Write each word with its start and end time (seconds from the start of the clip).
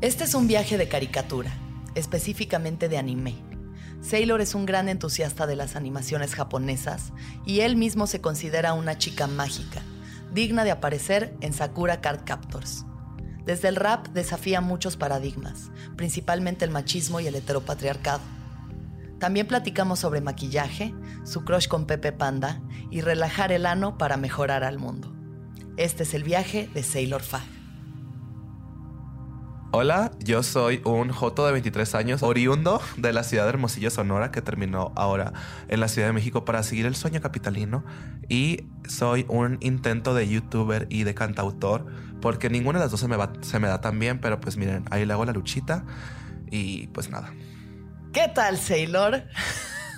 Este 0.00 0.22
es 0.22 0.34
un 0.34 0.46
viaje 0.46 0.78
de 0.78 0.86
caricatura, 0.86 1.52
específicamente 1.96 2.88
de 2.88 2.98
anime. 2.98 3.34
Sailor 4.00 4.40
es 4.40 4.54
un 4.54 4.64
gran 4.64 4.88
entusiasta 4.88 5.44
de 5.44 5.56
las 5.56 5.74
animaciones 5.74 6.36
japonesas 6.36 7.12
y 7.44 7.60
él 7.60 7.74
mismo 7.74 8.06
se 8.06 8.20
considera 8.20 8.74
una 8.74 8.96
chica 8.96 9.26
mágica, 9.26 9.82
digna 10.32 10.62
de 10.62 10.70
aparecer 10.70 11.34
en 11.40 11.52
Sakura 11.52 12.00
Card 12.00 12.20
Captors. 12.24 12.84
Desde 13.44 13.66
el 13.66 13.74
rap 13.74 14.06
desafía 14.10 14.60
muchos 14.60 14.96
paradigmas, 14.96 15.72
principalmente 15.96 16.64
el 16.64 16.70
machismo 16.70 17.18
y 17.18 17.26
el 17.26 17.34
heteropatriarcado. 17.34 18.22
También 19.18 19.48
platicamos 19.48 19.98
sobre 19.98 20.20
maquillaje, 20.20 20.94
su 21.24 21.44
crush 21.44 21.66
con 21.66 21.86
Pepe 21.86 22.12
Panda 22.12 22.62
y 22.92 23.00
relajar 23.00 23.50
el 23.50 23.66
ano 23.66 23.98
para 23.98 24.16
mejorar 24.16 24.62
al 24.62 24.78
mundo. 24.78 25.12
Este 25.76 26.04
es 26.04 26.14
el 26.14 26.22
viaje 26.22 26.70
de 26.72 26.84
Sailor 26.84 27.22
Fag. 27.22 27.57
Hola, 29.70 30.12
yo 30.20 30.42
soy 30.42 30.80
un 30.84 31.10
Joto 31.10 31.44
de 31.44 31.52
23 31.52 31.94
años, 31.94 32.22
oriundo 32.22 32.80
de 32.96 33.12
la 33.12 33.22
ciudad 33.22 33.42
de 33.42 33.50
Hermosillo, 33.50 33.90
Sonora, 33.90 34.30
que 34.30 34.40
terminó 34.40 34.92
ahora 34.96 35.34
en 35.68 35.80
la 35.80 35.88
Ciudad 35.88 36.08
de 36.08 36.14
México 36.14 36.46
para 36.46 36.62
seguir 36.62 36.86
el 36.86 36.96
sueño 36.96 37.20
capitalino. 37.20 37.84
Y 38.30 38.64
soy 38.88 39.26
un 39.28 39.58
intento 39.60 40.14
de 40.14 40.26
youtuber 40.26 40.86
y 40.88 41.04
de 41.04 41.14
cantautor, 41.14 41.84
porque 42.22 42.48
ninguna 42.48 42.78
de 42.78 42.86
las 42.86 42.90
dos 42.90 43.00
se 43.00 43.08
me, 43.08 43.16
se 43.42 43.58
me 43.58 43.68
da 43.68 43.82
tan 43.82 43.98
bien, 43.98 44.22
pero 44.22 44.40
pues 44.40 44.56
miren, 44.56 44.86
ahí 44.90 45.04
le 45.04 45.12
hago 45.12 45.26
la 45.26 45.32
luchita 45.32 45.84
y 46.50 46.86
pues 46.86 47.10
nada. 47.10 47.34
¿Qué 48.14 48.26
tal, 48.34 48.56
Sailor? 48.56 49.24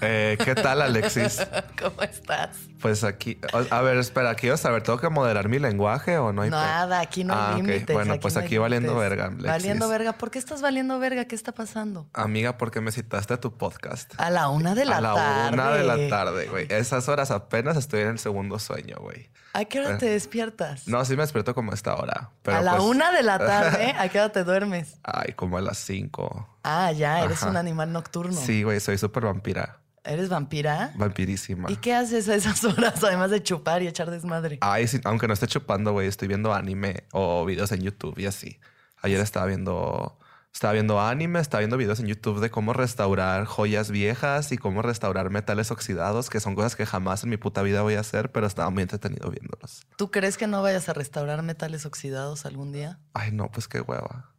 Eh, 0.02 0.38
¿Qué 0.44 0.54
tal, 0.54 0.82
Alexis? 0.82 1.46
¿Cómo 1.80 2.02
estás? 2.02 2.56
Pues 2.80 3.04
aquí, 3.04 3.38
a 3.70 3.82
ver, 3.82 3.98
espera, 3.98 4.34
quiero 4.34 4.56
saber, 4.56 4.82
¿tengo 4.82 4.98
que 4.98 5.10
moderar 5.10 5.48
mi 5.48 5.58
lenguaje 5.58 6.16
o 6.16 6.32
no 6.32 6.42
hay 6.42 6.50
Nada, 6.50 7.00
aquí 7.00 7.24
no 7.24 7.34
hay 7.34 7.40
ah, 7.40 7.56
límites. 7.56 7.94
Bueno, 7.94 8.18
pues 8.18 8.36
aquí 8.38 8.56
valiendo 8.56 8.96
verga. 8.96 9.26
Alexis. 9.26 9.46
Valiendo 9.46 9.88
verga. 9.88 10.12
¿Por 10.14 10.30
qué 10.30 10.38
estás 10.38 10.62
valiendo 10.62 10.98
verga? 10.98 11.26
¿Qué 11.26 11.34
está 11.34 11.52
pasando? 11.52 12.08
Amiga, 12.14 12.56
porque 12.56 12.80
me 12.80 12.90
citaste 12.92 13.34
a 13.34 13.40
tu 13.40 13.56
podcast. 13.58 14.14
A 14.16 14.30
la 14.30 14.48
una 14.48 14.74
de 14.74 14.86
la 14.86 15.00
tarde. 15.00 15.20
A 15.20 15.44
la 15.44 15.52
una 15.52 15.70
de 15.72 15.84
la 15.84 16.08
tarde, 16.08 16.46
güey. 16.46 16.66
Esas 16.70 17.08
horas 17.08 17.30
apenas 17.30 17.76
estoy 17.76 18.00
en 18.00 18.08
el 18.08 18.18
segundo 18.18 18.58
sueño, 18.58 18.96
güey. 19.00 19.30
¿A 19.52 19.64
qué 19.64 19.80
hora 19.80 19.96
eh. 19.96 19.98
te 19.98 20.06
despiertas? 20.06 20.86
No, 20.86 21.04
sí 21.04 21.16
me 21.16 21.22
despierto 21.22 21.54
como 21.54 21.72
a 21.72 21.74
esta 21.74 21.94
hora. 21.96 22.30
a 22.46 22.62
la 22.62 22.76
pues 22.76 22.84
una 22.84 23.12
de 23.12 23.22
la 23.22 23.38
tarde, 23.38 23.94
¿a 23.98 24.08
qué 24.08 24.20
hora 24.20 24.32
te 24.32 24.44
duermes? 24.44 24.96
Ay, 25.02 25.32
como 25.34 25.58
a 25.58 25.60
las 25.60 25.78
cinco. 25.78 26.48
Ah, 26.62 26.92
ya, 26.92 27.22
eres 27.24 27.42
un 27.42 27.56
animal 27.56 27.92
nocturno. 27.92 28.38
Sí, 28.40 28.62
güey, 28.62 28.80
soy 28.80 28.96
súper 28.96 29.24
vampira. 29.24 29.80
¿Eres 30.04 30.28
vampira? 30.28 30.92
Vampirísima. 30.96 31.70
¿Y 31.70 31.76
qué 31.76 31.94
haces 31.94 32.28
a 32.28 32.34
esas 32.34 32.64
horas, 32.64 33.02
además 33.04 33.30
de 33.30 33.42
chupar 33.42 33.82
y 33.82 33.86
echar 33.88 34.10
desmadre? 34.10 34.58
Ay, 34.62 34.86
sí, 34.88 35.00
aunque 35.04 35.26
no 35.26 35.34
esté 35.34 35.46
chupando, 35.46 35.92
güey, 35.92 36.08
estoy 36.08 36.28
viendo 36.28 36.54
anime 36.54 37.04
o 37.12 37.44
videos 37.44 37.72
en 37.72 37.82
YouTube 37.82 38.18
y 38.18 38.26
así. 38.26 38.58
Ayer 39.02 39.20
estaba 39.20 39.46
viendo, 39.46 40.18
estaba 40.52 40.72
viendo 40.72 41.00
anime, 41.00 41.40
estaba 41.40 41.60
viendo 41.60 41.76
videos 41.76 42.00
en 42.00 42.06
YouTube 42.06 42.40
de 42.40 42.50
cómo 42.50 42.72
restaurar 42.72 43.44
joyas 43.44 43.90
viejas 43.90 44.52
y 44.52 44.58
cómo 44.58 44.82
restaurar 44.82 45.30
metales 45.30 45.70
oxidados, 45.70 46.30
que 46.30 46.40
son 46.40 46.54
cosas 46.54 46.76
que 46.76 46.86
jamás 46.86 47.24
en 47.24 47.30
mi 47.30 47.36
puta 47.36 47.62
vida 47.62 47.82
voy 47.82 47.94
a 47.94 48.00
hacer, 48.00 48.32
pero 48.32 48.46
estaba 48.46 48.70
muy 48.70 48.82
entretenido 48.82 49.30
viéndolos. 49.30 49.86
¿Tú 49.96 50.10
crees 50.10 50.38
que 50.38 50.46
no 50.46 50.62
vayas 50.62 50.88
a 50.88 50.94
restaurar 50.94 51.42
metales 51.42 51.84
oxidados 51.86 52.46
algún 52.46 52.72
día? 52.72 52.98
Ay, 53.12 53.32
no, 53.32 53.50
pues 53.50 53.68
qué 53.68 53.80
hueva. 53.80 54.29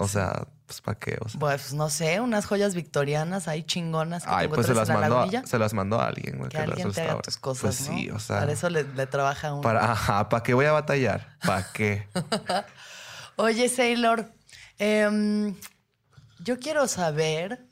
O 0.00 0.06
sea, 0.06 0.46
pues 0.64 0.80
¿para 0.80 0.96
qué? 0.96 1.18
Pues 1.40 1.74
no 1.74 1.90
sé, 1.90 2.20
unas 2.20 2.46
joyas 2.46 2.76
victorianas 2.76 3.48
ahí 3.48 3.64
chingonas 3.64 4.22
que 4.22 4.30
Ay, 4.32 4.46
pues 4.46 4.68
se 4.68 4.74
las, 4.74 4.88
mando 4.88 5.18
a, 5.18 5.46
se 5.46 5.58
las 5.58 5.74
mando 5.74 6.00
a 6.00 6.06
alguien. 6.06 6.48
Que, 6.48 6.58
alguien 6.58 6.92
te 6.92 7.00
haga 7.00 7.20
tus 7.20 7.36
cosas, 7.36 7.62
Pues 7.62 7.76
sí, 7.76 8.08
o 8.10 8.20
sea. 8.20 8.38
Para 8.38 8.52
eso 8.52 8.70
le, 8.70 8.84
trabaja 8.84 9.52
uno. 9.52 9.62
Para, 9.62 9.90
ajá, 9.90 10.28
¿para 10.28 10.44
qué 10.44 10.54
voy 10.54 10.66
a 10.66 10.72
batallar? 10.72 11.36
¿Para 11.44 11.66
qué? 11.72 12.06
Oye, 13.36 13.68
Sailor, 13.68 14.30
em, 14.78 15.56
yo 16.38 16.60
quiero 16.60 16.86
saber 16.86 17.66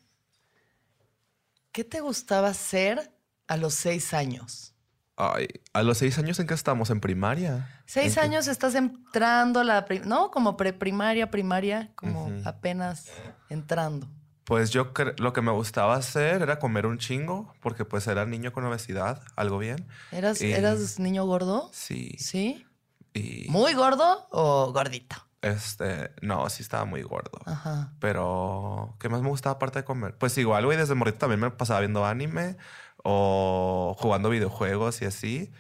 qué 1.71 1.85
te 1.85 2.01
gustaba 2.01 2.49
hacer 2.49 3.13
a 3.47 3.57
los 3.57 3.75
seis 3.75 4.15
años. 4.15 4.75
Ay, 5.17 5.47
a 5.73 5.85
los 5.85 5.99
seis 5.99 6.19
años 6.19 6.41
en 6.41 6.49
qué 6.49 6.55
estamos, 6.55 6.91
en 6.91 7.01
primaria. 7.01 7.76
Seis 7.87 8.19
años 8.19 8.49
estás 8.49 8.75
entrando 8.75 9.63
la, 9.63 9.87
no, 10.05 10.31
como 10.31 10.57
preprimaria, 10.57 11.31
primaria, 11.31 11.93
como 11.95 12.31
apenas 12.45 13.07
entrando. 13.49 14.09
Pues 14.45 14.71
yo 14.71 14.93
lo 15.19 15.33
que 15.33 15.41
me 15.41 15.51
gustaba 15.51 15.97
hacer 15.97 16.43
era 16.43 16.59
comer 16.59 16.87
un 16.87 16.99
chingo, 16.99 17.53
porque 17.61 17.85
pues 17.85 18.07
era 18.07 18.27
niño 18.27 18.53
con 18.53 18.65
obesidad, 18.65 19.23
algo 19.35 19.59
bien. 19.59 19.89
¿Eras, 20.13 20.41
¿eras 20.41 20.99
niño 21.01 21.25
gordo? 21.25 21.69
Sí. 21.73 22.17
¿Sí? 22.19 22.65
Y... 23.13 23.47
¿Muy 23.49 23.75
gordo 23.75 24.29
o 24.31 24.73
gordito? 24.73 25.17
Este, 25.43 26.11
no, 26.23 26.49
sí 26.51 26.63
estaba 26.63 26.85
muy 26.85 27.03
gordo. 27.03 27.41
Ajá. 27.45 27.93
Pero, 28.01 28.97
¿qué 28.99 29.09
más 29.09 29.23
me 29.23 29.29
gustaba 29.29 29.57
aparte 29.57 29.81
de 29.81 29.85
comer? 29.85 30.17
Pues 30.17 30.37
igual, 30.39 30.65
güey, 30.65 30.77
desde 30.77 30.95
morrito 30.95 31.19
también 31.19 31.41
me 31.41 31.51
pasaba 31.51 31.81
viendo 31.81 32.05
anime 32.05 32.57
o 33.05 33.97
jugando 33.99 34.31
videojuegos 34.31 35.03
y 35.03 35.05
así. 35.05 35.53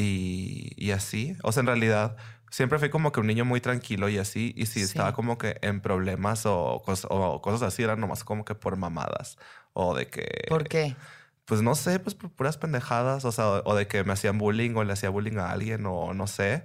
Y, 0.00 0.92
así. 0.92 1.36
O 1.42 1.50
sea, 1.50 1.62
en 1.62 1.66
realidad 1.66 2.16
siempre 2.50 2.78
fui 2.78 2.88
como 2.88 3.10
que 3.10 3.18
un 3.18 3.26
niño 3.26 3.44
muy 3.44 3.60
tranquilo 3.60 4.08
y 4.08 4.18
así. 4.18 4.54
Y 4.56 4.66
si 4.66 4.80
estaba 4.80 5.12
como 5.12 5.38
que 5.38 5.58
en 5.60 5.80
problemas 5.80 6.46
o, 6.46 6.82
o, 6.84 7.42
cosas 7.42 7.62
así, 7.62 7.82
eran 7.82 7.98
nomás 7.98 8.22
como 8.22 8.44
que 8.44 8.54
por 8.54 8.76
mamadas. 8.76 9.38
O 9.72 9.96
de 9.96 10.06
que... 10.06 10.44
¿Por 10.48 10.68
qué? 10.68 10.94
Pues 11.46 11.62
no 11.62 11.74
sé, 11.74 11.98
pues 11.98 12.14
por 12.14 12.30
puras 12.30 12.58
pendejadas. 12.58 13.24
O 13.24 13.32
sea, 13.32 13.48
o 13.64 13.74
de 13.74 13.88
que 13.88 14.04
me 14.04 14.12
hacían 14.12 14.38
bullying 14.38 14.76
o 14.76 14.84
le 14.84 14.92
hacía 14.92 15.10
bullying 15.10 15.38
a 15.38 15.50
alguien 15.50 15.84
o 15.86 16.14
no 16.14 16.28
sé. 16.28 16.62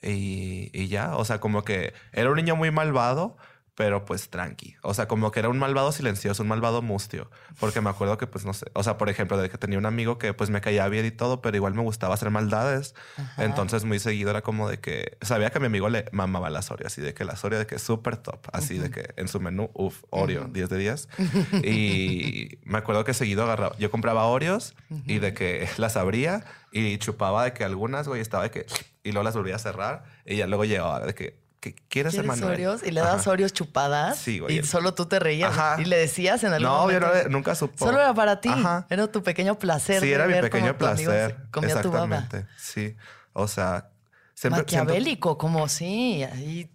Y, 0.00 0.70
y 0.72 0.86
ya, 0.86 1.16
o 1.16 1.24
sea, 1.24 1.40
como 1.40 1.64
que 1.64 1.92
era 2.12 2.30
un 2.30 2.36
niño 2.36 2.54
muy 2.54 2.70
malvado 2.70 3.36
pero 3.76 4.06
pues 4.06 4.30
tranqui. 4.30 4.74
O 4.82 4.94
sea, 4.94 5.06
como 5.06 5.30
que 5.30 5.40
era 5.40 5.50
un 5.50 5.58
malvado 5.58 5.92
silencioso, 5.92 6.42
un 6.42 6.48
malvado 6.48 6.80
mustio. 6.80 7.30
Porque 7.60 7.82
me 7.82 7.90
acuerdo 7.90 8.16
que, 8.16 8.26
pues 8.26 8.46
no 8.46 8.54
sé, 8.54 8.66
o 8.72 8.82
sea, 8.82 8.96
por 8.96 9.10
ejemplo, 9.10 9.36
de 9.36 9.50
que 9.50 9.58
tenía 9.58 9.78
un 9.78 9.84
amigo 9.84 10.18
que 10.18 10.32
pues 10.32 10.48
me 10.48 10.62
caía 10.62 10.88
bien 10.88 11.04
y 11.04 11.10
todo, 11.10 11.42
pero 11.42 11.56
igual 11.56 11.74
me 11.74 11.82
gustaba 11.82 12.14
hacer 12.14 12.30
maldades. 12.30 12.94
Entonces, 13.36 13.84
muy 13.84 13.98
seguido 13.98 14.30
era 14.30 14.40
como 14.40 14.68
de 14.68 14.80
que 14.80 15.18
sabía 15.20 15.50
que 15.50 15.58
a 15.58 15.60
mi 15.60 15.66
amigo 15.66 15.90
le 15.90 16.06
mamaba 16.10 16.48
la 16.48 16.60
Oreo, 16.68 16.86
así 16.86 17.02
de 17.02 17.12
que 17.12 17.24
la 17.24 17.36
Oreo 17.40 17.58
de 17.58 17.66
que 17.66 17.78
súper 17.78 18.16
top, 18.16 18.48
así 18.52 18.78
de 18.78 18.90
que 18.90 19.12
en 19.16 19.28
su 19.28 19.40
menú, 19.40 19.70
uff, 19.74 20.04
Oreo, 20.08 20.44
10 20.44 20.68
de 20.70 20.78
10. 20.78 21.08
y 21.62 22.58
me 22.64 22.78
acuerdo 22.78 23.04
que 23.04 23.12
seguido 23.12 23.44
agarraba, 23.44 23.76
yo 23.78 23.90
compraba 23.90 24.24
Oreos 24.24 24.74
y 25.04 25.18
de 25.18 25.34
que 25.34 25.68
las 25.76 25.96
abría 25.96 26.44
y 26.72 26.96
chupaba 26.96 27.44
de 27.44 27.52
que 27.52 27.62
algunas, 27.62 28.08
güey, 28.08 28.22
estaba 28.22 28.44
de 28.44 28.50
que 28.50 28.66
y 29.04 29.12
luego 29.12 29.22
las 29.22 29.36
volvía 29.36 29.54
a 29.54 29.58
cerrar 29.58 30.04
y 30.24 30.36
ya 30.36 30.46
luego 30.46 30.64
llegaba 30.64 31.00
de 31.00 31.14
que 31.14 31.45
¿qué 31.60 31.74
quieres, 31.88 32.12
¿Quieres 32.14 32.16
Emanuel? 32.18 32.52
Oreos? 32.54 32.82
Y 32.84 32.90
le 32.90 33.00
das 33.00 33.20
Ajá. 33.22 33.30
Oreos 33.30 33.52
chupadas. 33.52 34.16
Sí, 34.18 34.38
güey. 34.38 34.58
Y 34.58 34.62
solo 34.62 34.94
tú 34.94 35.06
te 35.06 35.18
reías. 35.18 35.50
Ajá. 35.56 35.80
Y 35.80 35.84
le 35.84 35.96
decías 35.96 36.42
en 36.44 36.52
algún 36.52 36.68
No, 36.68 36.90
yo 36.90 37.00
momento. 37.00 37.24
no- 37.24 37.28
nunca 37.30 37.54
supo. 37.54 37.84
Solo 37.86 37.98
era 38.00 38.12
para 38.14 38.40
ti. 38.40 38.48
Ajá. 38.48 38.86
Era 38.90 39.06
tu 39.10 39.22
pequeño 39.22 39.58
placer. 39.58 40.00
Sí, 40.00 40.12
era 40.12 40.26
mi 40.26 40.40
pequeño 40.40 40.76
placer. 40.78 41.36
Comía 41.50 41.80
tu 41.82 41.90
baba. 41.90 42.04
Exactamente. 42.06 42.48
Sí. 42.58 42.96
O 43.32 43.48
sea, 43.48 43.90
siempre. 44.34 44.64
siento- 44.66 44.84
Maquiavélico, 44.86 45.38
como 45.38 45.68
sí. 45.68 46.22
Ahí. 46.24 46.70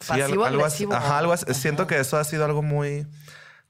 Sí, 0.00 0.08
Pasivo 0.08 0.44
algo 0.44 0.64
así. 0.66 0.84
agresivo. 0.84 0.94
Ajá, 0.94 1.18
algo. 1.18 1.32
Ajá. 1.32 1.54
Siento 1.54 1.86
que 1.86 1.98
eso 1.98 2.18
ha 2.18 2.24
sido 2.24 2.44
algo 2.44 2.62
muy. 2.62 3.06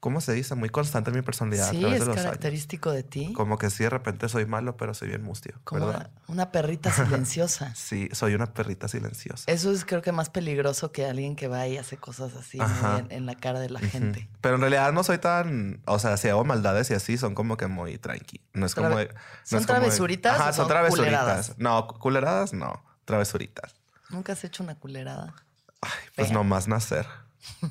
¿Cómo 0.05 0.21
se 0.21 0.33
dice? 0.33 0.53
Muy 0.53 0.69
constante 0.69 1.09
en 1.09 1.15
mi 1.15 1.23
personalidad 1.23 1.67
a 1.69 1.71
Sí, 1.71 1.79
través 1.79 1.95
es 1.95 2.01
de 2.01 2.05
los 2.05 2.15
años. 2.17 2.25
característico 2.25 2.91
de 2.91 3.01
ti. 3.01 3.33
Como 3.33 3.57
que 3.57 3.71
sí, 3.71 3.85
de 3.85 3.89
repente 3.89 4.29
soy 4.29 4.45
malo, 4.45 4.77
pero 4.77 4.93
soy 4.93 5.07
bien 5.07 5.23
mustio. 5.23 5.55
Como 5.63 5.87
¿verdad? 5.87 6.11
una, 6.27 6.51
perrita 6.51 6.91
silenciosa. 6.93 7.73
Sí, 7.73 8.07
soy 8.11 8.35
una 8.35 8.53
perrita 8.53 8.87
silenciosa. 8.87 9.45
Eso 9.51 9.71
es 9.71 9.83
creo 9.83 10.03
que 10.03 10.11
más 10.11 10.29
peligroso 10.29 10.91
que 10.91 11.07
alguien 11.07 11.35
que 11.35 11.47
va 11.47 11.65
y 11.67 11.79
hace 11.79 11.97
cosas 11.97 12.35
así 12.35 12.59
en, 12.99 13.11
en 13.11 13.25
la 13.25 13.33
cara 13.33 13.59
de 13.59 13.71
la 13.71 13.79
gente. 13.79 14.29
Pero 14.41 14.53
en 14.55 14.61
realidad 14.61 14.93
no 14.93 15.03
soy 15.03 15.17
tan. 15.17 15.81
O 15.85 15.97
sea, 15.97 16.17
si 16.17 16.29
hago 16.29 16.45
maldades 16.45 16.91
y 16.91 16.93
así, 16.93 17.17
son 17.17 17.33
como 17.33 17.57
que 17.57 17.65
muy 17.65 17.97
tranqui. 17.97 18.41
No 18.53 18.67
es 18.67 18.75
como. 18.75 18.89
Trave- 18.89 19.07
de- 19.07 19.13
no 19.15 19.19
¿son 19.43 19.59
es 19.61 19.65
como 19.65 19.79
de- 19.79 19.85
travesuritas 19.85 20.35
Ajá, 20.39 20.43
o 20.49 20.53
son 20.53 20.55
son 20.55 20.67
travesuritas. 20.67 21.07
culeradas? 21.17 21.55
No, 21.57 21.87
culeradas 21.87 22.53
no. 22.53 22.85
Travesuritas. 23.05 23.73
¿Nunca 24.11 24.33
has 24.33 24.43
hecho 24.43 24.61
una 24.61 24.75
culerada? 24.75 25.33
Ay, 25.81 25.89
pues 26.15 26.27
Fea. 26.27 26.37
nomás 26.37 26.67
nacer. 26.67 27.07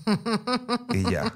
y 0.92 1.08
ya. 1.12 1.32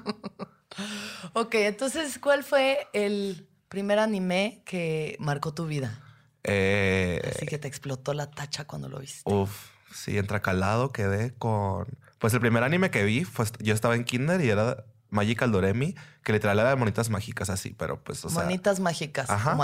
Ok, 1.33 1.55
entonces, 1.55 2.19
¿cuál 2.19 2.43
fue 2.43 2.87
el 2.93 3.47
primer 3.67 3.99
anime 3.99 4.61
que 4.65 5.15
marcó 5.19 5.53
tu 5.53 5.65
vida? 5.65 6.01
Eh, 6.43 7.21
Así 7.35 7.45
que 7.45 7.57
te 7.57 7.67
explotó 7.67 8.13
la 8.13 8.31
tacha 8.31 8.65
cuando 8.65 8.89
lo 8.89 8.99
viste. 8.99 9.31
Uf, 9.31 9.69
sí, 9.93 10.17
entracalado 10.17 10.91
quedé 10.91 11.33
con. 11.33 11.87
Pues 12.17 12.33
el 12.33 12.39
primer 12.39 12.63
anime 12.63 12.91
que 12.91 13.03
vi, 13.03 13.25
pues 13.25 13.53
yo 13.59 13.73
estaba 13.73 13.95
en 13.95 14.03
Kinder 14.03 14.41
y 14.41 14.49
era 14.49 14.85
Magical 15.09 15.51
Doremi, 15.51 15.95
que 16.23 16.33
literal 16.33 16.59
era 16.59 16.69
de 16.69 16.75
monitas 16.75 17.09
mágicas 17.09 17.49
así, 17.49 17.73
pero 17.77 18.03
pues, 18.03 18.23
o 18.25 18.29
sea. 18.29 18.43
Monitas 18.43 18.79
mágicas, 18.79 19.29
Ajá. 19.29 19.55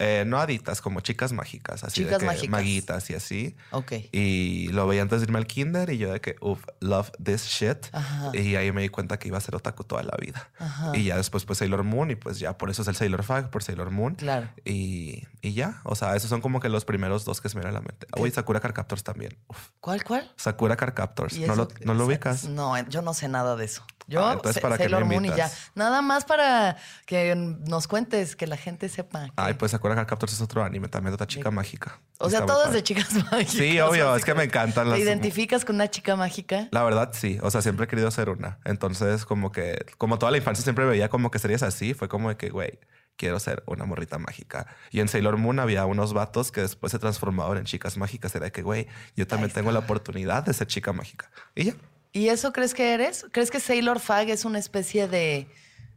Eh, 0.00 0.22
no 0.26 0.38
aditas, 0.38 0.80
como 0.80 1.00
chicas 1.00 1.32
mágicas, 1.32 1.82
así 1.82 2.02
Chicas 2.02 2.12
de 2.12 2.18
que 2.20 2.26
mágicas. 2.26 2.48
maguitas 2.50 3.10
y 3.10 3.14
así. 3.14 3.56
Ok. 3.72 3.92
Y 4.12 4.68
lo 4.68 4.86
veía 4.86 5.02
antes 5.02 5.20
de 5.20 5.24
irme 5.24 5.38
al 5.38 5.46
Kinder 5.48 5.90
y 5.90 5.98
yo 5.98 6.12
de 6.12 6.20
que, 6.20 6.36
uf, 6.40 6.64
love 6.78 7.10
this 7.22 7.44
shit. 7.46 7.86
Ajá. 7.92 8.30
Y 8.32 8.54
ahí 8.54 8.70
me 8.70 8.82
di 8.82 8.90
cuenta 8.90 9.18
que 9.18 9.26
iba 9.26 9.38
a 9.38 9.40
ser 9.40 9.56
otaku 9.56 9.82
toda 9.82 10.04
la 10.04 10.16
vida. 10.20 10.50
Ajá. 10.58 10.96
Y 10.96 11.04
ya 11.06 11.16
después, 11.16 11.44
pues 11.44 11.58
Sailor 11.58 11.82
Moon, 11.82 12.12
y 12.12 12.14
pues 12.16 12.38
ya 12.38 12.56
por 12.56 12.70
eso 12.70 12.82
es 12.82 12.88
el 12.88 12.94
Sailor 12.94 13.24
Fag, 13.24 13.50
por 13.50 13.64
Sailor 13.64 13.90
Moon. 13.90 14.14
Claro. 14.14 14.48
Y, 14.64 15.24
y 15.42 15.54
ya, 15.54 15.80
o 15.82 15.96
sea, 15.96 16.14
esos 16.14 16.30
son 16.30 16.40
como 16.40 16.60
que 16.60 16.68
los 16.68 16.84
primeros 16.84 17.24
dos 17.24 17.40
que 17.40 17.48
se 17.48 17.56
me 17.56 17.62
vienen 17.62 17.76
a 17.76 17.80
la 17.80 17.84
mente. 17.84 18.06
Uy, 18.16 18.30
Sakura 18.30 18.60
Card 18.60 18.74
Captors 18.74 19.02
también. 19.02 19.36
Uf. 19.48 19.58
¿Cuál, 19.80 20.04
cuál? 20.04 20.32
Sakura 20.36 20.76
Card 20.76 20.94
Captors. 20.94 21.36
¿Y 21.36 21.40
¿No 21.40 21.56
lo, 21.56 21.68
no 21.84 21.94
lo 21.94 22.06
ubicas? 22.06 22.44
No, 22.48 22.78
yo 22.88 23.02
no 23.02 23.14
sé 23.14 23.26
nada 23.26 23.56
de 23.56 23.64
eso. 23.64 23.84
Yo, 24.06 24.24
Ah, 24.26 24.32
entonces, 24.32 24.54
Sa- 24.54 24.60
¿para 24.62 24.78
qué 24.78 24.84
me 24.84 24.90
Sailor 24.90 25.04
Moon 25.04 25.24
y 25.26 25.28
ya. 25.36 25.50
Nada 25.74 26.00
más 26.00 26.24
para 26.24 26.78
que 27.04 27.34
nos 27.36 27.86
cuentes, 27.88 28.36
que 28.36 28.46
la 28.46 28.56
gente 28.56 28.88
sepa. 28.88 29.26
que- 29.26 29.32
Ay, 29.36 29.54
pues 29.54 29.72
Sakura 29.72 29.87
Card 29.96 30.06
Captors 30.08 30.32
es 30.32 30.40
otro 30.40 30.64
anime 30.64 30.88
también 30.88 31.10
de 31.12 31.14
otra 31.14 31.26
chica 31.26 31.50
mágica. 31.50 32.00
O 32.18 32.28
sea, 32.30 32.44
todo 32.46 32.66
es 32.66 32.72
de 32.72 32.82
chicas 32.82 33.12
mágicas. 33.30 33.52
Sí, 33.52 33.78
obvio, 33.80 34.14
es 34.16 34.24
que 34.24 34.34
me 34.34 34.44
encantan 34.44 34.84
¿Te 34.84 34.90
las- 34.90 34.98
identificas 35.00 35.64
con 35.64 35.76
una 35.76 35.88
chica 35.90 36.16
mágica? 36.16 36.68
La 36.70 36.82
verdad, 36.82 37.10
sí. 37.12 37.38
O 37.42 37.50
sea, 37.50 37.62
siempre 37.62 37.84
he 37.84 37.88
querido 37.88 38.10
ser 38.10 38.30
una. 38.30 38.58
Entonces, 38.64 39.24
como 39.24 39.52
que, 39.52 39.84
como 39.98 40.18
toda 40.18 40.30
la 40.32 40.38
infancia 40.38 40.62
siempre 40.64 40.84
veía 40.84 41.08
como 41.08 41.30
que 41.30 41.38
series 41.38 41.62
así, 41.62 41.94
fue 41.94 42.08
como 42.08 42.28
de 42.28 42.36
que, 42.36 42.50
güey, 42.50 42.78
quiero 43.16 43.40
ser 43.40 43.62
una 43.66 43.84
morrita 43.84 44.18
mágica. 44.18 44.66
Y 44.90 45.00
en 45.00 45.08
Sailor 45.08 45.36
Moon 45.38 45.58
había 45.58 45.84
unos 45.86 46.12
vatos 46.12 46.52
que 46.52 46.60
después 46.60 46.92
se 46.92 46.98
transformaban 46.98 47.58
en 47.58 47.64
chicas 47.64 47.96
mágicas. 47.96 48.34
Era 48.34 48.46
de 48.46 48.52
que, 48.52 48.62
güey, 48.62 48.86
yo 49.16 49.26
también 49.26 49.50
tengo 49.52 49.72
la 49.72 49.80
oportunidad 49.80 50.44
de 50.44 50.52
ser 50.54 50.66
chica 50.68 50.92
mágica. 50.92 51.30
Y 51.54 51.64
ya. 51.64 51.74
¿Y 52.12 52.28
eso 52.28 52.52
crees 52.52 52.74
que 52.74 52.94
eres? 52.94 53.26
¿Crees 53.32 53.50
que 53.50 53.60
Sailor 53.60 54.00
Fag 54.00 54.30
es 54.30 54.44
una 54.44 54.58
especie 54.58 55.08
de 55.08 55.46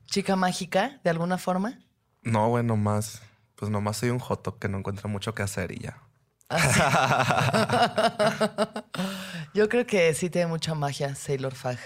chica 0.06 0.36
mágica 0.36 1.00
de 1.04 1.10
alguna 1.10 1.38
forma? 1.38 1.80
No, 2.22 2.50
güey, 2.50 2.64
nomás, 2.64 3.22
pues 3.62 3.69
nomás 3.69 3.98
soy 3.98 4.10
un 4.10 4.18
joto 4.18 4.58
que 4.58 4.68
no 4.68 4.80
encuentra 4.80 5.08
mucho 5.08 5.36
que 5.36 5.44
hacer 5.44 5.72
y 5.72 5.78
ya. 5.78 6.02
Yo 9.54 9.69
creo 9.69 9.86
que 9.86 10.12
sí 10.16 10.31
tiene 10.31 10.48
mucha 10.48 10.74
magia 10.74 11.13
Sailor 11.13 11.54
Fag. 11.54 11.78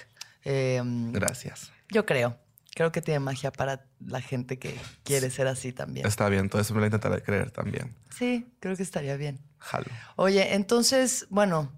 Eh, 0.45 0.81
Gracias. 1.11 1.73
yo 1.89 2.05
creo. 2.05 2.39
Creo 2.73 2.93
que 2.93 3.01
tiene 3.01 3.19
magia 3.19 3.51
para 3.51 3.87
la 3.99 4.21
gente 4.21 4.57
que 4.57 4.79
quiere 5.03 5.29
ser 5.29 5.47
así 5.47 5.73
también. 5.73 6.07
Está 6.07 6.29
bien, 6.29 6.49
todo 6.49 6.61
eso 6.61 6.73
me 6.73 6.79
lo 6.79 6.85
intentaré 6.85 7.21
creer 7.21 7.51
también. 7.51 7.93
Sí, 8.09 8.49
creo 8.61 8.77
que 8.77 8.83
estaría 8.83 9.17
bien. 9.17 9.41
Jalo. 9.59 9.87
Oye, 10.15 10.55
entonces, 10.55 11.27
bueno, 11.29 11.73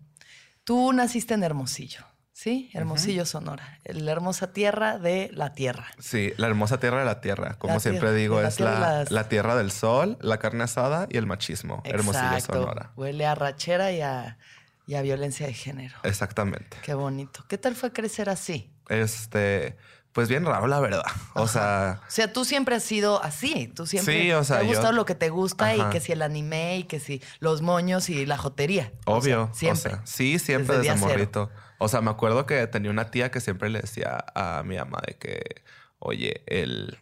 tú 0.64 0.94
naciste 0.94 1.34
en 1.34 1.42
Hermosillo, 1.42 2.02
¿sí? 2.38 2.70
Hermosillo, 2.74 3.26
Sonora. 3.26 3.80
La 3.84 4.12
hermosa 4.12 4.54
tierra 4.54 5.00
de 5.00 5.32
la 5.34 5.54
tierra. 5.54 5.88
Sí, 6.00 6.34
la 6.38 6.46
hermosa 6.48 6.80
tierra 6.80 7.00
de 7.00 7.06
la 7.06 7.20
tierra. 7.20 7.56
Como 7.58 7.74
La 7.76 7.80
siempre 7.80 8.02
tierra- 8.02 8.14
digo, 8.16 8.42
la 8.42 8.48
es 8.50 8.56
tierra 8.58 8.80
la, 8.80 8.92
las- 9.00 9.12
la 9.12 9.28
tierra 9.28 9.56
del 9.56 9.72
sol, 9.72 10.18
la 10.22 10.38
carne 10.38 10.64
asada 10.64 11.08
y 11.10 11.18
el 11.18 11.26
machismo. 11.26 11.82
Hermosillo. 11.84 12.40
Sonora. 12.42 12.92
Huele 12.96 13.26
a 13.26 13.34
rachera 13.34 13.92
y 13.92 14.02
a, 14.02 14.38
y 14.86 14.94
a 14.96 15.02
violencia 15.02 15.48
de 15.48 15.54
género. 15.54 15.96
Exactamente. 16.04 16.78
Qué 16.84 16.94
bonito. 16.94 17.44
¿Qué 17.48 17.58
tal 17.58 17.76
fue 17.76 17.92
crecer 17.92 18.30
así? 18.30 18.72
Este, 18.88 19.76
pues 20.14 20.30
bien 20.30 20.46
raro, 20.46 20.68
la 20.68 20.80
verdad. 20.80 21.04
O 21.34 21.48
sea, 21.48 22.02
O 22.08 22.12
sea, 22.12 22.32
tú 22.32 22.46
siempre 22.46 22.76
has 22.76 22.84
sido 22.84 23.22
así. 23.24 23.68
Tú 23.76 23.86
siempre 23.88 24.22
Sí, 24.22 24.32
o 24.32 24.44
sea, 24.44 24.58
te 24.58 24.62
ha 24.62 24.66
yo- 24.66 24.70
gustado 24.74 24.94
lo 24.94 25.06
que 25.06 25.16
te 25.16 25.30
gusta 25.30 25.76
y 25.76 25.82
que 25.90 26.00
si 26.00 26.12
el 26.12 26.22
anime 26.22 26.78
y 26.78 26.84
que 26.84 27.00
si 27.00 27.22
los 27.40 27.62
moños 27.64 28.10
y 28.10 28.26
la 28.28 28.38
jotería. 28.38 28.94
O 29.06 29.20
sea, 29.22 29.40
obvio. 29.42 29.50
siempre. 29.56 29.94
O 29.94 29.96
sea, 29.98 30.02
sí, 30.06 30.38
siempre 30.40 30.78
Desde 30.78 30.92
desde, 30.94 31.08
cero. 31.08 31.50
O 31.80 31.88
sea, 31.88 32.02
me 32.02 32.10
acuerdo 32.10 32.46
que 32.46 32.66
tenía 32.68 32.92
una 32.92 33.12
tía 33.12 33.32
que 33.32 33.40
siempre 33.42 33.70
le 33.70 33.82
decía 33.82 34.26
a 34.36 34.64
mi 34.64 34.78
mamá 34.78 35.00
de 35.06 35.16
que, 35.18 35.64
oye, 36.00 36.44
el, 36.48 36.98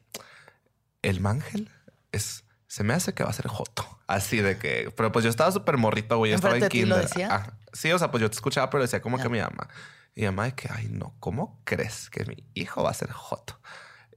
el 1.02 1.22
mángel 1.22 1.70
es, 2.12 2.44
se 2.68 2.84
me 2.84 2.94
hace 2.94 3.14
que 3.14 3.24
va 3.24 3.30
a 3.30 3.34
ser 3.34 3.48
joto. 3.48 3.88
Así 4.08 4.38
de 4.42 4.58
que, 4.58 4.92
pero 4.96 5.12
pues 5.12 5.24
yo 5.24 5.30
estaba 5.30 5.52
súper 5.52 5.78
morrito, 5.78 6.18
güey. 6.18 6.32
Yo 6.32 6.36
estaba 6.36 6.56
en 6.58 6.64
¿Enfrente 6.64 6.78
de 6.78 6.84
ti 6.84 6.90
lo 6.90 6.96
kinder. 6.96 7.10
decía? 7.10 7.54
Sí, 7.74 7.92
o 7.92 7.98
sea, 8.00 8.12
pues 8.12 8.22
yo 8.22 8.30
te 8.30 8.36
escuchaba, 8.36 8.70
pero 8.70 8.84
decía 8.84 9.02
como 9.02 9.18
que 9.18 9.30
mi 9.30 9.40
mamá. 9.40 9.68
Y 10.14 10.22
mi 10.22 10.28
mamá 10.28 10.46
de 10.46 10.54
que, 10.54 10.70
ay, 10.72 10.88
no, 10.90 11.16
¿cómo 11.20 11.62
crees 11.66 12.10
que 12.10 12.26
mi 12.26 12.44
hijo 12.54 12.84
va 12.84 12.92
a 12.92 12.94
ser 12.94 13.12
joto? 13.12 13.60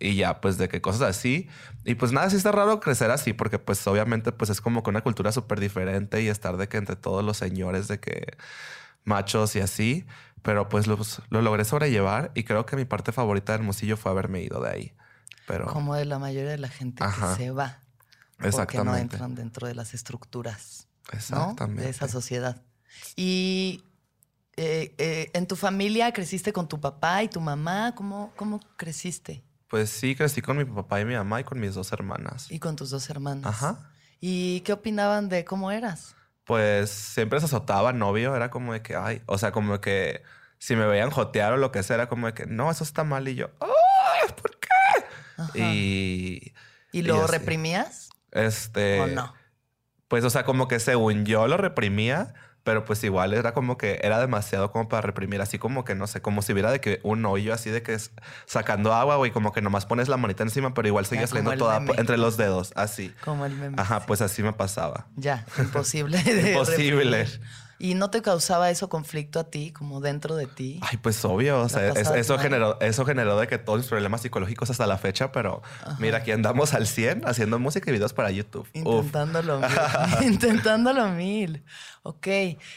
Y 0.00 0.14
ya, 0.14 0.40
pues 0.40 0.58
de 0.58 0.68
que 0.68 0.80
cosas 0.80 1.02
así. 1.02 1.48
Y 1.84 1.94
pues 1.96 2.12
nada, 2.12 2.30
sí 2.30 2.36
está 2.36 2.52
raro 2.52 2.78
crecer 2.80 3.10
así, 3.10 3.32
porque 3.32 3.58
pues 3.58 3.84
obviamente 3.86 4.30
pues 4.30 4.50
es 4.50 4.60
como 4.60 4.82
que 4.82 4.90
una 4.90 5.00
cultura 5.00 5.32
súper 5.32 5.58
diferente 5.58 6.22
y 6.22 6.28
estar 6.28 6.56
de 6.56 6.68
que 6.68 6.76
entre 6.76 6.94
todos 6.96 7.24
los 7.24 7.36
señores 7.36 7.88
de 7.88 7.98
que 7.98 8.36
machos 9.04 9.56
y 9.56 9.60
así. 9.60 10.06
Pero 10.42 10.68
pues 10.68 10.86
lo, 10.86 10.98
lo 11.30 11.42
logré 11.42 11.64
sobrellevar 11.64 12.30
y 12.34 12.44
creo 12.44 12.66
que 12.66 12.76
mi 12.76 12.84
parte 12.84 13.12
favorita 13.12 13.52
de 13.52 13.58
Hermosillo 13.58 13.96
fue 13.96 14.12
haberme 14.12 14.42
ido 14.42 14.60
de 14.62 14.70
ahí. 14.70 14.94
Pero 15.46 15.66
Como 15.66 15.94
de 15.94 16.04
la 16.04 16.18
mayoría 16.18 16.50
de 16.50 16.58
la 16.58 16.68
gente 16.68 17.02
Ajá. 17.02 17.36
que 17.36 17.44
se 17.44 17.50
va. 17.50 17.80
Porque 18.36 18.42
no 18.42 18.48
exactamente. 18.48 19.00
entran 19.16 19.34
dentro 19.34 19.66
de 19.66 19.74
las 19.74 19.94
estructuras. 19.94 20.86
¿no? 21.10 21.18
Exactamente. 21.18 21.82
De 21.82 21.88
esa 21.88 22.06
sociedad. 22.06 22.62
Y 23.16 23.82
eh, 24.56 24.94
eh, 24.98 25.30
en 25.32 25.46
tu 25.46 25.56
familia 25.56 26.12
creciste 26.12 26.52
con 26.52 26.68
tu 26.68 26.80
papá 26.80 27.22
y 27.22 27.28
tu 27.28 27.40
mamá. 27.40 27.94
¿Cómo, 27.94 28.32
cómo 28.36 28.60
creciste? 28.76 29.42
Pues 29.68 29.90
sí, 29.90 30.14
crecí 30.14 30.40
con 30.40 30.56
mi 30.56 30.64
papá 30.64 31.00
y 31.00 31.04
mi 31.04 31.14
mamá 31.14 31.40
y 31.40 31.44
con 31.44 31.58
mis 31.60 31.74
dos 31.74 31.92
hermanas. 31.92 32.50
Y 32.50 32.58
con 32.58 32.76
tus 32.76 32.90
dos 32.90 33.08
hermanos. 33.10 33.46
Ajá. 33.46 33.90
¿Y 34.20 34.60
qué 34.60 34.72
opinaban 34.72 35.28
de 35.28 35.44
cómo 35.44 35.70
eras? 35.70 36.14
Pues 36.48 36.88
siempre 36.88 37.38
se 37.40 37.44
azotaba 37.44 37.92
novio, 37.92 38.34
era 38.34 38.48
como 38.50 38.72
de 38.72 38.80
que, 38.80 38.96
ay, 38.96 39.20
o 39.26 39.36
sea, 39.36 39.52
como 39.52 39.82
que 39.82 40.22
si 40.58 40.76
me 40.76 40.86
veían 40.86 41.10
jotear 41.10 41.52
o 41.52 41.58
lo 41.58 41.70
que 41.70 41.82
sea, 41.82 41.96
era 41.96 42.08
como 42.08 42.26
de 42.26 42.32
que, 42.32 42.46
no, 42.46 42.70
eso 42.70 42.82
está 42.84 43.04
mal 43.04 43.28
y 43.28 43.34
yo, 43.34 43.50
ay, 43.60 44.28
¿por 44.40 44.58
qué? 44.58 44.68
Ajá. 45.36 45.58
Y 45.58 46.54
¿Y 46.90 47.02
lo 47.02 47.22
así. 47.22 47.32
reprimías 47.32 48.08
este, 48.32 48.98
o 49.00 49.06
no? 49.08 49.34
pues, 50.08 50.24
o 50.24 50.30
sea, 50.30 50.44
como 50.44 50.68
que 50.68 50.80
según 50.80 51.26
yo 51.26 51.46
lo 51.48 51.58
reprimía, 51.58 52.32
pero 52.68 52.84
pues 52.84 53.02
igual 53.02 53.32
era 53.32 53.54
como 53.54 53.78
que 53.78 53.98
era 54.02 54.20
demasiado 54.20 54.70
como 54.70 54.90
para 54.90 55.00
reprimir, 55.00 55.40
así 55.40 55.58
como 55.58 55.86
que 55.86 55.94
no 55.94 56.06
sé, 56.06 56.20
como 56.20 56.42
si 56.42 56.52
hubiera 56.52 56.70
de 56.70 56.82
que 56.82 57.00
un 57.02 57.24
hoyo 57.24 57.54
así 57.54 57.70
de 57.70 57.82
que 57.82 57.94
es 57.94 58.10
sacando 58.44 58.92
agua, 58.92 59.16
güey, 59.16 59.30
como 59.30 59.54
que 59.54 59.62
nomás 59.62 59.86
pones 59.86 60.06
la 60.08 60.18
manita 60.18 60.42
encima, 60.42 60.74
pero 60.74 60.86
igual 60.86 61.06
seguía 61.06 61.26
saliendo 61.26 61.56
toda 61.56 61.80
meme. 61.80 61.98
entre 61.98 62.18
los 62.18 62.36
dedos, 62.36 62.72
así. 62.76 63.14
Como 63.24 63.46
el 63.46 63.54
meme. 63.54 63.80
Ajá, 63.80 64.00
pues 64.00 64.20
así 64.20 64.42
me 64.42 64.52
pasaba. 64.52 65.06
Ya, 65.16 65.46
imposible. 65.58 66.22
de 66.22 66.50
Imposible. 66.52 67.24
reprimir. 67.24 67.40
¿Y 67.80 67.94
no 67.94 68.10
te 68.10 68.22
causaba 68.22 68.70
eso 68.70 68.88
conflicto 68.88 69.38
a 69.38 69.44
ti, 69.44 69.70
como 69.72 70.00
dentro 70.00 70.34
de 70.34 70.46
ti? 70.46 70.80
Ay, 70.82 70.96
pues 70.96 71.24
obvio, 71.24 71.60
o 71.60 71.68
sea, 71.68 71.88
es- 71.92 72.10
eso 72.10 72.36
generó, 72.38 72.78
eso 72.80 73.04
generó 73.04 73.38
de 73.38 73.46
que 73.46 73.58
todos 73.58 73.78
mis 73.80 73.88
problemas 73.88 74.20
psicológicos 74.22 74.68
hasta 74.70 74.86
la 74.86 74.98
fecha, 74.98 75.30
pero 75.30 75.62
mira, 75.98 76.18
aquí 76.18 76.32
andamos 76.32 76.74
al 76.74 76.86
100 76.86 77.22
haciendo 77.26 77.58
música 77.58 77.90
y 77.90 77.92
videos 77.92 78.12
para 78.12 78.30
YouTube. 78.32 78.68
Uf. 78.74 79.06
Intentándolo 79.06 79.60
mil. 79.60 79.68
Intentándolo 80.32 81.08
mil. 81.10 81.62
Ok. 82.02 82.26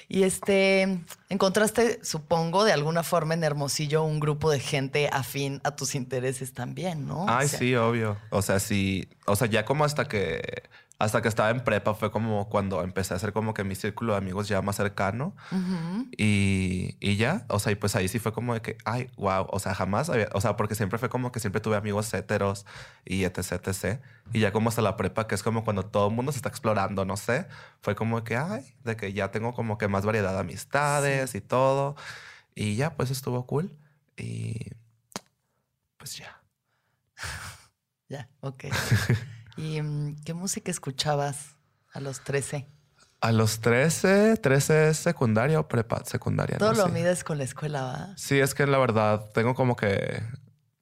Y 0.10 0.24
este, 0.24 1.00
encontraste, 1.30 2.00
supongo, 2.04 2.64
de 2.64 2.74
alguna 2.74 3.02
forma 3.04 3.34
en 3.34 3.44
Hermosillo 3.44 4.04
un 4.04 4.20
grupo 4.20 4.52
de 4.52 4.60
gente 4.60 5.10
afín 5.12 5.62
a 5.64 5.76
tus 5.76 5.96
intereses 5.96 6.54
también, 6.54 7.08
¿no? 7.08 7.24
O 7.24 7.30
Ay, 7.30 7.48
sea, 7.48 7.60
sí, 7.60 7.76
obvio. 7.76 8.18
O 8.30 8.42
sea, 8.42 8.60
sí, 8.60 9.08
o 9.26 9.36
sea, 9.36 9.48
ya 9.48 9.64
como 9.66 9.86
hasta 9.86 10.08
que 10.08 10.64
Hasta 11.02 11.24
que 11.24 11.28
estaba 11.30 11.50
en 11.50 11.62
prepa 11.62 11.96
fue 11.96 12.12
como 12.12 12.48
cuando 12.48 12.84
empecé 12.84 13.16
a 13.16 13.18
hacer 13.18 13.34
como 13.34 13.56
que 13.56 13.64
mi 13.64 13.74
círculo 13.74 14.14
de 14.14 14.20
amigos 14.20 14.48
ya 14.48 14.62
más 14.62 14.76
cercano. 14.76 15.36
Ujú. 15.52 16.06
Y, 16.16 16.96
y 17.00 17.16
ya, 17.16 17.44
o 17.50 17.58
sea, 17.58 17.72
y 17.72 17.76
pues 17.76 17.96
ahí 17.96 18.08
sí 18.08 18.20
fue 18.20 18.32
como 18.34 18.54
de 18.54 18.62
que, 18.62 18.78
ay, 18.86 19.10
wow, 19.18 19.48
o 19.50 19.58
sea, 19.58 19.74
jamás 19.74 20.12
había, 20.12 20.30
o 20.34 20.42
sea, 20.42 20.56
porque 20.58 20.76
siempre 20.76 21.00
fue 21.00 21.10
como 21.10 21.32
que 21.32 21.40
siempre 21.40 21.60
tuve 21.60 21.76
amigos 21.76 22.14
heteros 22.14 22.68
y 23.04 23.24
etc, 23.24 23.54
etc. 23.66 24.00
Y 24.32 24.42
ya 24.42 24.52
como 24.52 24.70
hasta 24.70 24.84
la 24.84 24.96
prepa, 24.96 25.26
que 25.26 25.34
es 25.34 25.42
como 25.42 25.64
cuando 25.64 25.88
todo 25.88 26.08
el 26.08 26.14
mundo 26.14 26.32
se 26.34 26.38
está 26.38 26.50
explorando, 26.50 27.04
no 27.04 27.18
sé, 27.18 27.48
fue 27.82 27.96
como 27.96 28.18
de 28.18 28.24
que, 28.24 28.38
ay, 28.38 28.76
de 28.84 28.96
que 28.96 29.12
ya 29.12 29.32
tengo 29.32 29.56
como 29.56 29.80
que 29.80 29.88
más 29.88 30.06
variedad 30.06 30.34
de 30.34 30.40
amistades 30.42 31.34
y 31.34 31.42
todo. 31.42 31.96
Y 32.54 32.76
ya, 32.76 32.94
pues 32.96 33.10
estuvo 33.10 33.48
cool. 33.48 33.76
Y 34.18 34.70
pues 35.98 36.16
ya. 36.16 36.44
Ya, 38.08 38.30
ok. 38.42 38.66
¿Y 39.58 39.82
mm, 39.82 40.24
qué 40.24 40.34
música 40.34 40.72
escuchabas 40.72 41.56
a 41.94 42.00
los 42.00 42.22
13? 42.24 42.68
A 43.22 43.32
los 43.32 43.60
13, 43.60 44.38
13 44.38 44.90
es 44.90 44.98
secundaria 44.98 45.60
o 45.60 45.68
prepa 45.68 46.04
secundaria. 46.06 46.58
Todo 46.58 46.72
no 46.74 46.78
lo 46.80 46.86
sé. 46.88 46.92
mides 46.92 47.24
con 47.24 47.38
la 47.38 47.44
escuela, 47.44 47.84
¿va? 47.84 48.10
Sí, 48.18 48.40
es 48.40 48.56
que 48.56 48.66
la 48.66 48.78
verdad 48.80 49.30
tengo 49.34 49.54
como 49.54 49.76
que. 49.76 50.24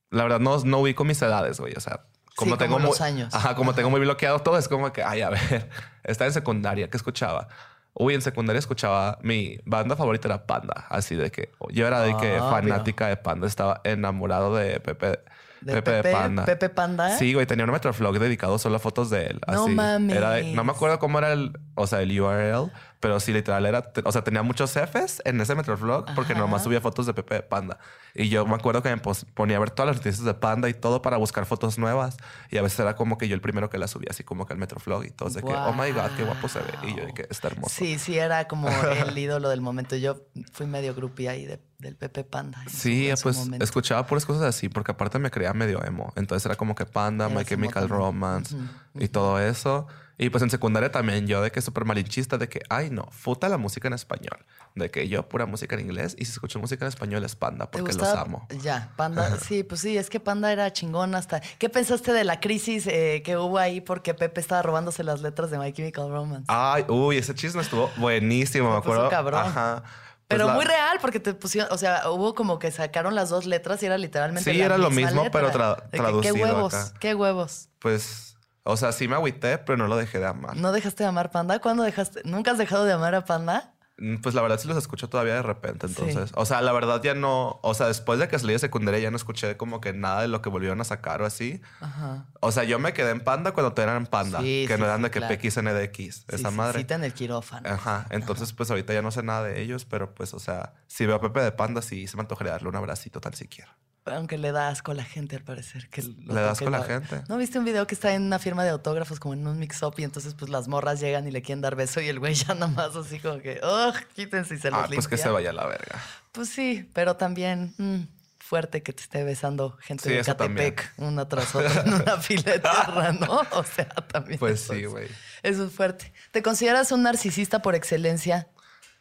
La 0.09 0.23
verdad 0.23 0.39
no, 0.39 0.57
no 0.63 0.79
ubico 0.79 1.03
mis 1.03 1.21
edades, 1.21 1.59
güey. 1.59 1.73
O 1.75 1.81
sea, 1.81 2.05
como 2.35 2.53
Sí, 2.53 2.59
tengo 2.59 2.75
como 2.75 2.85
muy. 2.85 2.91
los 2.91 3.01
años. 3.01 3.33
Ajá, 3.33 3.55
como 3.55 3.75
tengo 3.75 3.89
muy 3.89 3.99
bloqueado 3.99 4.39
todo, 4.39 4.57
es 4.57 4.69
como 4.69 4.93
que, 4.93 5.03
ay, 5.03 5.21
a 5.21 5.29
ver, 5.29 5.69
está 6.03 6.25
en 6.25 6.31
secundaria, 6.33 6.89
¿qué 6.89 6.95
escuchaba? 6.95 7.49
Uy, 7.93 8.13
en 8.13 8.21
secundaria 8.21 8.59
escuchaba 8.59 9.17
mi 9.21 9.57
banda 9.65 9.97
favorita 9.97 10.29
era 10.29 10.45
Panda, 10.47 10.85
así 10.89 11.15
de 11.15 11.31
que 11.31 11.51
yo 11.71 11.85
era 11.85 11.99
de 12.01 12.15
que 12.15 12.38
Ah, 12.38 12.49
fanática 12.49 13.07
de 13.07 13.17
Panda, 13.17 13.45
estaba 13.47 13.81
enamorado 13.83 14.55
de 14.55 14.79
Pepe, 14.79 15.19
¿De 15.61 15.73
Pepe, 15.73 15.91
Pepe? 15.91 16.11
Panda. 16.11 16.45
¿Pepe 16.45 16.69
Panda? 16.69 17.17
Sí, 17.17 17.33
güey, 17.33 17.45
tenía 17.45 17.65
un 17.65 17.71
Metroflog 17.71 18.17
dedicado 18.19 18.57
solo 18.59 18.77
a 18.77 18.79
fotos 18.79 19.09
de 19.09 19.27
él. 19.27 19.41
No 19.47 19.65
así. 19.65 19.73
mames. 19.75 20.15
Era 20.15 20.31
de- 20.31 20.53
no 20.53 20.63
me 20.63 20.71
acuerdo 20.71 20.99
cómo 20.99 21.17
era 21.19 21.33
el, 21.33 21.51
o 21.75 21.87
sea, 21.87 22.01
el 22.01 22.19
URL, 22.19 22.71
pero 22.99 23.19
sí, 23.19 23.31
literal 23.31 23.65
era, 23.65 23.91
o 24.03 24.11
sea, 24.11 24.23
tenía 24.23 24.43
muchos 24.43 24.71
Fs 24.75 25.21
en 25.23 25.39
ese 25.39 25.55
Metroflog 25.55 26.05
porque 26.15 26.33
Ajá. 26.33 26.41
nomás 26.41 26.63
subía 26.63 26.81
fotos 26.81 27.05
de 27.05 27.13
Pepe 27.13 27.35
de 27.35 27.43
Panda. 27.43 27.77
Y 28.13 28.27
yo 28.29 28.45
me 28.45 28.55
acuerdo 28.55 28.81
que 28.83 28.89
me 28.93 29.01
ponía 29.33 29.55
a 29.55 29.59
ver 29.59 29.71
todas 29.71 29.87
las 29.87 29.97
noticias 29.97 30.25
de 30.25 30.33
Panda 30.33 30.67
y 30.67 30.73
todo 30.73 31.01
para 31.01 31.15
buscar 31.17 31.45
fotos 31.45 31.77
nuevas. 31.77 32.17
Y 32.49 32.57
a 32.57 32.61
veces 32.61 32.79
era 32.79 32.95
como 32.95 33.17
que 33.17 33.27
yo 33.29 33.35
el 33.35 33.41
primero 33.41 33.69
que 33.69 33.77
las 33.77 33.91
subía, 33.91 34.09
así 34.09 34.23
como 34.25 34.45
que 34.45 34.51
al 34.53 34.59
Metroflog 34.59 35.05
y 35.05 35.11
todos 35.11 35.33
de 35.35 35.43
que, 35.43 35.53
oh 35.53 35.71
my 35.73 35.91
God, 35.91 36.11
qué 36.17 36.23
guapo 36.23 36.49
se 36.49 36.59
ve. 36.59 36.73
Y 36.83 36.95
yo 36.97 37.05
de 37.05 37.13
que 37.13 37.25
está 37.29 37.47
hermoso. 37.47 37.73
Sí, 37.73 37.97
sí, 37.99 38.17
era 38.17 38.47
como 38.49 38.67
el 38.69 39.17
ídolo 39.17 39.47
del 39.49 39.61
momento. 39.61 39.95
Yo 39.95 40.17
fui 40.51 40.65
medio 40.65 40.93
groupie 40.93 41.29
ahí 41.29 41.45
de- 41.45 41.61
del 41.77 41.95
Pepe 41.95 42.25
Panda. 42.25 42.61
Sí, 42.67 43.09
pues 43.23 43.37
momento. 43.37 43.63
escuchaba 43.63 44.05
puras 44.05 44.25
cosas 44.25 44.43
así, 44.43 44.67
porque 44.67 44.91
aparte 44.91 45.17
me 45.19 45.31
creía 45.31 45.53
medio 45.53 45.81
emo. 45.85 46.11
Entonces 46.17 46.45
era 46.45 46.55
como 46.57 46.75
que 46.75 46.85
Panda, 46.85 47.27
Eras 47.27 47.37
My 47.37 47.45
Chemical. 47.45 47.87
Romance 47.87 48.53
Ujú, 48.55 48.65
y 48.95 49.07
todo 49.07 49.39
eso. 49.39 49.87
Y 50.21 50.29
pues 50.29 50.43
en 50.43 50.49
secundaria 50.49 50.91
también 50.91 51.25
yo 51.27 51.41
de 51.41 51.49
que 51.49 51.61
súper 51.61 51.85
malinchista, 51.85 52.38
de 52.38 52.49
que, 52.49 52.61
ay 52.69 52.89
no, 52.91 53.07
futa 53.09 53.47
la 53.47 53.57
música 53.57 53.88
en 53.88 53.93
español. 53.93 54.45
De 54.75 54.91
que 54.91 55.07
yo 55.07 55.27
pura 55.27 55.45
música 55.45 55.75
en 55.75 55.81
inglés 55.81 56.13
y 56.19 56.25
si 56.25 56.33
escucho 56.33 56.59
música 56.59 56.83
en 56.85 56.89
español 56.89 57.23
es 57.23 57.35
Panda, 57.38 57.67
¿Te 57.71 57.79
porque 57.79 57.93
los 57.97 58.07
amo. 58.09 58.45
Ya, 58.61 58.91
Panda, 58.97 59.38
sí, 59.39 59.63
pues 59.63 59.79
sí, 59.81 59.97
es 59.97 60.09
que 60.09 60.19
Panda 60.19 60.51
era 60.51 60.71
chingón 60.73 61.15
hasta. 61.15 61.39
¿Qué 61.57 61.69
pensaste 61.69 62.11
de 62.11 62.25
la 62.25 62.39
crisis 62.41 62.85
eh, 62.88 63.21
que 63.23 63.38
hubo 63.38 63.57
ahí 63.57 63.79
porque 63.81 64.13
Pepe 64.13 64.41
estaba 64.41 64.61
robándose 64.61 65.03
las 65.05 65.21
letras 65.21 65.51
de 65.51 65.57
My 65.57 65.71
Chemical 65.71 66.09
Romance? 66.09 66.45
Ay, 66.49 66.83
uy, 66.89 67.17
ese 67.17 67.33
chisme 67.33 67.61
estuvo 67.61 67.89
buenísimo, 67.97 68.69
me 68.75 68.81
puso 68.81 68.91
acuerdo. 68.91 69.09
cabrón. 69.09 69.45
Ajá. 69.45 69.83
Pues 69.83 70.38
Pero 70.38 70.47
la- 70.47 70.53
muy 70.53 70.65
real, 70.65 70.97
porque 71.01 71.19
te 71.19 71.33
pusieron, 71.33 71.71
o 71.73 71.77
sea, 71.77 72.09
hubo 72.11 72.35
como 72.35 72.59
que 72.59 72.69
sacaron 72.71 73.15
las 73.15 73.29
dos 73.29 73.45
letras 73.47 73.81
y 73.81 73.85
era 73.88 73.97
literalmente. 73.97 74.51
Sí, 74.51 74.57
la 74.59 74.65
era 74.65 74.77
lo 74.77 74.91
mismo, 74.91 75.25
pero 75.31 75.49
tra- 75.49 75.89
que, 75.89 75.97
traducido 75.97 76.35
Qué 76.35 76.43
huevos, 76.43 76.73
acá. 76.73 76.93
qué 76.99 77.15
huevos. 77.15 77.69
Pues, 77.79 78.28
o 78.69 78.77
sea, 78.77 78.91
sí 78.91 79.07
me 79.07 79.15
agüité, 79.15 79.57
pero 79.57 79.77
no 79.77 79.88
lo 79.88 79.97
dejé 79.97 80.19
de 80.19 80.25
amar. 80.27 80.55
¿No 80.57 80.71
dejaste 80.71 81.03
de 81.03 81.09
amar 81.09 81.31
Panda? 81.31 81.59
¿Cuándo 81.59 81.83
dejaste? 81.83 82.21
¿Nunca 82.25 82.51
has 82.51 82.57
dejado 82.57 82.85
de 82.85 82.93
amar 82.93 83.15
a 83.15 83.25
Panda? 83.25 83.73
Mm, 84.01 84.21
Pues 84.21 84.33
la 84.33 84.41
verdad 84.41 84.57
sí 84.57 84.65
los 84.69 84.77
escucho 84.77 85.09
todavía 85.09 85.33
de 85.35 85.41
repente, 85.41 85.88
Sí. 85.89 85.95
entonces. 85.97 86.31
O 86.35 86.45
sea, 86.45 86.61
la 86.61 86.71
verdad 86.71 87.01
ya 87.03 87.13
no. 87.15 87.59
O 87.63 87.73
sea, 87.73 87.88
después 87.88 88.17
de 88.17 88.29
que 88.29 88.39
salí 88.39 88.53
de 88.53 88.59
secundaria 88.59 88.97
ya 89.01 89.11
no 89.11 89.17
escuché 89.17 89.57
como 89.57 89.81
que 89.81 89.91
nada 89.91 90.21
de 90.21 90.29
lo 90.29 90.41
que 90.41 90.47
volvieron 90.47 90.79
a 90.79 90.85
sacar 90.85 91.21
o 91.21 91.25
así. 91.25 91.61
Ajá. 91.81 92.27
O 92.39 92.53
sea, 92.53 92.63
yo 92.63 92.79
me 92.79 92.93
quedé 92.93 93.09
en 93.11 93.19
Panda 93.19 93.51
cuando 93.51 93.73
te 93.73 93.81
eran 93.81 94.05
Panda, 94.05 94.39
Sí, 94.39 94.63
que 94.69 94.75
sí, 94.75 94.79
no 94.79 94.85
eran 94.85 94.99
sí, 94.99 95.03
de 95.03 95.11
que 95.11 95.19
claro. 95.19 95.35
PXNDX, 95.35 96.15
Sí, 96.15 96.23
esa 96.29 96.49
sí, 96.49 96.55
madre. 96.55 96.79
Cita 96.79 96.95
en 96.95 97.03
el 97.03 97.13
quirófano. 97.13 97.67
Ajá. 97.69 98.05
Entonces, 98.09 98.53
pues 98.53 98.69
ahorita 98.69 98.93
ya 98.93 99.01
no 99.01 99.11
sé 99.11 99.21
nada 99.21 99.43
de 99.43 99.61
ellos, 99.61 99.83
pero 99.83 100.15
pues, 100.15 100.33
o 100.33 100.39
sea, 100.39 100.75
si 100.88 101.05
veo 101.05 101.17
a 101.17 101.21
Pepe 101.21 101.41
de 101.41 101.51
Panda, 101.51 101.81
sí 101.81 102.07
se 102.07 102.15
me 102.15 102.21
antojaría 102.21 102.53
darle 102.53 102.69
un 102.69 102.77
abracito 102.77 103.19
tan 103.19 103.33
siquiera. 103.33 103.75
Aunque 104.09 104.37
le 104.37 104.51
da 104.51 104.69
asco 104.69 104.91
a 104.91 104.95
la 104.95 105.03
gente, 105.03 105.35
al 105.35 105.43
parecer. 105.43 105.89
Que 105.89 106.01
¿Le 106.03 106.33
das 106.33 106.59
toque 106.59 106.65
con 106.71 106.73
la 106.79 106.83
gente? 106.85 107.21
¿No 107.27 107.37
viste 107.37 107.59
un 107.59 107.65
video 107.65 107.85
que 107.87 107.95
está 107.95 108.13
en 108.13 108.23
una 108.23 108.39
firma 108.39 108.63
de 108.63 108.69
autógrafos 108.71 109.19
como 109.19 109.33
en 109.33 109.45
un 109.47 109.59
mix-up 109.59 109.93
y 109.97 110.03
entonces 110.03 110.33
pues 110.35 110.49
las 110.49 110.67
morras 110.67 110.99
llegan 110.99 111.27
y 111.27 111.31
le 111.31 111.41
quieren 111.41 111.61
dar 111.61 111.75
beso 111.75 112.01
y 112.01 112.07
el 112.07 112.19
güey 112.19 112.33
ya 112.35 112.53
nada 112.53 112.67
más 112.67 112.95
así 112.95 113.19
como 113.19 113.39
que, 113.39 113.59
¡oh! 113.63 113.91
Quítense 114.15 114.55
y 114.55 114.57
se 114.59 114.71
los 114.71 114.79
Ah, 114.79 114.85
pues 114.87 115.07
que 115.07 115.15
limpia"? 115.15 115.17
se 115.17 115.29
vaya 115.29 115.49
a 115.51 115.53
la 115.53 115.67
verga. 115.67 115.99
Pues 116.31 116.49
sí, 116.49 116.89
pero 116.93 117.15
también 117.15 117.73
mm, 117.77 118.01
fuerte 118.39 118.81
que 118.83 118.93
te 118.93 119.01
esté 119.03 119.23
besando 119.23 119.77
gente 119.81 120.03
Sí, 120.03 120.09
de 120.15 120.23
también. 120.23 120.73
Catepec 120.73 120.93
una 120.97 121.27
tras 121.27 121.53
otra 121.55 121.81
en 121.81 121.93
una 121.93 122.17
fila 122.21 122.51
de 122.53 122.59
tierra, 122.59 123.11
¿no? 123.13 123.41
O 123.51 123.63
sea, 123.63 123.89
también. 123.89 124.39
Pues 124.39 124.61
eso 124.63 124.73
sí, 124.73 124.85
güey. 124.85 125.07
Eso 125.43 125.65
es 125.65 125.71
fuerte. 125.73 126.11
¿Te 126.31 126.41
consideras 126.41 126.91
un 126.91 127.03
narcisista 127.03 127.61
por 127.61 127.75
excelencia? 127.75 128.47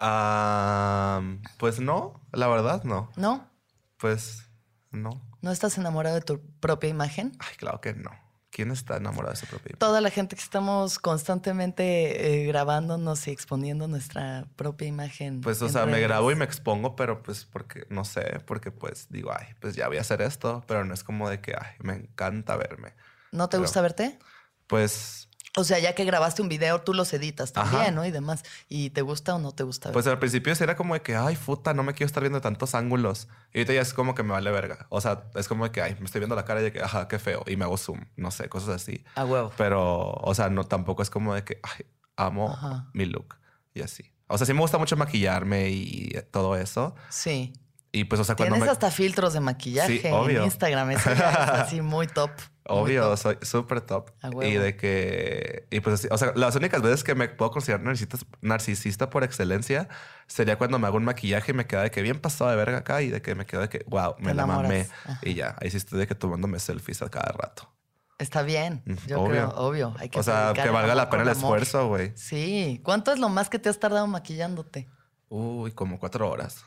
Ah, 0.01 1.21
pues 1.59 1.81
no, 1.81 2.21
la 2.33 2.47
verdad 2.49 2.85
no. 2.85 3.11
¿No? 3.17 3.49
Pues 3.99 4.45
no. 4.91 5.11
¿No 5.41 5.51
estás 5.53 5.79
enamorado 5.79 6.17
de 6.17 6.23
tu 6.23 6.41
propia 6.61 6.89
imagen? 6.91 7.33
Ay, 7.39 7.55
claro 7.57 7.81
que 7.81 7.95
no. 7.95 8.11
¿Quién 8.51 8.71
está 8.71 8.97
enamorado 8.97 9.33
de 9.35 9.37
su 9.37 9.47
propia 9.47 9.67
imagen? 9.71 9.79
Toda 9.79 10.01
la 10.01 10.11
gente 10.11 10.35
que 10.35 10.43
estamos 10.43 10.99
constantemente 10.99 12.43
eh, 12.43 12.47
grabándonos 12.47 13.29
y 13.29 13.31
exponiendo 13.31 13.87
nuestra 13.89 14.47
propia 14.57 14.89
imagen. 14.89 15.43
Pues, 15.43 15.61
o 15.63 15.69
sea, 15.69 15.87
me 15.87 16.01
grabo 16.01 16.33
y 16.33 16.35
me 16.35 16.45
expongo, 16.45 16.97
pero 16.97 17.23
pues 17.23 17.45
porque, 17.45 17.87
no 17.91 18.05
sé, 18.05 18.41
porque 18.47 18.71
pues 18.73 19.07
digo, 19.11 19.31
ay, 19.39 19.47
pues 19.61 19.77
ya 19.77 19.87
voy 19.89 19.99
a 19.99 20.01
hacer 20.01 20.23
esto, 20.23 20.65
pero 20.67 20.85
no 20.85 20.95
es 20.95 21.05
como 21.05 21.29
de 21.29 21.41
que, 21.41 21.55
ay, 21.61 21.77
me 21.81 21.93
encanta 21.95 22.57
verme. 22.57 22.95
¿No 23.33 23.49
te 23.49 23.57
pero- 23.59 23.63
gusta 23.65 23.81
verte? 23.83 24.19
Pues, 24.67 25.28
O 25.59 25.65
sea, 25.65 25.79
ya 25.81 25.95
que 25.95 26.05
grabaste 26.05 26.41
un 26.41 26.49
video, 26.49 26.81
tú 26.83 26.95
los 26.95 27.13
editas 27.13 27.53
también, 27.53 27.83
Ajá. 27.83 27.91
¿no? 27.91 28.05
Y 28.07 28.11
demás. 28.11 28.45
¿Y 28.69 28.91
te 28.91 29.03
gusta 29.03 29.35
o 29.35 29.39
no 29.39 29.53
te 29.53 29.65
gusta 29.65 29.91
pues 29.93 30.07
al 30.07 30.19
principio 30.19 30.55
sí 30.55 30.63
era 30.63 30.77
como 30.77 30.95
de 30.95 31.03
que, 31.03 31.17
ay, 31.17 31.37
puta, 31.37 31.75
no 31.75 31.83
me 31.83 31.95
quiero 31.95 32.07
estar 32.07 32.23
viendo 32.23 32.41
tantos 32.41 32.75
ángulos. 32.75 33.29
Y 33.53 33.59
ahorita 33.59 33.73
ya 33.75 33.81
es 33.81 33.93
como 33.93 34.15
que 34.15 34.23
me 34.23 34.31
vale 34.33 34.51
verga. 34.51 34.87
O 34.89 35.01
sea, 35.01 35.25
es 35.35 35.49
como 35.49 35.65
de 35.65 35.73
que, 35.73 35.83
ay, 35.83 35.97
me 35.99 36.07
estoy 36.07 36.21
viendo 36.21 36.37
la 36.37 36.45
cara 36.45 36.61
y 36.61 36.65
de 36.65 36.73
que, 36.73 36.81
ajá, 36.81 37.09
qué 37.09 37.19
feo. 37.19 37.43
Y 37.47 37.57
me 37.57 37.65
hago 37.65 37.77
zoom, 37.77 38.05
no 38.17 38.31
sé, 38.31 38.49
cosas 38.49 38.71
así. 38.71 39.05
A 39.17 39.25
huevo. 39.25 39.53
Pero, 39.57 40.13
o 40.13 40.35
sea, 40.35 40.49
no 40.49 40.65
tampoco 40.65 41.03
es 41.03 41.11
como 41.11 41.35
de 41.35 41.43
que, 41.45 41.59
ay, 41.63 41.87
amo 42.17 42.51
Ajá. 42.53 42.89
mi 42.93 43.05
look 43.07 43.37
y 43.75 43.83
así. 43.83 44.13
O 44.29 44.39
sea, 44.39 44.47
sí 44.47 44.53
me 44.53 44.61
gusta 44.61 44.79
mucho 44.79 44.97
maquillarme 44.97 45.71
y 45.71 46.11
todo 46.31 46.57
eso. 46.57 46.95
Sí. 47.09 47.53
Y 47.99 48.05
pues, 48.05 48.21
o 48.21 48.25
sea, 48.25 48.37
cuando 48.37 48.55
Tienes 48.55 48.69
me... 48.69 48.73
hasta 48.73 48.91
filtros 48.93 49.33
de 49.33 49.41
maquillaje 49.41 50.01
Sí, 50.01 50.09
obvio. 50.13 50.39
en 50.41 50.45
Instagram. 50.45 50.91
Eso 50.93 51.11
es 51.11 51.21
así 51.21 51.81
muy 51.83 52.07
top. 52.07 52.31
muy 52.69 52.79
Obvio, 52.81 53.09
top. 53.09 53.17
soy 53.19 53.39
súper 53.43 53.81
top. 53.81 54.11
Y 54.43 54.53
de 54.53 54.77
que. 54.77 55.67
Y 55.71 55.81
pues, 55.81 55.95
así, 55.95 56.09
o 56.11 56.17
sea, 56.17 56.33
las 56.37 56.55
únicas 56.55 56.81
veces 56.81 57.03
que 57.03 57.17
me 57.17 57.29
puedo 57.29 57.51
considerar 57.51 57.85
narcisista, 57.85 58.19
narcisista 58.41 59.11
por 59.11 59.25
excelencia 59.25 59.89
sería 60.29 60.57
cuando 60.59 60.79
me 60.79 60.87
hago 60.87 60.97
un 60.97 61.05
maquillaje 61.05 61.51
y 61.51 61.55
me 61.55 61.67
queda 61.67 61.83
de 61.83 61.91
que 61.91 62.03
bien 62.03 62.21
pasado 62.21 62.51
de 62.51 62.57
verga 62.57 62.79
acá 62.79 63.03
y 63.03 63.09
de 63.09 63.21
que 63.21 63.35
me 63.35 63.47
quedo 63.47 63.63
de 63.63 63.69
que, 63.69 63.85
wow, 63.89 64.15
me 64.21 64.33
la 64.33 64.47
mamé. 64.47 64.87
Ajá. 65.05 65.19
Y 65.23 65.35
ya, 65.35 65.57
ahí 65.61 65.71
sí 65.71 65.79
estoy 65.79 65.99
de 65.99 66.07
que 66.07 66.15
tomándome 66.15 66.61
selfies 66.61 67.03
a 67.03 67.09
cada 67.09 67.33
rato. 67.33 67.69
Está 68.19 68.43
bien. 68.43 68.83
Yo 69.09 69.21
obvio. 69.23 69.31
creo, 69.31 69.49
obvio. 69.57 69.95
Hay 69.99 70.09
que 70.09 70.19
O 70.21 70.23
sea, 70.23 70.53
que 70.55 70.69
valga 70.71 70.95
la 70.95 71.11
pena 71.11 71.25
el 71.25 71.31
esfuerzo, 71.31 71.89
güey. 71.89 72.13
Sí. 72.17 72.81
¿Cuánto 72.85 73.13
es 73.13 73.19
lo 73.19 73.29
más 73.29 73.49
que 73.49 73.59
te 73.59 73.69
has 73.69 73.81
tardado 73.81 74.07
maquillándote? 74.07 74.89
Uy, 75.29 75.73
como 75.73 75.99
cuatro 75.99 76.29
horas. 76.31 76.65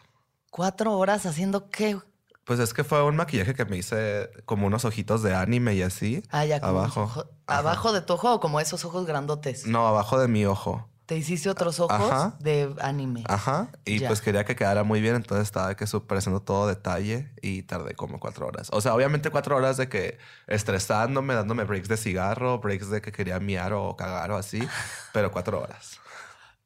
¿Cuatro 0.51 0.97
horas 0.97 1.25
haciendo 1.25 1.69
qué? 1.69 1.97
Pues 2.43 2.59
es 2.59 2.73
que 2.73 2.83
fue 2.83 3.01
un 3.03 3.15
maquillaje 3.15 3.53
que 3.53 3.63
me 3.63 3.77
hice 3.77 4.29
como 4.45 4.67
unos 4.67 4.83
ojitos 4.83 5.23
de 5.23 5.33
anime 5.33 5.75
y 5.75 5.81
así. 5.81 6.23
Ah, 6.29 6.43
ya, 6.43 6.59
como 6.59 6.79
abajo. 6.79 7.03
ojo-. 7.03 7.25
¿Abajo 7.47 7.93
de 7.93 8.01
tu 8.01 8.13
ojo 8.13 8.33
o 8.33 8.39
como 8.41 8.59
esos 8.59 8.83
ojos 8.83 9.05
grandotes? 9.05 9.65
No, 9.65 9.87
abajo 9.87 10.19
de 10.19 10.27
mi 10.27 10.45
ojo. 10.45 10.89
Te 11.05 11.15
hiciste 11.15 11.49
otros 11.49 11.79
ojos 11.79 12.11
Ajá. 12.11 12.35
de 12.41 12.75
anime. 12.81 13.23
Ajá. 13.29 13.69
Y 13.85 13.99
Ya. 13.99 14.09
pues 14.09 14.19
quería 14.19 14.43
que 14.43 14.57
quedara 14.57 14.83
muy 14.83 14.99
bien, 14.99 15.15
entonces 15.15 15.43
estaba 15.43 15.73
que 15.75 15.85
haciendo 15.85 16.41
todo 16.41 16.67
detalle 16.67 17.31
y 17.41 17.63
tardé 17.63 17.95
como 17.95 18.19
cuatro 18.19 18.45
horas. 18.47 18.67
O 18.73 18.81
sea, 18.81 18.93
obviamente 18.93 19.29
cuatro 19.29 19.55
horas 19.55 19.77
de 19.77 19.87
que 19.87 20.17
estresándome, 20.47 21.33
dándome 21.33 21.63
breaks 21.63 21.87
de 21.87 21.95
cigarro, 21.95 22.59
breaks 22.59 22.89
de 22.89 23.01
que 23.01 23.13
quería 23.13 23.39
miar 23.39 23.71
o 23.71 23.95
cagar 23.95 24.31
o 24.31 24.37
así, 24.37 24.59
pero 25.13 25.31
cuatro 25.31 25.61
horas. 25.61 25.97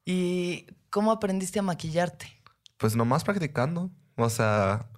¿Y 0.06 0.68
cómo 0.90 1.12
aprendiste 1.12 1.60
a 1.60 1.64
maquillarte? 1.64 2.35
Pues 2.78 2.96
nomás 2.96 3.24
practicando. 3.24 3.92
O 4.16 4.30
sea, 4.30 4.90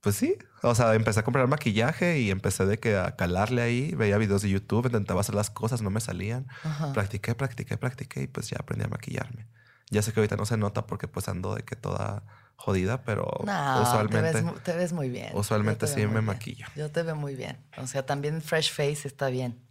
pues 0.00 0.16
sí. 0.16 0.36
O 0.62 0.74
sea, 0.74 0.94
empecé 0.94 1.20
a 1.20 1.22
comprar 1.24 1.46
maquillaje 1.48 2.18
y 2.20 2.30
empecé 2.30 2.66
de 2.66 2.78
que 2.78 2.96
a 2.96 3.16
calarle 3.16 3.62
ahí, 3.62 3.94
veía 3.94 4.18
videos 4.18 4.42
de 4.42 4.50
YouTube, 4.50 4.86
intentaba 4.86 5.20
hacer 5.20 5.34
las 5.34 5.50
cosas, 5.50 5.80
no 5.82 5.90
me 5.90 6.00
salían. 6.00 6.46
Ajá. 6.62 6.92
Practiqué, 6.92 7.34
practiqué, 7.34 7.76
practiqué 7.78 8.22
y 8.22 8.26
pues 8.26 8.48
ya 8.50 8.58
aprendí 8.60 8.84
a 8.84 8.88
maquillarme. 8.88 9.46
Ya 9.90 10.02
sé 10.02 10.12
que 10.12 10.20
ahorita 10.20 10.36
no 10.36 10.46
se 10.46 10.56
nota 10.56 10.86
porque 10.86 11.08
pues 11.08 11.28
ando 11.28 11.54
de 11.54 11.62
que 11.64 11.76
toda 11.76 12.22
jodida, 12.56 13.02
pero 13.04 13.26
No, 13.44 13.82
usualmente... 13.82 14.28
te 14.32 14.34
ves, 14.34 14.44
mu- 14.44 14.58
te 14.60 14.72
ves 14.76 14.92
muy 14.92 15.08
bien. 15.08 15.30
usualmente 15.34 15.86
sí 15.86 16.00
me 16.00 16.06
bien. 16.08 16.24
maquillo. 16.24 16.66
Yo 16.76 16.90
te 16.90 17.02
veo 17.02 17.16
muy 17.16 17.34
bien. 17.34 17.58
O 17.78 17.86
sea, 17.86 18.04
también 18.04 18.42
fresh 18.42 18.70
face 18.70 19.08
está 19.08 19.28
bien. 19.30 19.66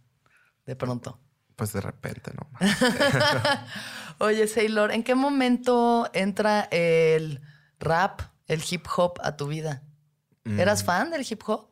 De 0.66 0.74
pronto. 0.76 1.20
Pues 1.60 1.74
de 1.74 1.82
repente, 1.82 2.32
¿no? 2.34 2.48
Oye, 4.18 4.48
Sailor, 4.48 4.92
¿en 4.92 5.02
qué 5.02 5.14
momento 5.14 6.08
entra 6.14 6.62
el 6.70 7.42
rap, 7.78 8.22
el 8.46 8.62
hip 8.70 8.86
hop 8.96 9.18
a 9.22 9.36
tu 9.36 9.46
vida? 9.46 9.82
¿Eras 10.56 10.82
Mm, 10.82 10.86
fan 10.86 11.10
del 11.10 11.26
hip 11.30 11.42
hop? 11.46 11.68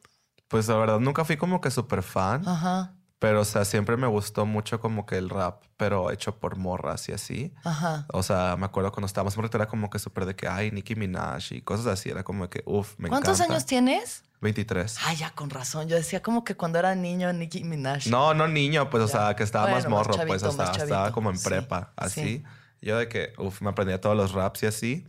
Pues 0.48 0.68
la 0.68 0.76
verdad 0.76 1.00
nunca 1.00 1.24
fui 1.24 1.38
como 1.38 1.62
que 1.62 1.70
súper 1.70 2.02
fan. 2.02 2.46
Ajá, 2.46 2.96
Pero, 3.20 3.40
o 3.40 3.44
sea, 3.44 3.64
siempre 3.64 3.96
me 3.96 4.06
gustó 4.06 4.46
mucho 4.46 4.80
como 4.80 5.04
que 5.04 5.16
el 5.18 5.28
rap, 5.28 5.62
pero 5.76 6.12
hecho 6.12 6.36
por 6.38 6.54
morras 6.56 7.08
y 7.08 7.12
así. 7.12 7.52
ajá. 7.64 8.06
O 8.12 8.22
sea, 8.22 8.56
me 8.56 8.66
acuerdo 8.66 8.92
cuando 8.92 9.06
estábamos 9.06 9.34
porque 9.34 9.56
era 9.56 9.66
como 9.66 9.90
que 9.90 9.98
súper 9.98 10.24
de 10.24 10.36
que, 10.36 10.46
ay, 10.46 10.70
Nicki 10.70 10.94
Minaj 10.94 11.50
y 11.52 11.62
cosas 11.62 11.86
así. 11.86 12.10
Era 12.10 12.22
como 12.22 12.48
que, 12.48 12.62
uff, 12.64 12.94
me 12.98 13.08
¿Cuántos 13.08 13.38
encanta. 13.38 13.54
años 13.54 13.66
tienes? 13.66 14.22
23. 14.40 14.98
Ay, 15.04 15.16
ya 15.16 15.30
con 15.32 15.50
razón. 15.50 15.88
Yo 15.88 15.96
decía 15.96 16.22
como 16.22 16.44
que 16.44 16.54
cuando 16.54 16.78
era 16.78 16.94
niño 16.94 17.32
Nicki 17.32 17.64
Minaj. 17.64 18.06
No, 18.06 18.34
no 18.34 18.46
niño, 18.46 18.88
pues, 18.88 19.02
o 19.02 19.06
Ya. 19.08 19.12
sea, 19.12 19.36
que 19.36 19.42
estaba 19.42 19.64
más 19.66 19.82
Bueno, 19.82 19.96
más 19.96 20.06
morro, 20.06 20.14
chavito, 20.14 20.28
pues, 20.28 20.42
o 20.44 20.52
sea, 20.52 20.70
estaba 20.84 21.10
como 21.10 21.30
en 21.30 21.38
Sí, 21.38 21.44
prepa, 21.48 21.92
así. 21.96 22.22
sí. 22.22 22.44
Yo 22.80 22.96
de 22.98 23.08
que, 23.08 23.32
uff, 23.38 23.60
me 23.62 23.70
aprendía 23.70 24.00
todos 24.00 24.16
los 24.16 24.30
raps 24.32 24.62
y 24.62 24.66
así. 24.66 25.06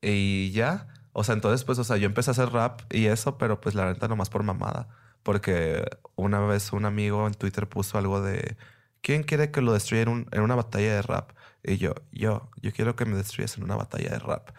Y 0.00 0.50
ya. 0.52 0.86
O 1.12 1.22
sea, 1.22 1.34
entonces, 1.34 1.64
pues, 1.64 1.78
o 1.78 1.84
sea, 1.84 1.98
yo 1.98 2.06
empecé 2.06 2.30
a 2.30 2.32
hacer 2.32 2.50
rap 2.50 2.80
y 2.90 3.04
eso, 3.08 3.36
pero 3.36 3.60
pues 3.60 3.74
la 3.74 3.84
neta 3.92 4.08
nomás 4.08 4.30
por 4.30 4.42
mamada. 4.42 4.88
Porque 5.22 5.84
una 6.16 6.40
vez 6.40 6.72
un 6.72 6.84
amigo 6.84 7.26
en 7.26 7.34
Twitter 7.34 7.68
puso 7.68 7.98
algo 7.98 8.20
de, 8.22 8.56
¿quién 9.00 9.22
quiere 9.22 9.50
que 9.50 9.60
lo 9.60 9.72
destruya 9.72 10.02
en, 10.02 10.08
un- 10.08 10.28
en 10.32 10.40
una 10.42 10.54
batalla 10.54 10.94
de 10.94 11.02
rap? 11.02 11.30
Y 11.62 11.76
yo, 11.76 11.94
yo, 12.10 12.50
yo 12.60 12.72
quiero 12.72 12.96
que 12.96 13.04
me 13.04 13.16
destruyas 13.16 13.56
en 13.56 13.64
una 13.64 13.76
batalla 13.76 14.10
de 14.10 14.18
rap. 14.18 14.50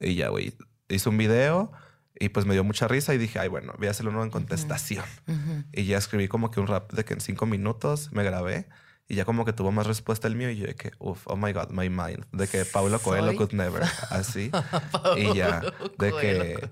Y 0.00 0.14
ya, 0.14 0.28
güey, 0.28 0.54
hice 0.88 1.08
un 1.08 1.16
video 1.18 1.72
y 2.18 2.28
pues 2.28 2.46
me 2.46 2.54
dio 2.54 2.62
mucha 2.62 2.86
risa 2.86 3.14
y 3.14 3.18
dije, 3.18 3.38
ay, 3.40 3.48
bueno, 3.48 3.74
voy 3.78 3.88
a 3.88 3.90
hacerlo 3.90 4.22
en 4.22 4.30
contestación. 4.30 5.04
Ujú. 5.26 5.64
Y 5.72 5.84
ya 5.86 5.98
escribí 5.98 6.28
como 6.28 6.50
que 6.50 6.60
un 6.60 6.66
rap 6.68 6.92
de 6.92 7.04
que 7.04 7.14
en 7.14 7.20
cinco 7.20 7.46
minutos 7.46 8.12
me 8.12 8.22
grabé 8.22 8.68
y 9.12 9.16
ya 9.16 9.26
como 9.26 9.44
que 9.44 9.52
tuvo 9.52 9.70
más 9.72 9.86
respuesta 9.86 10.26
el 10.26 10.36
mío 10.36 10.48
y 10.48 10.56
yo 10.56 10.66
de 10.66 10.74
que, 10.74 10.92
uff, 10.98 11.26
oh 11.26 11.36
my 11.36 11.52
God, 11.52 11.68
my 11.68 11.90
mind. 11.90 12.24
De 12.32 12.48
que 12.48 12.64
Paulo 12.64 12.98
Coelho 12.98 13.26
Soy- 13.26 13.36
could 13.36 13.52
never. 13.52 13.82
Así. 14.08 14.50
y 15.18 15.34
ya, 15.34 15.60
de 15.98 16.12
que 16.12 16.70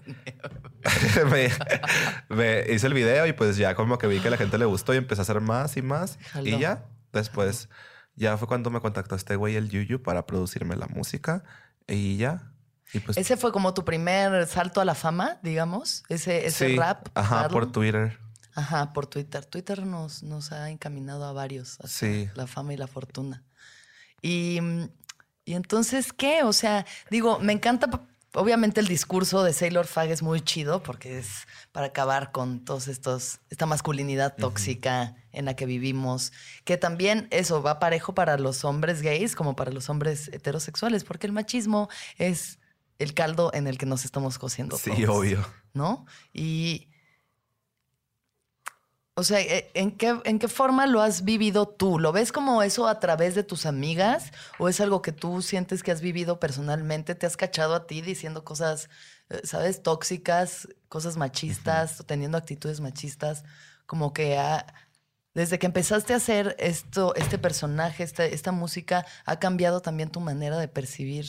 me, 1.27 1.51
me 2.35 2.73
hice 2.73 2.87
el 2.87 2.95
video 2.95 3.27
y 3.27 3.35
pues 3.35 3.59
ya 3.59 3.75
como 3.75 3.99
que 3.99 4.07
vi 4.07 4.21
que 4.21 4.29
a 4.29 4.31
la 4.31 4.39
gente 4.39 4.57
le 4.57 4.65
gustó 4.65 4.95
y 4.95 4.97
empecé 4.97 5.21
a 5.21 5.25
hacer 5.25 5.43
más 5.43 5.77
y 5.77 5.83
más. 5.83 6.19
Jaló. 6.33 6.49
Y 6.49 6.59
ya, 6.59 6.87
después, 7.13 7.69
ya 8.17 8.39
fue 8.39 8.49
cuando 8.49 8.71
me 8.71 8.81
contactó 8.81 9.17
este 9.17 9.37
güey, 9.37 9.57
el 9.57 9.69
Yuyu, 9.69 10.03
para 10.03 10.25
producirme 10.25 10.77
la 10.77 10.87
música. 10.87 11.45
Y 11.87 12.17
ya. 12.17 12.55
Y 12.95 13.01
pues 13.01 13.19
Ese 13.19 13.37
fue 13.37 13.53
como 13.53 13.75
tu 13.75 13.85
primer 13.85 14.47
salto 14.47 14.81
a 14.81 14.87
la 14.87 14.95
fama, 14.95 15.39
digamos. 15.43 16.05
Ese, 16.09 16.47
ese 16.47 16.69
sí, 16.69 16.77
rap. 16.79 17.09
Ajá, 17.15 17.43
darlo. 17.43 17.51
por 17.51 17.71
Twitter. 17.71 18.19
Ajá, 18.55 18.93
por 18.93 19.07
Twitter. 19.07 19.45
Twitter 19.45 19.87
nos, 19.87 20.23
nos 20.23 20.53
ha 20.53 20.71
encaminado 20.71 21.25
a 21.25 21.33
varios. 21.33 21.79
Sí. 21.85 22.29
La 22.35 22.47
fama 22.47 22.75
y 22.75 22.77
la 22.77 22.87
fortuna. 22.87 23.45
Y, 24.23 24.61
mm, 24.61 24.89
y 25.45 25.55
entonces, 25.55 26.13
¿qué? 26.13 26.43
O 26.43 26.53
sea, 26.53 26.87
digo, 27.11 27.39
me 27.39 27.53
encanta. 27.53 27.89
Obviamente 28.33 28.81
el 28.81 28.87
discurso 28.87 29.43
de 29.43 29.53
Sailor 29.53 29.89
Fag 29.89 30.11
es 30.11 30.23
muy 30.23 30.41
chido 30.41 30.85
porque 30.85 31.19
es 31.19 31.49
para 31.73 31.87
acabar 31.87 32.31
con 32.31 32.65
todos 32.65 32.87
estos, 32.87 33.41
esta 33.51 33.67
masculinidad 33.67 34.37
tóxica 34.37 35.17
en 35.33 35.47
la 35.47 35.57
que 35.57 35.67
vivimos, 35.67 36.33
que 36.63 36.77
también 36.77 37.27
eso 37.33 37.61
va 37.61 37.81
parejo 37.81 38.15
para 38.15 38.39
los 38.39 38.65
hombres 38.65 39.03
gays 39.03 39.35
como 39.35 39.57
para 39.57 39.73
los 39.73 39.91
hombres 39.91 40.29
heterosexuales, 40.29 41.03
porque 41.03 41.27
el 41.27 41.33
machismo 41.33 41.89
es 42.19 42.61
el 43.01 43.15
caldo 43.15 43.51
en 43.53 43.67
el 43.67 43.79
que 43.79 43.87
nos 43.87 44.05
estamos 44.05 44.39
cociendo. 44.39 44.79
Sí, 44.79 44.91
todos. 44.91 45.19
obvio. 45.19 45.45
¿no? 45.73 46.07
Y, 46.33 46.90
o 49.21 49.23
sea, 49.23 49.39
¿e- 49.41 49.71
¿en 49.75 49.91
qué, 49.93 50.19
¿en 50.25 50.39
qué 50.39 50.49
forma 50.49 50.87
lo 50.87 51.03
has 51.03 51.25
vivido 51.25 51.69
tú? 51.69 51.99
¿Lo 51.99 52.11
ves 52.11 52.33
como 52.33 52.63
eso 52.63 52.89
a 52.89 52.99
través 53.01 53.35
de 53.35 53.43
tus 53.43 53.67
amigas 53.67 54.33
o 54.59 54.69
es 54.71 54.81
algo 54.81 55.03
que 55.03 55.13
tú 55.13 55.43
sientes 55.43 55.83
que 55.83 55.93
has 55.93 56.01
vivido 56.01 56.41
personalmente? 56.41 57.15
¿Te 57.15 57.27
has 57.27 57.37
cachado 57.37 57.75
a 57.75 57.87
ti 57.87 58.01
diciendo 58.01 58.45
cosas, 58.45 58.89
eh, 59.29 59.43
sabes, 59.45 59.83
tóxicas, 59.83 60.69
cosas 60.89 61.19
machistas, 61.19 62.03
teniendo 62.07 62.39
actitudes 62.39 62.81
machistas? 62.81 63.45
Como 63.85 64.15
que 64.15 64.39
ha- 64.39 64.65
desde 65.35 65.59
que 65.59 65.67
empezaste 65.67 66.15
a 66.15 66.17
hacer 66.17 66.57
esto, 66.59 67.15
este 67.15 67.37
personaje, 67.37 68.03
esta, 68.03 68.25
esta 68.25 68.53
música, 68.53 69.05
¿ha 69.27 69.39
cambiado 69.39 69.83
también 69.83 70.11
tu 70.11 70.21
manera 70.21 70.57
de 70.57 70.69
percibir 70.69 71.27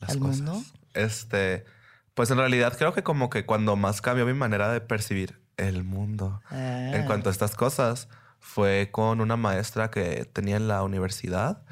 las 0.00 0.12
al 0.12 0.18
cosas. 0.18 0.40
mundo? 0.40 0.62
Este, 0.94 1.64
pues 2.14 2.30
en 2.30 2.38
realidad 2.38 2.74
creo 2.78 2.94
que 2.94 3.02
como 3.02 3.28
que 3.28 3.44
cuando 3.44 3.76
más 3.76 4.00
cambió 4.00 4.24
mi 4.24 4.32
manera 4.34 4.72
de 4.72 4.80
percibir 4.80 5.39
el 5.68 5.84
mundo 5.84 6.42
en 6.50 7.02
Ah. 7.02 7.04
cuanto 7.06 7.28
a 7.28 7.32
estas 7.32 7.54
cosas 7.54 8.08
fue 8.38 8.88
con 8.90 9.20
una 9.20 9.36
maestra 9.36 9.90
que 9.90 10.24
tenía 10.32 10.56
en 10.56 10.66
la 10.68 10.82
universidad, 10.82 11.62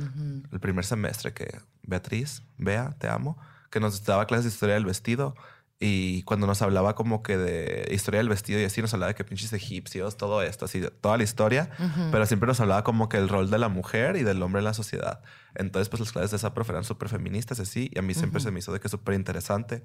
el 0.52 0.60
primer 0.60 0.84
semestre 0.84 1.32
que 1.32 1.58
Beatriz, 1.82 2.42
Bea, 2.58 2.94
te 2.98 3.08
amo, 3.08 3.38
que 3.70 3.80
nos 3.80 4.04
daba 4.04 4.26
clases 4.26 4.44
de 4.44 4.50
historia 4.50 4.74
del 4.74 4.84
vestido 4.84 5.34
y 5.80 6.22
cuando 6.24 6.46
nos 6.48 6.60
hablaba 6.60 6.94
como 6.96 7.22
que 7.22 7.36
de 7.38 7.88
historia 7.94 8.18
del 8.18 8.28
vestido 8.28 8.58
y 8.60 8.64
así 8.64 8.82
nos 8.82 8.92
hablaba 8.94 9.08
de 9.12 9.14
que 9.14 9.24
pinches 9.24 9.52
egipcios, 9.52 10.16
todo 10.16 10.42
esto, 10.42 10.64
así, 10.64 10.82
toda 11.00 11.16
la 11.16 11.22
historia, 11.22 11.70
pero 12.10 12.26
siempre 12.26 12.48
nos 12.48 12.60
hablaba 12.60 12.82
como 12.84 13.08
que 13.08 13.16
el 13.16 13.28
rol 13.28 13.48
de 13.48 13.58
la 13.58 13.68
mujer 13.68 14.16
y 14.16 14.24
del 14.24 14.42
hombre 14.42 14.58
en 14.58 14.64
la 14.64 14.74
sociedad. 14.74 15.20
Entonces, 15.54 15.88
pues 15.88 16.00
las 16.00 16.10
clases 16.12 16.32
de 16.32 16.36
esa 16.38 16.52
profe 16.52 16.72
eran 16.72 16.84
súper 16.84 17.08
feministas 17.08 17.60
así, 17.60 17.90
y 17.94 17.98
a 17.98 18.02
mí 18.02 18.12
siempre 18.14 18.40
se 18.40 18.50
me 18.50 18.58
hizo 18.58 18.72
de 18.72 18.80
que 18.80 18.88
súper 18.88 19.14
interesante. 19.14 19.82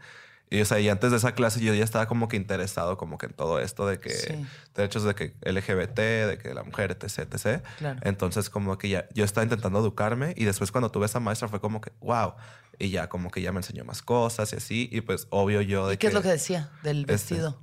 Y, 0.54 0.62
o 0.62 0.66
sea, 0.66 0.80
y 0.80 0.88
antes 0.88 1.10
de 1.10 1.18
esa 1.18 1.34
clase 1.34 1.60
yo 1.62 1.74
ya 1.74 1.84
estaba 1.84 2.06
como 2.06 2.28
que 2.28 2.38
interesado 2.38 2.96
como 2.96 3.18
que 3.18 3.26
en 3.26 3.34
todo 3.34 3.60
esto 3.60 3.88
de 3.88 4.00
que 4.00 4.12
Sí. 4.12 4.46
derechos 4.76 5.04
de 5.04 5.16
que 5.16 5.34
LGBT, 5.42 6.28
de 6.28 6.38
que 6.38 6.54
la 6.54 6.62
mujer, 6.64 6.92
etc, 6.92 7.28
etc. 7.34 7.64
Claro. 7.80 8.00
Entonces, 8.04 8.50
como 8.52 8.78
que 8.78 8.90
ya 8.90 9.08
yo 9.16 9.26
estaba 9.26 9.44
intentando 9.44 9.80
educarme 9.80 10.34
y 10.38 10.46
después 10.46 10.72
cuando 10.72 10.92
tuve 10.92 11.08
esa 11.08 11.20
maestra 11.20 11.48
fue 11.48 11.60
como 11.60 11.82
que, 11.82 11.92
wow. 12.02 12.34
Y 12.78 12.90
ya 12.90 13.10
como 13.10 13.32
que 13.32 13.42
ya 13.42 13.52
me 13.52 13.60
enseñó 13.60 13.84
más 13.86 14.02
cosas 14.04 14.54
y 14.54 14.58
así. 14.58 14.90
Y 14.92 15.02
pues 15.02 15.28
obvio 15.32 15.62
yo 15.62 15.88
de 15.88 15.96
¿Y 15.96 15.98
qué 15.98 16.08
es 16.08 16.14
lo 16.14 16.22
que 16.22 16.30
decía 16.30 16.70
del 16.84 17.02
Este. 17.02 17.12
vestido? 17.14 17.63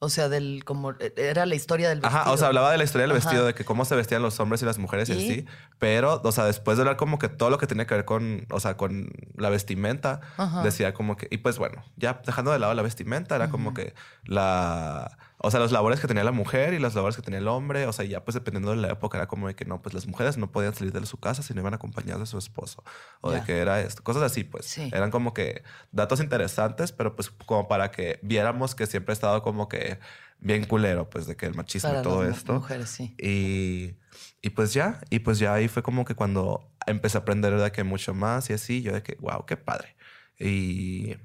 O 0.00 0.08
sea, 0.10 0.28
del 0.28 0.62
como 0.64 0.94
era 1.16 1.44
la 1.44 1.56
historia 1.56 1.88
del 1.88 2.00
vestido. 2.00 2.20
Ajá, 2.20 2.30
o 2.30 2.36
sea, 2.36 2.48
hablaba 2.48 2.70
de 2.70 2.78
la 2.78 2.84
historia 2.84 3.08
del 3.08 3.16
Ajá. 3.16 3.24
vestido, 3.24 3.44
de 3.46 3.54
que 3.54 3.64
cómo 3.64 3.84
se 3.84 3.96
vestían 3.96 4.22
los 4.22 4.38
hombres 4.38 4.62
y 4.62 4.64
las 4.64 4.78
mujeres 4.78 5.08
y, 5.08 5.12
¿Y? 5.12 5.16
así. 5.16 5.46
Pero, 5.80 6.20
o 6.22 6.32
sea, 6.32 6.44
después 6.44 6.76
de 6.76 6.82
hablar 6.82 6.96
como 6.96 7.18
que 7.18 7.28
todo 7.28 7.50
lo 7.50 7.58
que 7.58 7.66
tenía 7.66 7.86
que 7.86 7.94
ver 7.94 8.04
con, 8.04 8.46
o 8.50 8.60
sea, 8.60 8.76
con 8.76 9.10
la 9.36 9.50
vestimenta, 9.50 10.20
Ajá. 10.36 10.62
decía 10.62 10.94
como 10.94 11.16
que, 11.16 11.26
y 11.30 11.38
pues 11.38 11.58
bueno, 11.58 11.84
ya 11.96 12.20
dejando 12.24 12.52
de 12.52 12.60
lado 12.60 12.74
la 12.74 12.82
vestimenta, 12.82 13.34
era 13.34 13.50
como 13.50 13.74
que 13.74 13.94
la, 14.24 15.18
o 15.40 15.50
sea, 15.50 15.60
los 15.60 15.70
labores 15.72 16.00
que 16.00 16.06
tenía 16.08 16.24
la 16.24 16.32
mujer 16.32 16.74
y 16.74 16.78
las 16.78 16.94
labores 16.94 17.16
que 17.16 17.22
tenía 17.22 17.38
el 17.38 17.48
hombre, 17.48 17.86
o 17.86 17.92
sea, 17.92 18.04
ya 18.04 18.24
pues 18.24 18.34
dependiendo 18.34 18.70
de 18.70 18.76
la 18.76 18.88
época, 18.88 19.18
era 19.18 19.28
como 19.28 19.46
de 19.48 19.54
que 19.54 19.64
no, 19.64 19.80
pues 19.80 19.94
las 19.94 20.06
mujeres 20.06 20.36
no 20.36 20.50
podían 20.50 20.74
salir 20.74 20.92
de 20.92 21.04
su 21.06 21.18
casa 21.18 21.42
si 21.42 21.54
no 21.54 21.60
iban 21.60 21.74
acompañadas 21.74 22.20
de 22.20 22.26
su 22.26 22.38
esposo, 22.38 22.82
o 23.20 23.30
Ya. 23.32 23.38
de 23.40 23.44
que 23.46 23.58
era 23.58 23.80
esto, 23.80 24.02
cosas 24.02 24.22
así, 24.24 24.44
pues. 24.44 24.66
Sí. 24.66 24.90
Eran 24.92 25.10
como 25.10 25.32
que 25.34 25.62
datos 25.92 26.20
interesantes, 26.20 26.92
pero 26.92 27.14
pues 27.14 27.30
como 27.30 27.68
para 27.68 27.90
que 27.90 28.18
viéramos 28.22 28.74
que 28.74 28.86
siempre 28.86 29.12
ha 29.12 29.14
estado 29.14 29.42
como 29.42 29.68
que 29.68 29.98
bien 30.40 30.64
culero, 30.64 31.08
pues 31.10 31.26
de 31.26 31.36
que 31.36 31.46
el 31.46 31.54
machismo 31.54 31.90
Para 31.90 32.00
y 32.00 32.04
todo 32.04 32.24
las 32.24 32.38
esto. 32.38 32.54
mujeres, 32.54 32.88
sí. 32.90 33.14
Y, 33.18 33.94
y 34.42 34.50
pues 34.50 34.72
ya, 34.74 35.00
y 35.10 35.20
pues 35.20 35.38
ya 35.38 35.54
ahí 35.54 35.68
fue 35.68 35.82
como 35.82 36.04
que 36.04 36.14
cuando 36.14 36.68
empecé 36.86 37.18
a 37.18 37.20
aprender 37.20 37.56
de 37.58 37.70
que 37.72 37.84
mucho 37.84 38.14
más 38.14 38.48
y 38.50 38.54
así, 38.54 38.82
yo 38.82 38.92
de 38.92 39.02
que, 39.02 39.16
wow, 39.20 39.44
qué 39.46 39.56
padre. 39.56 39.96
Y, 40.38 41.16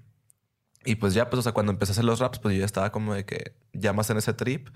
y 0.86 0.96
pues 0.96 1.13
ya, 1.13 1.30
pues, 1.30 1.39
o 1.39 1.41
sea, 1.43 1.52
cuando 1.52 1.72
empecé 1.72 1.91
a 1.91 1.93
hacer 1.93 2.06
los 2.06 2.19
raps, 2.19 2.39
pues 2.39 2.56
yo 2.56 2.60
ya 2.60 2.65
estaba 2.65 2.91
como 2.91 3.13
de 3.13 3.26
que 3.26 3.56
ya 3.74 3.93
más 3.93 4.10
en 4.10 4.17
ese 4.17 4.34
trip 4.34 4.69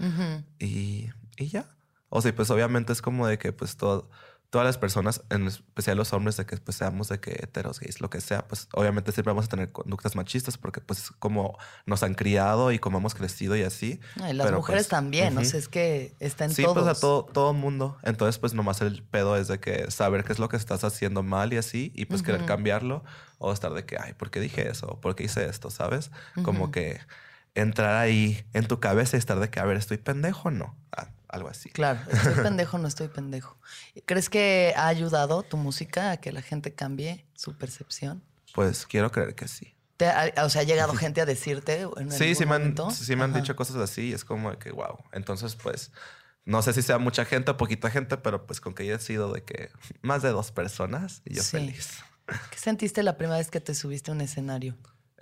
y, 0.60 1.10
y 1.38 1.48
ya. 1.48 1.76
O 2.10 2.22
sea, 2.22 2.30
y 2.30 2.32
pues 2.32 2.50
obviamente 2.50 2.94
es 2.94 3.02
como 3.02 3.28
de 3.28 3.38
que 3.38 3.52
pues 3.52 3.76
todo, 3.76 4.10
todas 4.50 4.66
las 4.66 4.78
personas, 4.78 5.24
en 5.30 5.48
especial 5.48 5.98
los 5.98 6.14
hombres, 6.14 6.38
de 6.38 6.46
que 6.46 6.58
pues 6.58 6.78
seamos 6.78 7.10
de 7.10 7.20
que 7.20 7.32
heteros, 7.32 7.80
gays, 7.80 8.00
lo 8.02 8.10
que 8.10 8.22
sea, 8.22 8.48
pues 8.48 8.70
obviamente 8.74 9.12
siempre 9.12 9.32
vamos 9.34 9.46
a 9.46 9.50
tener 9.50 9.72
conductas 9.72 10.16
machistas 10.16 10.58
porque 10.58 10.80
pues 10.82 11.00
es 11.00 11.12
como 11.12 11.58
nos 11.86 12.02
han 12.04 12.14
criado 12.16 12.72
y 12.72 12.80
como 12.80 12.98
hemos 13.00 13.14
crecido 13.14 13.56
y 13.58 13.64
así. 13.64 14.00
Ay, 14.22 14.34
las 14.34 14.46
Pero, 14.48 14.58
mujeres 14.58 14.84
pues, 14.84 14.90
también, 14.90 15.38
o 15.38 15.42
ujú. 15.42 15.50
sea, 15.50 15.60
es 15.60 15.68
que 15.68 16.14
está 16.20 16.46
en 16.46 16.54
Sí, 16.54 16.64
todos. 16.64 16.86
pues 16.86 16.98
a 16.98 17.00
todo, 17.00 17.26
todo 17.26 17.54
mundo. 17.54 17.98
Entonces, 18.04 18.40
pues 18.40 18.54
nomás 18.54 18.80
el 18.82 19.04
pedo 19.04 19.36
es 19.36 19.48
de 19.50 19.60
que 19.60 19.92
saber 19.92 20.24
qué 20.24 20.32
es 20.32 20.40
lo 20.40 20.48
que 20.48 20.56
estás 20.58 20.84
haciendo 20.86 21.24
mal 21.24 21.52
y 21.52 21.58
así, 21.58 21.92
y 21.94 22.06
pues 22.06 22.24
querer 22.24 22.46
cambiarlo, 22.46 23.04
o 23.40 23.52
estar 23.52 23.74
de 23.74 23.86
que, 23.86 23.98
ay, 24.00 24.14
¿por 24.14 24.32
qué 24.32 24.40
dije 24.40 24.70
eso? 24.70 25.00
¿Por 25.02 25.16
qué 25.16 25.26
hice 25.26 25.46
esto? 25.48 25.70
¿Sabes? 25.70 26.10
Como 26.42 26.72
que 26.72 27.00
entrar 27.54 27.96
ahí 27.98 28.46
en 28.54 28.66
tu 28.68 28.80
cabeza 28.80 29.18
y 29.18 29.20
estar 29.20 29.40
de 29.40 29.50
que, 29.50 29.60
a 29.60 29.66
ver, 29.66 29.78
¿estoy 29.78 29.98
pendejo 29.98 30.48
o 30.50 30.52
no? 30.52 30.76
Ah, 30.96 31.10
algo 31.30 31.50
así. 31.50 31.70
Claro, 31.70 32.00
estoy 32.12 32.34
pendejo, 32.44 32.78
no 32.78 32.88
estoy 32.88 33.08
pendejo. 33.08 33.58
¿Crees 34.06 34.30
que 34.30 34.74
ha 34.76 34.88
ayudado 34.88 35.44
tu 35.44 35.58
música 35.58 36.12
a 36.12 36.18
que 36.18 36.32
la 36.32 36.42
gente 36.42 36.74
cambie 36.74 37.26
su 37.36 37.58
percepción? 37.58 38.24
Pues 38.54 38.86
quiero 38.86 39.12
creer 39.12 39.36
que 39.36 39.48
sí. 39.48 39.74
¿Te 39.98 40.06
ha- 40.08 40.32
o 40.46 40.50
sea, 40.50 40.62
ha 40.62 40.64
llegado 40.64 40.94
gente 40.94 41.22
a 41.22 41.26
decirte 41.26 41.82
en 41.98 42.12
Sí, 42.12 42.36
sí 42.36 42.46
me, 42.46 42.56
han, 42.56 42.76
sí 42.92 43.16
me 43.16 43.24
han 43.24 43.34
dicho 43.34 43.56
cosas 43.56 43.78
así 43.78 44.10
y 44.10 44.14
es 44.14 44.24
como 44.24 44.58
que, 44.60 44.72
wow. 44.72 44.98
Entonces, 45.12 45.56
pues, 45.56 45.92
no 46.46 46.62
sé 46.62 46.72
si 46.74 46.82
sea 46.82 46.98
mucha 47.00 47.26
gente 47.26 47.52
o 47.52 47.58
poquita 47.58 47.90
gente, 47.90 48.16
pero 48.18 48.46
pues 48.46 48.62
con 48.62 48.74
que 48.74 48.84
haya 48.84 49.00
sido 49.00 49.34
de 49.34 49.44
que 49.44 49.70
más 50.02 50.22
de 50.22 50.30
dos 50.30 50.52
personas 50.52 51.22
y 51.26 51.34
yo 51.36 51.44
Sí. 51.44 51.52
feliz. 51.58 51.90
¿Qué 52.52 52.58
sentiste 52.58 53.04
la 53.04 53.18
primera 53.18 53.38
vez 53.38 53.50
que 53.50 53.60
te 53.60 53.74
subiste 53.74 54.12
a 54.12 54.14
un 54.14 54.22
escenario? 54.22 54.76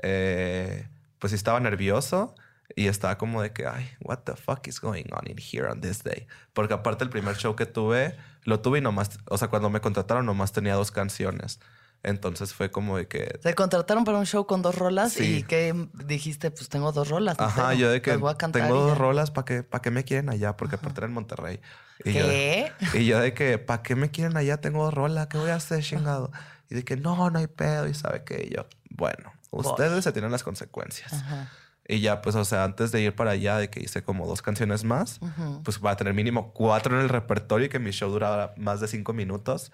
Eh, 0.03 0.87
pues 1.19 1.33
estaba 1.33 1.59
nervioso 1.59 2.35
Y 2.75 2.87
estaba 2.87 3.17
como 3.17 3.41
de 3.41 3.51
que, 3.51 3.67
ay, 3.67 3.89
what 4.01 4.19
the 4.19 4.35
fuck 4.35 4.65
is 4.67 4.79
going 4.81 5.05
on 5.11 5.27
in 5.29 5.37
here 5.37 5.67
on 5.67 5.81
this 5.81 6.03
day? 6.03 6.27
Porque 6.53 6.73
aparte 6.73 7.03
el 7.03 7.09
primer 7.09 7.35
show 7.35 7.55
que 7.55 7.65
tuve, 7.65 8.15
lo 8.43 8.59
tuve 8.59 8.79
y 8.79 8.81
nomás, 8.81 9.19
o 9.29 9.37
sea, 9.37 9.49
cuando 9.49 9.69
me 9.69 9.81
contrataron 9.81 10.25
nomás 10.25 10.51
tenía 10.51 10.75
dos 10.75 10.91
canciones. 10.91 11.59
Entonces 12.03 12.53
fue 12.53 12.69
como 12.69 12.97
de 12.97 13.07
que... 13.07 13.39
Te 13.41 13.55
contrataron 13.55 14.03
para 14.03 14.19
un 14.19 14.25
show 14.27 14.45
con 14.45 14.61
dos 14.61 14.75
rolas 14.75 15.13
Sí. 15.13 15.37
y 15.37 15.43
que 15.43 15.73
dijiste, 16.05 16.51
pues 16.51 16.69
tengo 16.69 16.91
dos 16.91 17.09
rolas. 17.09 17.35
Ajá, 17.39 17.69
pedo, 17.69 17.79
yo 17.79 17.89
de 17.89 18.01
que 18.01 18.15
voy 18.15 18.31
a 18.31 18.37
cantar 18.37 18.61
tengo 18.63 18.79
dos 18.79 18.97
rolas, 18.97 19.31
¿para 19.31 19.45
qué, 19.45 19.63
¿para 19.63 19.81
qué 19.81 19.89
me 19.89 20.03
quieren 20.03 20.29
allá? 20.29 20.55
Porque 20.55 20.75
aparte 20.75 20.99
era 20.99 21.07
en 21.07 21.13
Monterrey. 21.13 21.59
Y 22.03 22.13
yo, 22.13 22.27
¿Qué? 22.27 22.71
y 22.93 23.05
yo 23.05 23.19
de 23.19 23.33
que, 23.33 23.57
¿para 23.57 23.81
qué 23.81 23.95
me 23.95 24.11
quieren 24.11 24.37
allá? 24.37 24.57
Tengo 24.57 24.83
dos 24.83 24.93
rolas, 24.93 25.27
¿qué 25.27 25.37
voy 25.39 25.49
a 25.49 25.55
hacer, 25.55 25.83
chingado? 25.83 26.31
Y 26.69 26.75
de 26.75 26.83
que, 26.83 26.95
no, 26.95 27.29
no 27.31 27.39
hay 27.39 27.47
pedo. 27.47 27.87
Y 27.87 27.95
sabe 27.95 28.23
que 28.23 28.51
yo, 28.55 28.67
bueno, 28.91 29.33
ustedes 29.49 30.03
se 30.03 30.11
tienen 30.11 30.31
las 30.31 30.43
consecuencias. 30.43 31.11
Ajá. 31.13 31.49
Y 31.87 31.99
ya, 31.99 32.21
pues, 32.21 32.35
o 32.35 32.43
sea, 32.45 32.63
antes 32.63 32.91
de 32.91 33.01
ir 33.01 33.15
para 33.15 33.31
allá, 33.31 33.57
de 33.57 33.69
que 33.69 33.79
hice 33.79 34.01
como 34.03 34.25
dos 34.25 34.41
canciones 34.41 34.83
más, 34.83 35.19
Ujú. 35.21 35.61
pues 35.63 35.79
va 35.83 35.91
a 35.91 35.97
tener 35.97 36.13
mínimo 36.13 36.51
cuatro 36.53 36.95
en 36.97 37.03
el 37.03 37.09
repertorio 37.09 37.67
y 37.67 37.69
que 37.69 37.77
mi 37.79 37.91
show 37.91 38.09
duraba 38.11 38.53
más 38.57 38.79
de 38.79 38.87
cinco 38.87 39.13
minutos. 39.13 39.71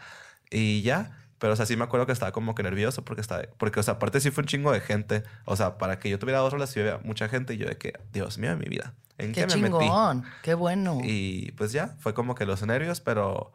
Y 0.50 0.82
ya. 0.82 1.18
Pero, 1.40 1.54
o 1.54 1.56
sea, 1.56 1.66
sí 1.66 1.76
me 1.76 1.84
acuerdo 1.86 2.06
que 2.06 2.12
estaba 2.12 2.32
como 2.32 2.54
que 2.54 2.62
nervioso 2.62 3.04
porque 3.04 3.22
estaba... 3.22 3.44
Porque, 3.58 3.80
o 3.80 3.84
sea, 3.84 3.96
aparte 3.96 4.20
sí 4.20 4.30
fue 4.30 4.44
un 4.44 4.48
chingo 4.48 4.72
de 4.72 4.80
gente. 4.82 5.24
O 5.46 5.56
sea, 5.56 5.78
para 5.80 5.98
que 6.00 6.08
yo 6.10 6.20
tuviera 6.20 6.40
dos 6.40 6.54
rolas, 6.54 6.70
sí 6.70 6.80
había 6.82 7.00
mucha 7.04 7.30
gente. 7.30 7.56
Y 7.56 7.58
yo 7.58 7.68
de 7.68 7.78
que, 7.78 7.94
Dios 8.14 8.38
mío, 8.38 8.56
mi 8.58 8.66
vida. 8.68 8.94
¿En 9.18 9.32
qué, 9.32 9.48
Qué 9.48 9.56
me 9.56 9.70
metí? 9.70 9.80
chingón. 9.86 10.24
Qué 10.44 10.54
bueno. 10.54 11.00
Y 11.04 11.52
pues 11.54 11.72
ya, 11.72 11.96
fue 12.00 12.14
como 12.14 12.36
que 12.36 12.46
los 12.46 12.62
nervios, 12.66 13.02
pero 13.02 13.54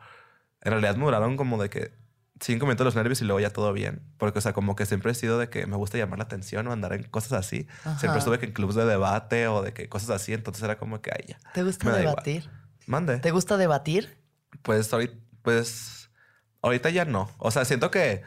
en 0.63 0.73
realidad 0.73 0.97
me 0.97 1.05
duraron 1.05 1.37
como 1.37 1.63
de 1.63 1.69
que 1.71 1.93
cinco 2.41 2.67
minutos 2.67 2.85
los 2.85 2.95
nervios 2.95 3.21
y 3.21 3.25
luego 3.25 3.41
ya 3.41 3.51
todo 3.51 3.73
bien. 3.73 4.03
Porque, 4.19 4.39
o 4.39 4.43
sea, 4.43 4.53
como 4.53 4.77
que 4.77 4.87
siempre 4.87 5.13
he 5.13 5.15
sido 5.15 5.39
de 5.39 5.49
que 5.49 5.67
me 5.67 5.77
gusta 5.77 5.99
llamar 5.99 6.19
la 6.19 6.25
atención 6.25 6.67
o 6.67 6.73
andar 6.73 6.93
en 6.93 7.05
cosas 7.05 7.33
así. 7.33 7.67
Siempre 7.99 8.19
estuve 8.19 8.39
que 8.39 8.47
en 8.47 8.53
clubs 8.53 8.75
de 8.75 8.85
debate 8.85 9.49
o 9.49 9.63
de 9.63 9.73
que 9.73 9.89
cosas 9.89 10.11
así. 10.11 10.33
Entonces 10.33 10.63
era 10.63 10.79
como 10.79 11.01
que, 11.01 11.11
ay, 11.13 11.27
ya. 11.29 11.39
¿Te 11.55 11.63
gusta 11.63 11.87
igual. 11.87 12.03
debatir? 12.03 12.51
Mande. 12.87 13.19
¿Te 13.19 13.31
gusta 13.31 13.57
debatir? 13.57 14.17
Pues 14.63 14.93
ahorita, 14.93 15.15
pues 15.43 16.11
ahorita 16.63 16.91
ya 16.91 17.05
no. 17.05 17.31
O 17.39 17.51
sea, 17.51 17.65
siento 17.65 17.91
que 17.91 18.23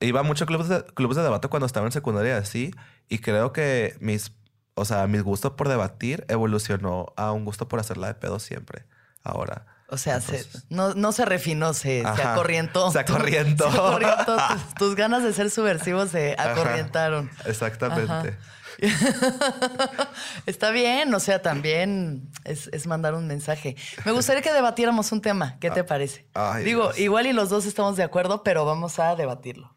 iba 0.00 0.20
a 0.20 0.22
muchos 0.24 0.46
clubes 0.46 0.68
de, 0.68 0.84
clubes 0.84 1.16
de 1.16 1.22
debate 1.22 1.48
cuando 1.48 1.66
estaba 1.66 1.86
en 1.86 1.92
secundaria 1.92 2.36
así. 2.36 2.72
Y 3.08 3.18
creo 3.18 3.52
que 3.52 3.96
mis, 4.00 4.32
o 4.74 4.84
sea, 4.84 5.06
mis 5.06 5.22
gustos 5.22 5.52
por 5.52 5.68
debatir 5.68 6.24
evolucionó 6.28 7.06
a 7.16 7.32
un 7.32 7.44
gusto 7.44 7.68
por 7.68 7.80
hacerla 7.80 8.08
de 8.08 8.14
pedo 8.14 8.38
siempre. 8.38 8.84
Ahora. 9.22 9.66
O 9.88 9.96
sea, 9.98 10.20
se- 10.20 10.46
no, 10.70 10.94
no 10.94 11.12
se 11.12 11.24
refinó, 11.24 11.74
se, 11.74 12.02
se 12.16 12.22
acorrientó. 12.22 12.90
Se 12.90 12.98
acorrientó. 12.98 13.70
Se 13.70 13.76
acorrientó. 13.78 14.36
Tus, 14.48 14.74
tus 14.78 14.94
ganas 14.96 15.22
de 15.22 15.32
ser 15.32 15.50
subversivo 15.50 16.06
se 16.06 16.34
Ajá. 16.38 16.52
acorrientaron. 16.52 17.30
Exactamente. 17.44 18.10
Ajá. 18.10 18.38
Está 20.46 20.70
bien, 20.70 21.14
o 21.14 21.20
sea, 21.20 21.42
también 21.42 22.28
es, 22.44 22.68
es 22.72 22.86
mandar 22.86 23.14
un 23.14 23.26
mensaje. 23.26 23.76
Me 24.04 24.12
gustaría 24.12 24.42
que 24.42 24.52
debatiéramos 24.52 25.12
un 25.12 25.20
tema. 25.20 25.58
¿Qué 25.60 25.70
te 25.70 25.84
parece? 25.84 26.26
Ah, 26.34 26.54
ay, 26.56 26.64
Digo, 26.64 26.84
Dios. 26.86 26.98
igual 26.98 27.26
y 27.26 27.32
los 27.32 27.50
dos 27.50 27.66
estamos 27.66 27.96
de 27.96 28.02
acuerdo, 28.02 28.42
pero 28.42 28.64
vamos 28.64 28.98
a 28.98 29.14
debatirlo. 29.16 29.72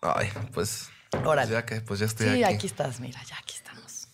Ay, 0.00 0.30
pues. 0.54 0.88
Órale. 1.24 1.52
Ya 1.52 1.66
que, 1.66 1.80
pues 1.82 2.00
ya 2.00 2.06
estoy 2.06 2.26
Sí, 2.36 2.42
aquí. 2.44 2.54
aquí. 2.54 2.66
estás, 2.68 3.00
mira, 3.00 3.20
ya 3.24 3.36
aquí 3.36 3.54
estamos. 3.56 4.08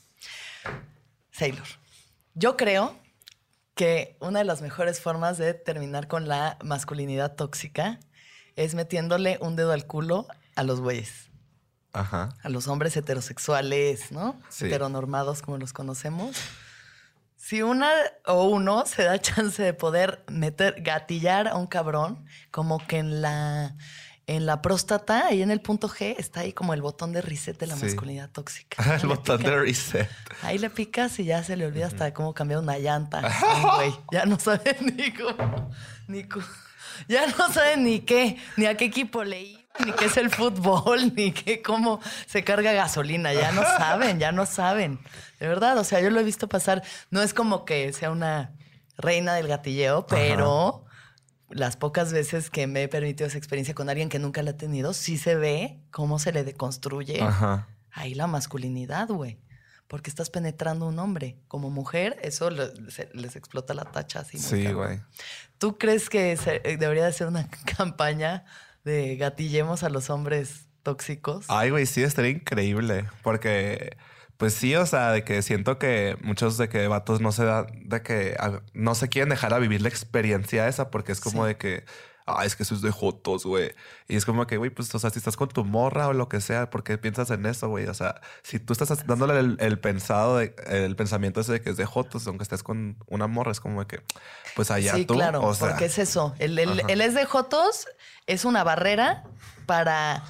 Sailor, 1.30 1.66
yo 2.34 2.56
creo 2.56 2.98
que 3.78 4.16
una 4.18 4.40
de 4.40 4.44
las 4.44 4.60
mejores 4.60 5.00
formas 5.00 5.38
de 5.38 5.54
terminar 5.54 6.08
con 6.08 6.26
la 6.26 6.58
masculinidad 6.64 7.36
tóxica 7.36 8.00
es 8.56 8.74
metiéndole 8.74 9.38
un 9.40 9.54
dedo 9.54 9.70
al 9.70 9.86
culo 9.86 10.26
a 10.56 10.64
los 10.64 10.80
güeyes, 10.80 11.30
Ajá. 11.92 12.30
a 12.42 12.48
los 12.48 12.66
hombres 12.66 12.96
heterosexuales, 12.96 14.10
¿no? 14.10 14.36
Sí. 14.48 14.66
Heteronormados 14.66 15.42
como 15.42 15.58
los 15.58 15.72
conocemos. 15.72 16.36
Si 17.36 17.62
una 17.62 17.92
o 18.26 18.48
uno 18.48 18.84
se 18.84 19.04
da 19.04 19.16
chance 19.20 19.62
de 19.62 19.74
poder 19.74 20.24
meter, 20.26 20.82
gatillar 20.82 21.46
a 21.46 21.54
un 21.54 21.68
cabrón, 21.68 22.26
como 22.50 22.84
que 22.84 22.98
en 22.98 23.22
la, 23.22 23.76
en 24.28 24.46
la 24.46 24.62
próstata, 24.62 25.26
ahí 25.26 25.42
en 25.42 25.50
el 25.50 25.60
punto 25.60 25.88
G, 25.88 26.14
está 26.18 26.40
ahí 26.40 26.52
como 26.52 26.74
el 26.74 26.82
botón 26.82 27.12
de 27.12 27.22
reset 27.22 27.58
de 27.58 27.66
la 27.66 27.76
Sí. 27.76 27.86
masculinidad 27.86 28.30
tóxica. 28.30 28.76
El 29.02 29.08
botón 29.08 29.38
pica- 29.38 29.50
de 29.50 29.56
reset. 29.58 30.08
Ahí 30.42 30.58
le 30.58 30.68
picas 30.70 31.18
y 31.18 31.24
ya 31.24 31.42
se 31.42 31.56
le 31.56 31.64
olvida 31.66 31.86
hasta 31.86 32.12
cómo 32.14 32.34
cambiar 32.34 32.60
una 32.60 32.78
llanta. 32.78 33.22
Güey, 33.76 33.92
ya 34.12 34.26
no 34.26 34.38
sabe 34.38 34.76
ni 34.96 35.12
cómo, 35.12 35.70
ni 36.06 36.24
cómo- 36.24 36.44
ya 37.08 37.26
no 37.26 37.52
sabe 37.52 37.76
ni 37.78 38.00
qué, 38.00 38.36
ni 38.56 38.66
a 38.66 38.76
qué 38.76 38.84
equipo 38.84 39.24
le 39.24 39.40
iba, 39.42 39.60
ni 39.84 39.92
qué 39.92 40.06
es 40.06 40.16
el 40.16 40.30
fútbol, 40.30 41.14
ni 41.14 41.32
qué 41.32 41.62
cómo 41.62 42.00
se 42.26 42.42
carga 42.44 42.72
gasolina. 42.72 43.32
Ya 43.32 43.52
no 43.52 43.62
saben, 43.62 44.18
ya 44.18 44.30
no 44.32 44.44
saben. 44.46 44.98
De 45.40 45.46
verdad, 45.48 45.78
o 45.78 45.84
sea, 45.84 46.00
yo 46.00 46.10
lo 46.10 46.18
he 46.20 46.24
visto 46.24 46.48
pasar. 46.48 46.82
No 47.10 47.22
es 47.22 47.32
como 47.32 47.64
que 47.64 47.92
sea 47.92 48.10
una 48.10 48.52
reina 48.96 49.34
del 49.34 49.46
gatilleo, 49.48 50.06
pero 50.06 50.84
las 51.50 51.76
pocas 51.76 52.12
veces 52.12 52.50
que 52.50 52.66
me 52.66 52.82
he 52.82 52.88
permitido 52.88 53.26
esa 53.26 53.38
experiencia 53.38 53.74
con 53.74 53.88
alguien 53.88 54.08
que 54.08 54.18
nunca 54.18 54.42
la 54.42 54.50
ha 54.52 54.56
tenido, 54.56 54.92
sí 54.92 55.16
se 55.18 55.34
ve 55.34 55.80
cómo 55.90 56.18
se 56.18 56.32
le 56.32 56.44
deconstruye 56.44 57.22
Ajá. 57.22 57.68
ahí 57.90 58.14
la 58.14 58.26
masculinidad, 58.26 59.08
güey. 59.08 59.38
Porque 59.86 60.10
estás 60.10 60.28
penetrando 60.28 60.84
a 60.84 60.88
un 60.90 60.98
hombre. 60.98 61.38
Como 61.48 61.70
mujer, 61.70 62.18
eso 62.22 62.50
le- 62.50 62.90
se- 62.90 63.08
les 63.14 63.36
explota 63.36 63.72
la 63.72 63.84
tacha 63.86 64.20
así. 64.20 64.38
Sí, 64.38 64.70
güey. 64.72 65.00
¿Tú 65.56 65.78
crees 65.78 66.10
que 66.10 66.36
se- 66.36 66.60
eh, 66.64 66.76
debería 66.76 67.06
de 67.06 67.12
ser 67.14 67.26
una 67.28 67.48
campaña 67.78 68.44
de 68.84 69.16
gatillemos 69.16 69.82
a 69.84 69.88
los 69.88 70.10
hombres 70.10 70.66
tóxicos? 70.82 71.46
Ay, 71.48 71.70
güey, 71.70 71.86
sí, 71.86 72.02
estaría 72.02 72.32
increíble. 72.32 73.06
Porque, 73.22 73.96
pues 74.38 74.54
sí, 74.54 74.74
o 74.76 74.86
sea, 74.86 75.12
de 75.12 75.24
que 75.24 75.42
siento 75.42 75.78
que 75.78 76.16
muchos 76.22 76.56
de 76.56 76.68
que 76.70 76.88
vatos 76.88 77.20
no 77.20 77.30
se 77.32 77.44
da, 77.44 77.66
de 77.74 78.02
que 78.02 78.34
a- 78.38 78.62
no 78.72 78.94
se 78.94 79.08
quieren 79.08 79.28
dejar 79.28 79.52
a 79.52 79.58
vivir 79.58 79.82
la 79.82 79.88
experiencia 79.90 80.66
esa, 80.68 80.90
porque 80.90 81.12
es 81.12 81.20
como 81.20 81.42
Sí. 81.42 81.48
de 81.48 81.56
que, 81.58 81.84
ay, 82.24 82.46
es 82.46 82.54
que 82.56 82.62
eso 82.62 82.74
es 82.74 82.82
de 82.82 82.90
jotos, 82.90 83.44
güey. 83.44 83.72
Y 84.06 84.14
es 84.16 84.24
como 84.26 84.46
que, 84.46 84.56
güey, 84.58 84.70
pues, 84.70 84.94
o 84.94 84.98
sea, 84.98 85.10
si 85.10 85.18
estás 85.18 85.36
con 85.36 85.48
tu 85.48 85.64
morra 85.64 86.08
o 86.08 86.12
lo 86.12 86.28
que 86.28 86.40
sea, 86.40 86.68
¿por 86.70 86.84
qué 86.84 86.98
piensas 86.98 87.30
en 87.30 87.46
eso, 87.46 87.68
güey? 87.68 87.86
O 87.86 87.94
sea, 87.94 88.20
si 88.42 88.58
tú 88.60 88.74
estás 88.74 89.06
dándole 89.06 89.38
el, 89.40 89.56
el 89.60 89.78
pensado, 89.80 90.36
de- 90.38 90.54
el 90.68 90.94
pensamiento 90.94 91.40
ese 91.40 91.52
de 91.52 91.60
que 91.62 91.70
es 91.70 91.76
de 91.76 91.86
jotos, 91.86 92.26
aunque 92.26 92.42
estés 92.44 92.62
con 92.62 92.96
una 93.06 93.26
morra, 93.26 93.50
es 93.52 93.60
como 93.60 93.80
de 93.80 93.86
que, 93.86 94.02
pues 94.54 94.70
allá 94.70 94.94
sí, 94.94 95.04
tú. 95.04 95.14
claro, 95.14 95.42
o 95.42 95.54
sea, 95.54 95.70
porque 95.70 95.86
es 95.86 95.98
eso. 95.98 96.34
El, 96.38 96.58
el 96.58 97.00
es 97.00 97.14
de 97.14 97.24
Jotos 97.24 97.86
es 98.26 98.44
una 98.44 98.62
barrera 98.62 99.24
para 99.66 100.22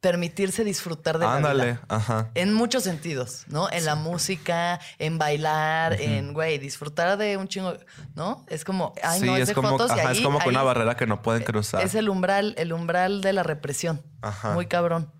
permitirse 0.00 0.62
disfrutar 0.62 1.18
de 1.18 1.26
la 1.26 1.36
ándale, 1.36 1.64
vida. 1.72 1.80
ajá. 1.88 2.30
En 2.34 2.54
muchos 2.54 2.84
sentidos, 2.84 3.44
¿no? 3.48 3.68
En 3.72 3.84
la 3.84 3.96
música, 3.96 4.78
en 4.98 5.18
bailar, 5.18 6.00
en, 6.00 6.32
güey, 6.34 6.58
disfrutar 6.58 7.18
de 7.18 7.36
un 7.36 7.48
chingo, 7.48 7.74
¿no? 8.14 8.46
Es 8.48 8.64
como, 8.64 8.92
ay, 9.02 9.20
sí, 9.20 9.26
no, 9.26 9.34
es, 9.34 9.42
es 9.42 9.48
de 9.48 9.54
como, 9.54 9.70
Jotos 9.70 9.90
y 9.90 9.98
ajá, 10.00 10.12
es 10.12 10.18
ahí- 10.18 10.22
como 10.24 10.38
que 10.38 10.48
una 10.50 10.62
barrera 10.62 10.96
que 10.96 11.06
no 11.06 11.20
pueden 11.20 11.42
cruzar. 11.42 11.82
Es 11.82 11.94
el 11.96 12.08
umbral, 12.08 12.54
el 12.58 12.72
umbral 12.72 13.20
de 13.22 13.32
la 13.32 13.42
represión. 13.42 14.02
Ajá. 14.22 14.52
Muy 14.54 14.66
cabrón. 14.66 15.12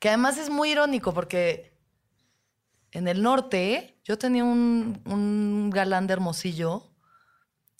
Que 0.00 0.08
además 0.08 0.36
es 0.38 0.50
muy 0.50 0.70
irónico 0.72 1.14
porque 1.14 1.72
en 2.90 3.06
el 3.06 3.22
norte 3.22 4.00
yo 4.04 4.18
tenía 4.18 4.42
un, 4.44 5.00
un 5.06 5.70
galán 5.70 6.06
de 6.08 6.12
Hermosillo 6.14 6.90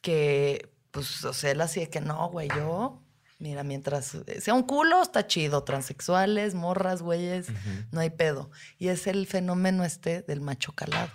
que, 0.03 0.73
pues, 0.91 1.25
o 1.25 1.33
sea, 1.33 1.51
él 1.51 1.61
hacía 1.61 1.91
que 1.91 2.01
no, 2.01 2.29
güey, 2.29 2.49
yo, 2.57 3.03
mira, 3.45 3.63
mientras 3.63 4.17
sea 4.41 4.55
un 4.55 4.63
culo, 4.63 5.03
está 5.03 5.27
chido. 5.27 5.65
Transexuales, 5.65 6.55
morras, 6.55 7.03
güeyes, 7.03 7.49
no 7.93 8.01
hay 8.01 8.09
pedo. 8.09 8.51
Y 8.79 8.89
es 8.89 9.07
el 9.07 9.27
fenómeno 9.27 9.85
este 9.85 10.23
del 10.23 10.41
macho 10.41 10.73
calado. 10.73 11.11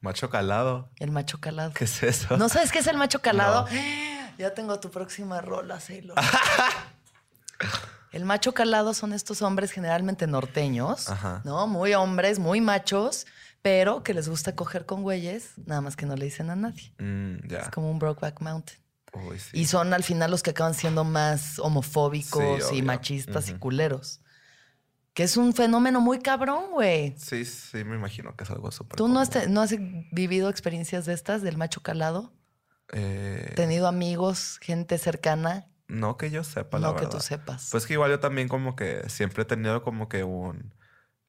Macho 0.00 0.28
calado. 0.28 0.90
El 0.98 1.12
macho 1.12 1.38
calado. 1.38 1.72
¿Qué 1.74 1.84
es 1.84 2.02
eso? 2.02 2.36
¿No 2.36 2.48
sabes 2.48 2.72
qué 2.72 2.80
es 2.80 2.86
el 2.88 2.96
macho 2.96 3.20
calado? 3.22 3.66
Ya 4.38 4.54
tengo 4.54 4.78
tu 4.78 4.88
próxima 4.88 5.40
rola, 5.40 5.80
Sailor. 5.80 6.16
el 8.12 8.24
macho 8.24 8.54
calado 8.54 8.94
son 8.94 9.12
estos 9.12 9.42
hombres 9.42 9.72
generalmente 9.72 10.28
norteños, 10.28 11.08
Ajá. 11.08 11.42
¿no? 11.44 11.66
Muy 11.66 11.94
hombres, 11.94 12.38
muy 12.38 12.60
machos, 12.60 13.26
pero 13.62 14.04
que 14.04 14.14
les 14.14 14.28
gusta 14.28 14.54
coger 14.54 14.86
con 14.86 15.02
güeyes, 15.02 15.54
nada 15.66 15.80
más 15.80 15.96
que 15.96 16.06
no 16.06 16.14
le 16.14 16.26
dicen 16.26 16.50
a 16.50 16.54
nadie. 16.54 16.92
Mm. 16.98 17.52
Es 17.52 17.68
como 17.70 17.90
un 17.90 17.98
Brokeback 17.98 18.40
Mountain. 18.40 18.78
Uy, 19.26 19.38
sí. 19.38 19.50
Y 19.52 19.64
son 19.66 19.92
al 19.94 20.04
final 20.04 20.30
los 20.30 20.42
que 20.42 20.50
acaban 20.50 20.74
siendo 20.74 21.04
más 21.04 21.58
homofóbicos 21.58 22.68
Sí, 22.68 22.76
y 22.76 22.82
machistas 22.82 23.48
y 23.48 23.54
culeros. 23.54 24.20
Que 25.14 25.24
es 25.24 25.36
un 25.36 25.52
fenómeno 25.52 26.00
muy 26.00 26.20
cabrón, 26.20 26.70
güey. 26.72 27.14
Sí, 27.18 27.44
sí, 27.44 27.82
me 27.84 27.96
imagino 27.96 28.36
que 28.36 28.44
es 28.44 28.50
algo 28.50 28.70
súper. 28.70 28.96
¿Tú 28.96 29.08
no 29.08 29.18
has, 29.20 29.48
no 29.48 29.60
has 29.62 29.74
vivido 30.12 30.48
experiencias 30.48 31.06
de 31.06 31.14
estas, 31.14 31.42
del 31.42 31.56
macho 31.56 31.82
calado? 31.82 32.32
Eh, 32.92 33.52
¿Tenido 33.56 33.88
amigos, 33.88 34.58
gente 34.62 34.98
cercana? 34.98 35.66
no 35.88 36.18
que 36.18 36.30
yo 36.30 36.44
sepa, 36.44 36.78
la 36.78 36.88
no 36.88 36.94
que 36.96 37.06
verdad. 37.06 37.18
tú 37.18 37.24
sepas. 37.24 37.68
Pues 37.70 37.86
que 37.86 37.94
igual 37.94 38.10
yo 38.10 38.20
también 38.20 38.46
como 38.46 38.76
que 38.76 39.08
siempre 39.08 39.42
he 39.42 39.46
tenido 39.46 39.82
como 39.82 40.08
que 40.10 40.22
un 40.22 40.74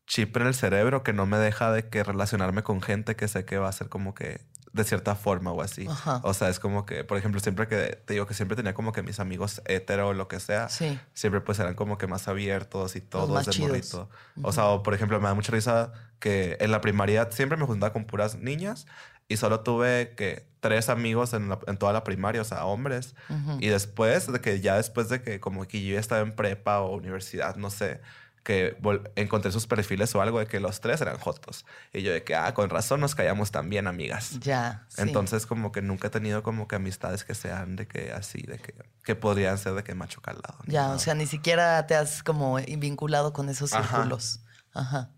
chip 0.05 0.35
en 0.35 0.47
el 0.47 0.53
cerebro 0.53 1.01
que 1.01 1.13
no 1.13 1.25
me 1.25 1.37
deja 1.37 1.71
de 1.71 1.87
que 1.87 2.03
relacionarme 2.03 2.61
con 2.61 2.81
gente 2.81 3.15
que 3.15 3.29
sé 3.29 3.45
que 3.45 3.57
va 3.57 3.69
a 3.69 3.71
ser 3.71 3.87
como 3.87 4.13
que 4.13 4.41
de 4.73 4.83
cierta 4.83 5.15
forma 5.15 5.51
o 5.51 5.61
así. 5.61 5.87
Ajá. 5.89 6.21
O 6.23 6.33
sea, 6.33 6.49
es 6.49 6.59
como 6.59 6.85
que, 6.85 7.03
por 7.03 7.17
ejemplo, 7.17 7.39
siempre 7.39 7.67
que 7.67 8.01
te 8.05 8.13
digo 8.13 8.25
que 8.27 8.33
siempre 8.33 8.55
tenía 8.55 8.73
como 8.73 8.91
que 8.91 9.01
mis 9.01 9.19
amigos 9.19 9.61
hetero 9.65 10.09
o 10.09 10.13
lo 10.13 10.27
que 10.27 10.39
sea, 10.39 10.69
Sí. 10.69 10.99
siempre 11.13 11.41
pues 11.41 11.57
eran 11.59 11.73
como 11.73 11.97
que 11.97 12.05
más 12.07 12.27
abiertos 12.27 12.95
y 12.95 13.01
todos 13.01 13.29
más 13.29 13.45
de 13.47 13.51
chidos. 13.51 13.69
morrito. 13.69 14.09
O 14.43 14.51
sea, 14.51 14.65
o, 14.67 14.83
por 14.83 14.93
ejemplo, 14.93 15.19
me 15.19 15.27
da 15.27 15.33
mucha 15.33 15.51
risa 15.51 15.91
que 16.19 16.57
en 16.59 16.71
la 16.71 16.81
primaria 16.81 17.27
siempre 17.31 17.57
me 17.57 17.65
juntaba 17.65 17.91
con 17.93 18.05
puras 18.05 18.35
niñas 18.37 18.85
y 19.27 19.37
solo 19.37 19.61
tuve 19.61 20.13
que 20.15 20.47
tres 20.59 20.89
amigos 20.89 21.33
en, 21.33 21.49
la- 21.49 21.59
en 21.67 21.77
toda 21.77 21.93
la 21.93 22.03
primaria, 22.03 22.41
o 22.41 22.45
sea, 22.45 22.65
hombres. 22.65 23.15
Y 23.59 23.67
después 23.67 24.31
de 24.31 24.41
que 24.41 24.59
ya 24.59 24.75
después 24.75 25.07
de 25.09 25.21
que 25.21 25.39
como 25.39 25.65
que 25.67 25.81
yo 25.83 25.93
ya 25.93 25.99
estaba 25.99 26.21
en 26.21 26.35
prepa 26.35 26.79
o 26.81 26.95
universidad, 26.95 27.55
no 27.55 27.69
sé, 27.69 28.01
que 28.43 28.77
encontré 29.15 29.51
sus 29.51 29.67
perfiles 29.67 30.13
o 30.15 30.21
algo 30.21 30.39
de 30.39 30.47
que 30.47 30.59
los 30.59 30.79
tres 30.81 31.01
eran 31.01 31.17
jotos. 31.17 31.65
Y 31.93 32.01
yo 32.01 32.11
de 32.11 32.23
que, 32.23 32.35
ah, 32.35 32.53
con 32.53 32.69
razón 32.69 32.99
nos 33.01 33.15
callamos 33.15 33.51
también, 33.51 33.87
amigas. 33.87 34.39
Ya. 34.39 34.85
sí. 34.89 35.01
Entonces 35.01 35.45
como 35.45 35.71
que 35.71 35.81
nunca 35.81 36.07
he 36.07 36.09
tenido 36.09 36.41
como 36.43 36.67
que 36.67 36.75
amistades 36.77 37.23
que 37.23 37.35
sean 37.35 37.75
de 37.75 37.87
que 37.87 38.11
así, 38.11 38.41
de 38.41 38.57
que, 38.57 38.73
que 39.03 39.15
podrían 39.15 39.57
ser 39.57 39.73
de 39.73 39.83
que 39.83 39.93
macho 39.95 40.21
calado. 40.21 40.57
Ya, 40.65 40.83
nada. 40.83 40.95
o 40.95 40.99
sea, 40.99 41.13
ni 41.15 41.25
siquiera 41.27 41.85
te 41.87 41.95
has 41.95 42.23
como 42.23 42.55
vinculado 42.55 43.33
con 43.33 43.49
esos 43.49 43.73
Ajá. 43.73 43.87
círculos. 43.97 44.39
Ajá. 44.73 45.11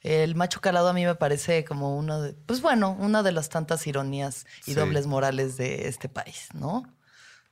El 0.00 0.34
macho 0.34 0.60
calado 0.60 0.88
a 0.88 0.92
mí 0.92 1.04
me 1.06 1.14
parece 1.14 1.64
como 1.64 1.96
uno 1.96 2.20
de, 2.22 2.32
pues 2.32 2.60
bueno, 2.60 2.96
una 2.98 3.22
de 3.22 3.30
las 3.30 3.48
tantas 3.50 3.86
ironías 3.86 4.46
y 4.66 4.72
Sí. 4.72 4.74
dobles 4.74 5.06
morales 5.06 5.56
de 5.56 5.86
este 5.86 6.08
país, 6.08 6.48
¿no? 6.54 6.82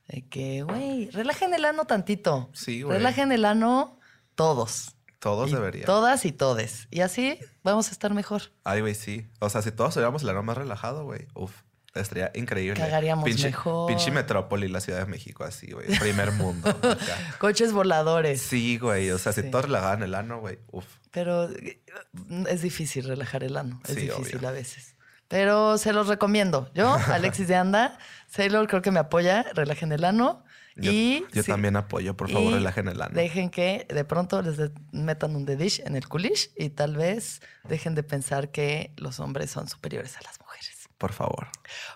De 0.09 0.27
que, 0.27 0.63
güey, 0.63 1.09
relajen 1.11 1.53
el 1.53 1.63
ano 1.63 1.85
tantito. 1.85 2.49
Sí, 2.53 2.81
güey. 2.81 2.97
Relajen 2.97 3.31
el 3.31 3.45
ano 3.45 3.97
todos. 4.35 4.95
Todos 5.21 5.49
Y 5.51 5.53
deberían. 5.53 5.85
Todas 5.85 6.25
y 6.25 6.31
todes. 6.33 6.87
Y 6.91 7.01
así 7.01 7.39
vamos 7.63 7.87
a 7.87 7.91
estar 7.91 8.13
mejor. 8.13 8.41
Ay, 8.63 8.81
güey, 8.81 8.95
sí. 8.95 9.27
O 9.39 9.49
sea, 9.49 9.61
si 9.61 9.71
todos 9.71 9.93
tuviéramos 9.93 10.23
el 10.23 10.29
ano 10.29 10.41
más 10.43 10.57
relajado, 10.57 11.03
güey, 11.05 11.27
uf, 11.35 11.51
estaría 11.93 12.31
increíble. 12.33 12.79
Cagaríamos 12.81 13.23
pinche, 13.25 13.45
mejor. 13.47 13.87
Pinche 13.87 14.09
metrópoli, 14.11 14.67
la 14.67 14.81
Ciudad 14.81 14.97
de 14.99 15.05
México, 15.05 15.43
así, 15.43 15.71
güey. 15.71 15.85
Primer 15.99 16.31
mundo. 16.31 16.69
acá. 16.81 17.35
Coches 17.37 17.71
voladores. 17.71 18.41
Sí, 18.41 18.79
güey. 18.79 19.11
O 19.11 19.19
sea, 19.19 19.31
si 19.31 19.41
Sí. 19.43 19.51
todos 19.51 19.65
relajaban 19.65 20.01
el 20.01 20.15
ano, 20.15 20.39
güey, 20.39 20.57
uf. 20.71 20.85
Pero 21.11 21.49
eh, 21.51 21.81
es 22.49 22.61
difícil 22.63 23.05
relajar 23.07 23.43
el 23.43 23.57
ano. 23.57 23.79
Es 23.87 23.93
Sí, 23.93 24.01
difícil 24.01 24.37
obvio. 24.37 24.49
a 24.49 24.51
veces. 24.53 24.95
Pero 25.27 25.77
se 25.77 25.93
los 25.93 26.07
recomiendo. 26.07 26.69
Yo, 26.73 26.93
Alexis 27.13 27.47
de 27.47 27.55
Anda, 27.55 27.97
Sailor 28.27 28.67
creo 28.67 28.81
que 28.81 28.91
me 28.91 28.99
apoya, 28.99 29.43
relajen 29.53 29.91
el 29.91 30.03
ano. 30.03 30.43
Yo, 30.75 30.91
y 30.91 31.25
yo 31.33 31.43
sí, 31.43 31.51
también 31.51 31.75
apoyo, 31.75 32.15
por 32.15 32.29
favor, 32.29 32.51
y 32.51 32.55
relajen 32.55 32.87
el 32.87 33.01
ano. 33.01 33.13
Dejen 33.13 33.49
que 33.49 33.85
de 33.89 34.05
pronto 34.05 34.41
les 34.41 34.57
de- 34.57 34.71
metan 34.91 35.35
un 35.35 35.45
dedish 35.45 35.81
en 35.85 35.95
el 35.95 36.07
culish 36.07 36.51
y 36.57 36.69
tal 36.69 36.95
vez 36.95 37.41
dejen 37.67 37.93
de 37.95 38.03
pensar 38.03 38.51
que 38.51 38.93
los 38.97 39.19
hombres 39.19 39.51
son 39.51 39.67
superiores 39.67 40.15
a 40.17 40.21
las 40.21 40.39
mujeres. 40.39 40.87
Por 40.97 41.13
favor. 41.13 41.47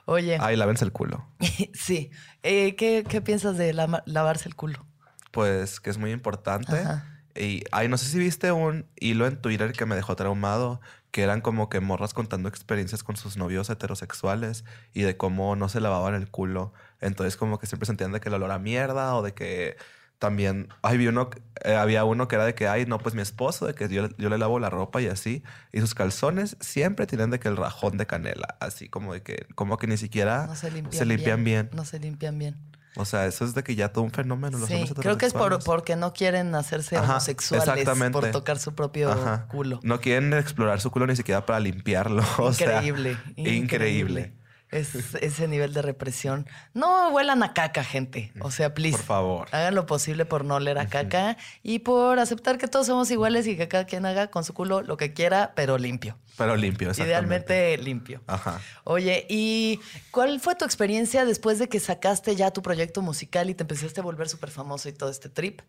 Oye, 0.06 0.38
Ay, 0.42 0.56
lávense 0.56 0.84
el 0.84 0.92
culo. 0.92 1.28
sí. 1.74 2.10
Eh, 2.44 2.76
¿qué, 2.76 3.06
qué 3.08 3.22
piensas 3.22 3.58
de 3.58 3.72
lavarse 3.74 4.50
el 4.50 4.56
culo? 4.56 4.86
Pues 5.32 5.80
que 5.80 5.90
es 5.90 5.98
muy 5.98 6.12
importante. 6.12 6.76
Ajá. 6.76 7.15
Y, 7.36 7.64
ay, 7.72 7.88
no 7.88 7.98
sé 7.98 8.06
si 8.06 8.18
viste 8.18 8.52
un 8.52 8.86
hilo 8.96 9.28
en 9.28 9.42
Twitter 9.42 9.74
que 9.74 9.86
me 9.86 9.96
dejó 9.96 10.16
traumado, 10.16 10.80
que 11.12 11.24
eran 11.24 11.42
como 11.42 11.70
que 11.70 11.80
morras 11.80 12.14
contando 12.14 12.50
experiencias 12.50 13.04
con 13.04 13.18
sus 13.18 13.38
novios 13.38 13.70
heterosexuales 13.70 14.66
y 14.94 15.02
de 15.02 15.18
cómo 15.18 15.56
no 15.56 15.70
se 15.70 15.82
lavaban 15.82 16.14
el 16.16 16.30
culo. 16.30 16.74
Entonces 17.02 17.38
como 17.38 17.60
que 17.60 17.68
siempre 17.68 17.88
sentían 17.88 18.12
de 18.12 18.20
que 18.20 18.30
el 18.30 18.36
olor 18.36 18.52
a 18.52 18.60
mierda 18.60 19.16
o 19.16 19.22
de 19.22 19.34
que 19.34 19.78
también, 20.20 20.70
ay, 20.82 20.98
vi 20.98 21.08
uno, 21.08 21.30
eh, 21.64 21.76
había 21.76 22.06
uno 22.06 22.28
que 22.28 22.36
era 22.36 22.46
de 22.46 22.56
que, 22.56 22.68
ay, 22.68 22.86
no, 22.86 23.00
pues 23.00 23.16
mi 23.16 23.22
esposo, 23.22 23.68
de 23.68 23.76
que 23.76 23.90
yo, 23.90 24.08
yo 24.18 24.30
le 24.30 24.38
lavo 24.38 24.60
la 24.60 24.70
ropa 24.70 25.02
y 25.02 25.08
así. 25.08 25.44
Y 25.72 25.82
sus 25.82 25.94
calzones 25.94 26.58
siempre 26.62 27.06
tienen 27.06 27.30
de 27.32 27.40
que 27.40 27.48
el 27.48 27.58
rajón 27.58 27.98
de 27.98 28.08
canela, 28.08 28.58
así 28.60 28.88
como 28.88 29.14
de 29.14 29.22
que, 29.22 29.46
como 29.56 29.78
que 29.78 29.88
ni 29.88 29.98
siquiera 29.98 30.48
No 30.48 30.56
se 30.56 30.72
limpian, 30.72 30.94
se 30.94 31.06
limpian 31.06 31.44
bien. 31.44 31.70
No 31.74 31.86
se 31.86 32.00
limpian 32.00 32.40
bien. 32.40 32.56
O 32.98 33.06
sea, 33.06 33.26
eso 33.26 33.44
es 33.46 33.54
de 33.54 33.64
que 33.64 33.76
ya 33.76 33.92
todo 33.92 34.04
un 34.04 34.12
fenómeno. 34.12 34.58
Los 34.58 34.68
Sí, 34.68 34.76
hombres 34.76 34.94
creo 35.00 35.18
que 35.18 35.26
es 35.26 35.34
por, 35.34 35.64
porque 35.64 35.96
no 35.96 36.14
quieren 36.14 36.56
hacerse 36.56 36.98
Ajá, 36.98 37.12
homosexuales 37.14 37.68
exactamente. 37.68 38.12
por 38.20 38.32
tocar 38.32 38.58
su 38.58 38.74
propio 38.74 39.12
Ajá. 39.12 39.48
culo. 39.48 39.80
No 39.84 40.00
quieren 40.00 40.34
explorar 40.34 40.80
su 40.80 40.92
culo 40.92 41.08
ni 41.08 41.16
siquiera 41.16 41.46
para 41.46 41.60
limpiarlo. 41.60 42.24
o 42.38 42.54
sea, 42.54 42.78
increíble, 42.84 43.18
increíble. 43.36 44.34
Es 44.76 45.16
ese 45.16 45.48
nivel 45.48 45.74
de 45.74 45.82
represión. 45.82 46.48
No 46.74 47.10
huelan 47.10 47.44
a 47.44 47.54
caca, 47.54 47.82
gente. 47.82 48.34
O 48.42 48.52
sea, 48.52 48.74
please. 48.74 48.98
Por 48.98 49.06
favor. 49.06 49.48
Hagan 49.54 49.74
lo 49.74 49.86
posible 49.86 50.26
por 50.26 50.44
no 50.44 50.56
oler 50.56 50.78
a 50.78 50.88
caca 50.88 51.38
y 51.64 51.80
por 51.80 52.20
aceptar 52.20 52.58
que 52.58 52.68
todos 52.68 52.88
somos 52.88 53.10
iguales 53.10 53.48
y 53.48 53.56
que 53.56 53.70
cada 53.70 53.86
quien 53.86 54.06
haga 54.06 54.28
con 54.28 54.44
su 54.44 54.54
culo 54.54 54.82
lo 54.82 54.98
que 54.98 55.14
quiera, 55.14 55.54
pero 55.56 55.78
limpio. 55.78 56.18
Pero 56.38 56.58
limpio. 56.58 56.92
Idealmente 56.92 57.78
limpio. 57.78 58.22
Ajá. 58.28 58.60
Oye, 58.84 59.26
¿y 59.30 59.80
cuál 60.12 60.42
fue 60.42 60.56
tu 60.56 60.66
experiencia 60.66 61.24
después 61.24 61.58
de 61.58 61.70
que 61.70 61.80
sacaste 61.80 62.36
ya 62.36 62.52
tu 62.52 62.62
proyecto 62.62 63.02
musical 63.02 63.50
y 63.50 63.56
te 63.56 63.64
empezaste 63.64 64.02
a 64.02 64.04
volver 64.04 64.28
súper 64.28 64.52
famoso 64.52 64.90
y 64.90 64.94
todo 64.94 65.10
este 65.10 65.30
trip? 65.30 65.62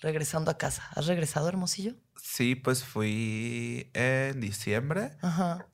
Regresando 0.00 0.50
a 0.50 0.56
casa. 0.56 0.88
¿Has 0.94 1.06
regresado, 1.06 1.48
Hermosillo? 1.48 1.92
Sí, 2.22 2.54
pues 2.54 2.84
fui 2.84 3.90
en 3.92 4.40
diciembre. 4.40 5.12
Ajá. 5.20 5.66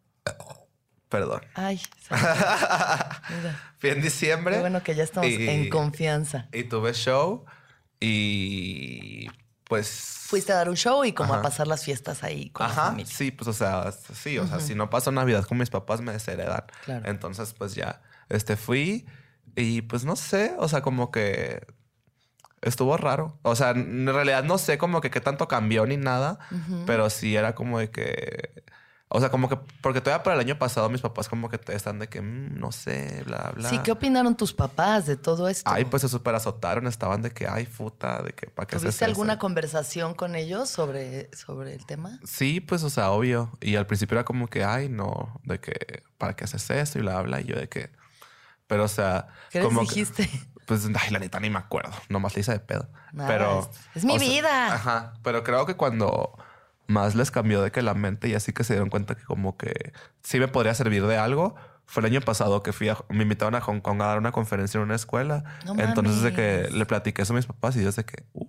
Perdón. 1.13 1.43
Ay. 1.55 1.81
Fui 3.79 3.91
en 3.91 4.01
diciembre. 4.03 4.55
Qué 4.55 4.61
bueno 4.61 4.83
que 4.83 4.95
ya 4.95 5.05
estamos 5.05 5.29
y- 5.31 5.49
en 5.49 5.69
confianza. 5.69 6.49
Y 6.53 6.65
tuve 6.65 6.93
show. 6.95 7.45
Y 8.01 9.29
pues. 9.65 9.89
Fuiste 10.27 10.53
a 10.53 10.57
dar 10.57 10.69
un 10.71 10.77
show 10.77 11.05
y 11.05 11.13
como 11.13 11.35
a 11.35 11.43
pasar 11.43 11.67
las 11.67 11.85
fiestas 11.85 12.23
ahí 12.25 12.49
con 12.51 12.67
la 12.67 12.73
Ajá, 12.73 12.87
familia. 12.87 13.15
sí, 13.15 13.31
pues 13.31 13.49
o 13.49 13.53
sea, 13.53 13.93
sí, 14.15 14.39
o 14.39 14.47
sea, 14.47 14.61
si 14.61 14.75
no 14.75 14.89
paso 14.89 15.13
Navidad 15.13 15.45
con 15.45 15.59
mis 15.59 15.69
papás 15.69 16.01
me 16.01 16.11
desheredan. 16.13 16.65
Claro. 16.87 17.03
Entonces, 17.07 17.53
pues 17.53 17.75
ya, 17.75 18.01
este 18.31 18.57
fui 18.57 19.07
y 19.55 19.83
pues 19.83 20.07
no 20.07 20.17
sé, 20.17 20.55
o 20.59 20.69
sea, 20.69 20.81
como 20.81 21.11
que 21.11 21.67
estuvo 22.63 22.97
raro. 22.97 23.39
O 23.43 23.55
sea, 23.55 23.73
en 23.73 24.07
realidad 24.07 24.43
no 24.43 24.57
sé 24.57 24.79
como 24.79 25.03
que 25.03 25.11
qué 25.11 25.21
tanto 25.21 25.49
cambió 25.49 25.85
ni 25.85 25.99
nada, 25.99 26.39
pero 26.87 27.11
sí 27.11 27.37
era 27.37 27.55
como 27.55 27.79
de 27.79 27.91
que, 27.91 28.65
o 29.15 29.21
sea, 29.21 29.31
como 29.31 29.49
que, 29.49 29.59
porque 29.83 30.01
todavía 30.01 30.23
para 30.23 30.35
el 30.37 30.41
año 30.41 30.59
pasado 30.59 30.89
mis 30.89 31.01
papás 31.03 31.29
como 31.29 31.49
que 31.51 31.61
están 31.69 31.99
de 31.99 32.09
que, 32.09 32.23
"Mm, 32.23 32.59
no 32.59 32.73
sé, 32.73 33.23
bla, 33.27 33.53
bla. 33.55 33.69
Sí, 33.69 33.79
¿qué 33.81 33.93
opinaron 33.93 34.37
tus 34.37 34.53
papás 34.55 35.05
de 35.07 35.17
todo 35.17 35.49
esto? 35.49 35.71
Ay, 35.71 35.85
pues 35.85 36.01
se 36.03 36.09
super 36.09 36.35
azotaron, 36.35 36.87
estaban 36.87 37.21
de 37.21 37.31
que, 37.31 37.47
ay, 37.47 37.67
puta, 37.67 38.23
de 38.23 38.33
que, 38.33 38.47
¿para 38.47 38.67
qué 38.67 38.79
¿Tuviste 38.79 39.05
alguna 39.05 39.35
eso?" 39.35 39.41
conversación 39.41 40.15
con 40.15 40.35
ellos 40.35 40.71
sobre, 40.71 41.31
sobre 41.37 41.75
el 41.75 41.85
tema? 41.85 42.19
Sí, 42.25 42.61
pues, 42.61 42.83
o 42.85 42.91
sea, 42.91 43.11
obvio. 43.11 43.51
Y 43.61 43.77
al 43.77 43.87
principio 43.87 44.17
era 44.17 44.25
como 44.25 44.49
que, 44.49 44.65
ay, 44.65 44.89
no, 44.89 45.39
de 45.45 45.61
que, 45.61 46.03
¿para 46.19 46.35
qué 46.35 46.45
haces 46.45 46.69
esto? 46.71 46.99
Y 46.99 47.03
bla, 47.03 47.21
bla. 47.23 47.41
Y 47.41 47.45
yo 47.45 47.57
de 47.57 47.69
que, 47.69 47.91
pero, 48.67 48.85
o 48.85 48.89
sea, 48.89 49.27
¿Qué 49.51 49.59
les 49.59 49.67
como 49.69 49.81
que- 49.81 49.87
dijiste? 49.89 50.29
pues, 50.67 50.87
ay, 50.87 51.11
la 51.11 51.19
neta 51.19 51.39
ni 51.41 51.51
me 51.51 51.59
acuerdo. 51.59 51.93
Nomás 52.09 52.35
le 52.35 52.41
hice 52.41 52.53
de 52.53 52.61
pedo. 52.61 52.89
Pero. 53.15 53.69
es- 53.95 53.97
es 53.97 54.05
mi 54.07 54.19
sea, 54.19 54.29
vida. 54.29 54.75
Ajá. 54.75 55.13
Pero 55.23 55.43
creo 55.45 55.67
que 55.67 55.75
cuando 55.77 56.33
más 56.93 57.15
les 57.15 57.31
cambió 57.31 57.63
de 57.63 57.73
que 57.73 57.83
la 57.83 57.95
mente 57.95 58.29
y 58.29 58.35
así 58.35 58.53
que 58.53 58.63
se 58.65 58.75
dieron 58.75 58.91
cuenta 58.91 59.15
que, 59.17 59.25
como 59.25 59.57
que 59.57 59.93
sí 60.23 60.39
me 60.39 60.49
podría 60.49 60.75
servir 60.75 61.07
de 61.07 61.17
algo. 61.19 61.55
Fue 61.87 62.01
el 62.01 62.07
año 62.07 62.21
pasado 62.21 62.63
que 62.63 62.73
fui 62.73 62.89
a, 62.89 62.97
me 63.09 63.25
invitaron 63.25 63.55
a 63.55 63.61
Hong 63.61 63.81
Kong 63.81 64.01
a 64.03 64.07
dar 64.07 64.19
una 64.19 64.31
conferencia 64.33 64.79
en 64.79 64.85
una 64.85 64.95
escuela. 64.95 65.45
No 65.67 65.75
entonces, 65.79 66.23
de 66.23 66.33
que 66.33 66.69
le 66.71 66.87
platiqué 66.87 67.23
eso 67.23 67.33
a 67.33 67.37
mis 67.37 67.47
papás 67.47 67.75
y 67.77 67.81
ellos 67.81 67.97
de 67.97 68.05
que, 68.05 68.25
"Uh, 68.33 68.47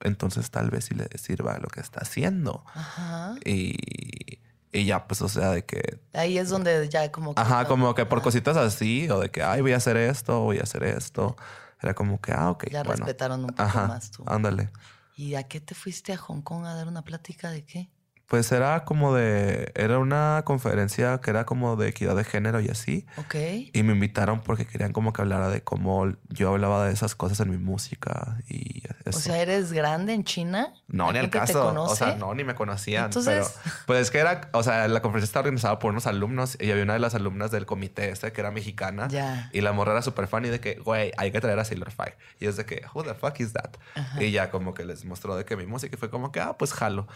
entonces 0.00 0.50
tal 0.50 0.70
vez 0.70 0.84
sí 0.84 0.94
le 0.94 1.08
sirva 1.18 1.58
lo 1.58 1.68
que 1.68 1.80
está 1.80 2.00
haciendo. 2.00 2.64
Ajá. 2.74 3.34
Y, 3.44 4.38
y 4.72 4.84
ya, 4.84 5.06
pues, 5.08 5.22
o 5.22 5.28
sea, 5.28 5.50
de 5.50 5.64
que. 5.64 5.98
Ahí 6.12 6.38
es 6.38 6.50
donde 6.50 6.88
ya 6.88 7.10
como 7.10 7.34
que... 7.34 7.40
Ajá, 7.40 7.64
como 7.64 7.94
que 7.94 8.04
por 8.06 8.22
cositas 8.22 8.56
así, 8.56 9.08
o 9.10 9.20
de 9.20 9.30
que, 9.30 9.42
ay, 9.42 9.62
voy 9.62 9.72
a 9.72 9.78
hacer 9.78 9.96
esto, 9.96 10.40
voy 10.40 10.58
a 10.58 10.62
hacer 10.62 10.84
esto. 10.84 11.36
Era 11.82 11.94
como 11.94 12.20
que, 12.20 12.32
ah, 12.32 12.50
ok. 12.50 12.66
Ya 12.70 12.82
bueno. 12.82 13.04
respetaron 13.04 13.40
un 13.40 13.50
poco 13.50 13.62
Ajá, 13.62 13.86
más 13.88 14.10
tú. 14.10 14.22
Ándale. 14.26 14.70
¿Y 15.16 15.34
a 15.34 15.48
qué 15.48 15.60
te 15.60 15.74
fuiste 15.74 16.12
a 16.12 16.16
Hong 16.18 16.42
Kong 16.42 16.64
a 16.66 16.74
dar 16.74 16.88
una 16.88 17.02
plática 17.02 17.50
de 17.50 17.64
qué? 17.64 17.90
Pues 18.26 18.50
era 18.50 18.84
como 18.84 19.14
de. 19.14 19.70
Era 19.76 19.98
una 20.00 20.42
conferencia 20.44 21.20
que 21.20 21.30
era 21.30 21.46
como 21.46 21.76
de 21.76 21.88
equidad 21.88 22.16
de 22.16 22.24
género 22.24 22.60
y 22.60 22.68
así. 22.68 23.06
Ok. 23.18 23.34
Y 23.72 23.82
me 23.84 23.92
invitaron 23.92 24.40
porque 24.40 24.66
querían 24.66 24.92
como 24.92 25.12
que 25.12 25.22
hablara 25.22 25.48
de 25.48 25.62
cómo 25.62 26.12
yo 26.28 26.48
hablaba 26.50 26.86
de 26.86 26.92
esas 26.92 27.14
cosas 27.14 27.38
en 27.40 27.50
mi 27.50 27.56
música 27.58 28.38
y 28.48 28.82
eso. 29.04 29.18
O 29.18 29.20
sea, 29.22 29.38
¿eres 29.40 29.72
grande 29.72 30.12
en 30.12 30.24
China? 30.24 30.74
No, 30.88 31.06
¿La 31.06 31.12
ni 31.12 31.18
al 31.18 31.24
gente 31.26 31.38
te 31.38 31.52
caso. 31.52 31.72
O 31.84 31.94
sea, 31.94 32.16
no, 32.16 32.34
ni 32.34 32.42
me 32.42 32.56
conocían. 32.56 33.04
Entonces- 33.06 33.54
Pero, 33.62 33.76
pues 33.86 34.00
es 34.00 34.10
que 34.10 34.18
era, 34.18 34.48
o 34.52 34.62
sea, 34.64 34.88
la 34.88 35.02
conferencia 35.02 35.26
estaba 35.26 35.44
organizada 35.44 35.78
por 35.78 35.92
unos 35.92 36.08
alumnos 36.08 36.56
y 36.60 36.70
había 36.72 36.82
una 36.82 36.94
de 36.94 36.98
las 36.98 37.14
alumnas 37.14 37.52
del 37.52 37.64
comité 37.64 38.10
este 38.10 38.32
que 38.32 38.40
era 38.40 38.50
mexicana. 38.50 39.06
Ya. 39.08 39.50
Y 39.52 39.60
la 39.60 39.70
morra 39.72 39.92
era 39.92 40.02
súper 40.02 40.26
fan 40.26 40.44
y 40.44 40.48
de 40.48 40.58
que, 40.58 40.74
güey, 40.80 41.12
hay 41.16 41.30
que 41.30 41.40
traer 41.40 41.60
a 41.60 41.64
Sailor 41.64 41.92
Fire. 41.92 42.16
Y 42.40 42.46
es 42.46 42.56
de 42.56 42.66
que, 42.66 42.82
who 42.92 43.04
the 43.04 43.14
fuck 43.14 43.38
is 43.38 43.52
that? 43.52 43.70
Y 44.18 44.32
ya 44.32 44.50
como 44.50 44.74
que 44.74 44.84
les 44.84 45.04
mostró 45.04 45.36
de 45.36 45.44
que 45.44 45.56
mi 45.56 45.66
música 45.66 45.94
y 45.94 45.98
fue 45.98 46.10
como 46.10 46.32
que, 46.32 46.40
ah, 46.40 46.56
pues 46.58 46.72
jalo. 46.72 47.06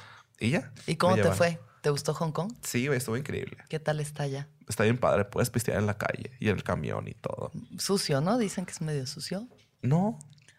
Y 0.41 0.51
ya. 0.51 0.73
¿Y 0.87 0.97
cómo 0.97 1.15
te 1.17 1.31
fue? 1.33 1.61
¿Te 1.83 1.91
gustó 1.91 2.13
Hong 2.15 2.33
Kong? 2.33 2.53
Sí, 2.63 2.87
estuvo 2.89 3.17
increíble. 3.17 3.59
¿Qué 3.69 3.79
tal 3.79 4.01
está 4.01 4.25
allá? 4.25 4.49
Está 4.69 4.85
bien 4.85 4.99
padre, 4.99 5.25
puedes 5.25 5.49
pistear 5.51 5.79
en 5.79 5.87
la 5.87 5.97
calle 5.97 6.33
y 6.41 6.49
en 6.49 6.57
el 6.57 6.63
camión 6.65 7.07
y 7.09 7.15
todo. 7.15 7.53
Sucio, 7.79 8.21
¿no? 8.21 8.37
Dicen 8.39 8.67
que 8.67 8.73
es 8.73 8.81
medio 8.81 9.07
sucio. 9.07 9.47
No, 9.83 10.19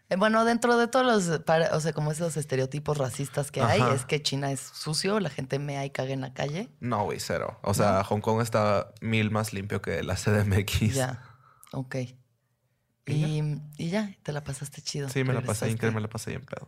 Eh, 0.10 0.18
bueno, 0.18 0.44
dentro 0.44 0.76
de 0.78 0.90
todos 0.90 1.06
los, 1.06 1.40
para- 1.44 1.74
o 1.74 1.80
sea, 1.80 1.94
como 1.94 2.12
esos 2.12 2.36
estereotipos 2.36 2.98
racistas 2.98 3.50
que 3.50 3.62
hay, 3.62 3.82
es 3.96 4.04
que 4.06 4.22
China 4.22 4.52
es 4.52 4.60
sucio, 4.60 5.22
la 5.22 5.30
gente 5.30 5.58
mea 5.58 5.86
y 5.86 5.90
caga 5.90 6.12
en 6.12 6.20
la 6.20 6.34
calle. 6.34 6.70
No, 6.82 7.06
güey, 7.06 7.20
cero. 7.22 7.60
O 7.64 7.74
sea, 7.74 8.04
Hong 8.04 8.20
Kong 8.20 8.42
está 8.42 8.94
mil 9.00 9.32
más 9.32 9.54
limpio 9.54 9.82
que 9.82 10.04
la 10.04 10.16
CDMX. 10.18 10.96
Ya, 10.96 11.24
ok. 11.72 11.96
¿Y 13.06 13.14
Y, 13.14 13.62
y 13.78 13.90
ya, 13.90 14.14
te 14.24 14.34
la 14.34 14.44
pasaste 14.44 14.82
chido. 14.82 15.08
Sí, 15.08 15.24
me 15.24 15.34
la 15.34 15.40
pasé 15.42 15.70
increíble, 15.70 15.96
me 15.96 16.02
la 16.02 16.10
pasé 16.10 16.32
bien 16.32 16.46
pedo. 16.46 16.68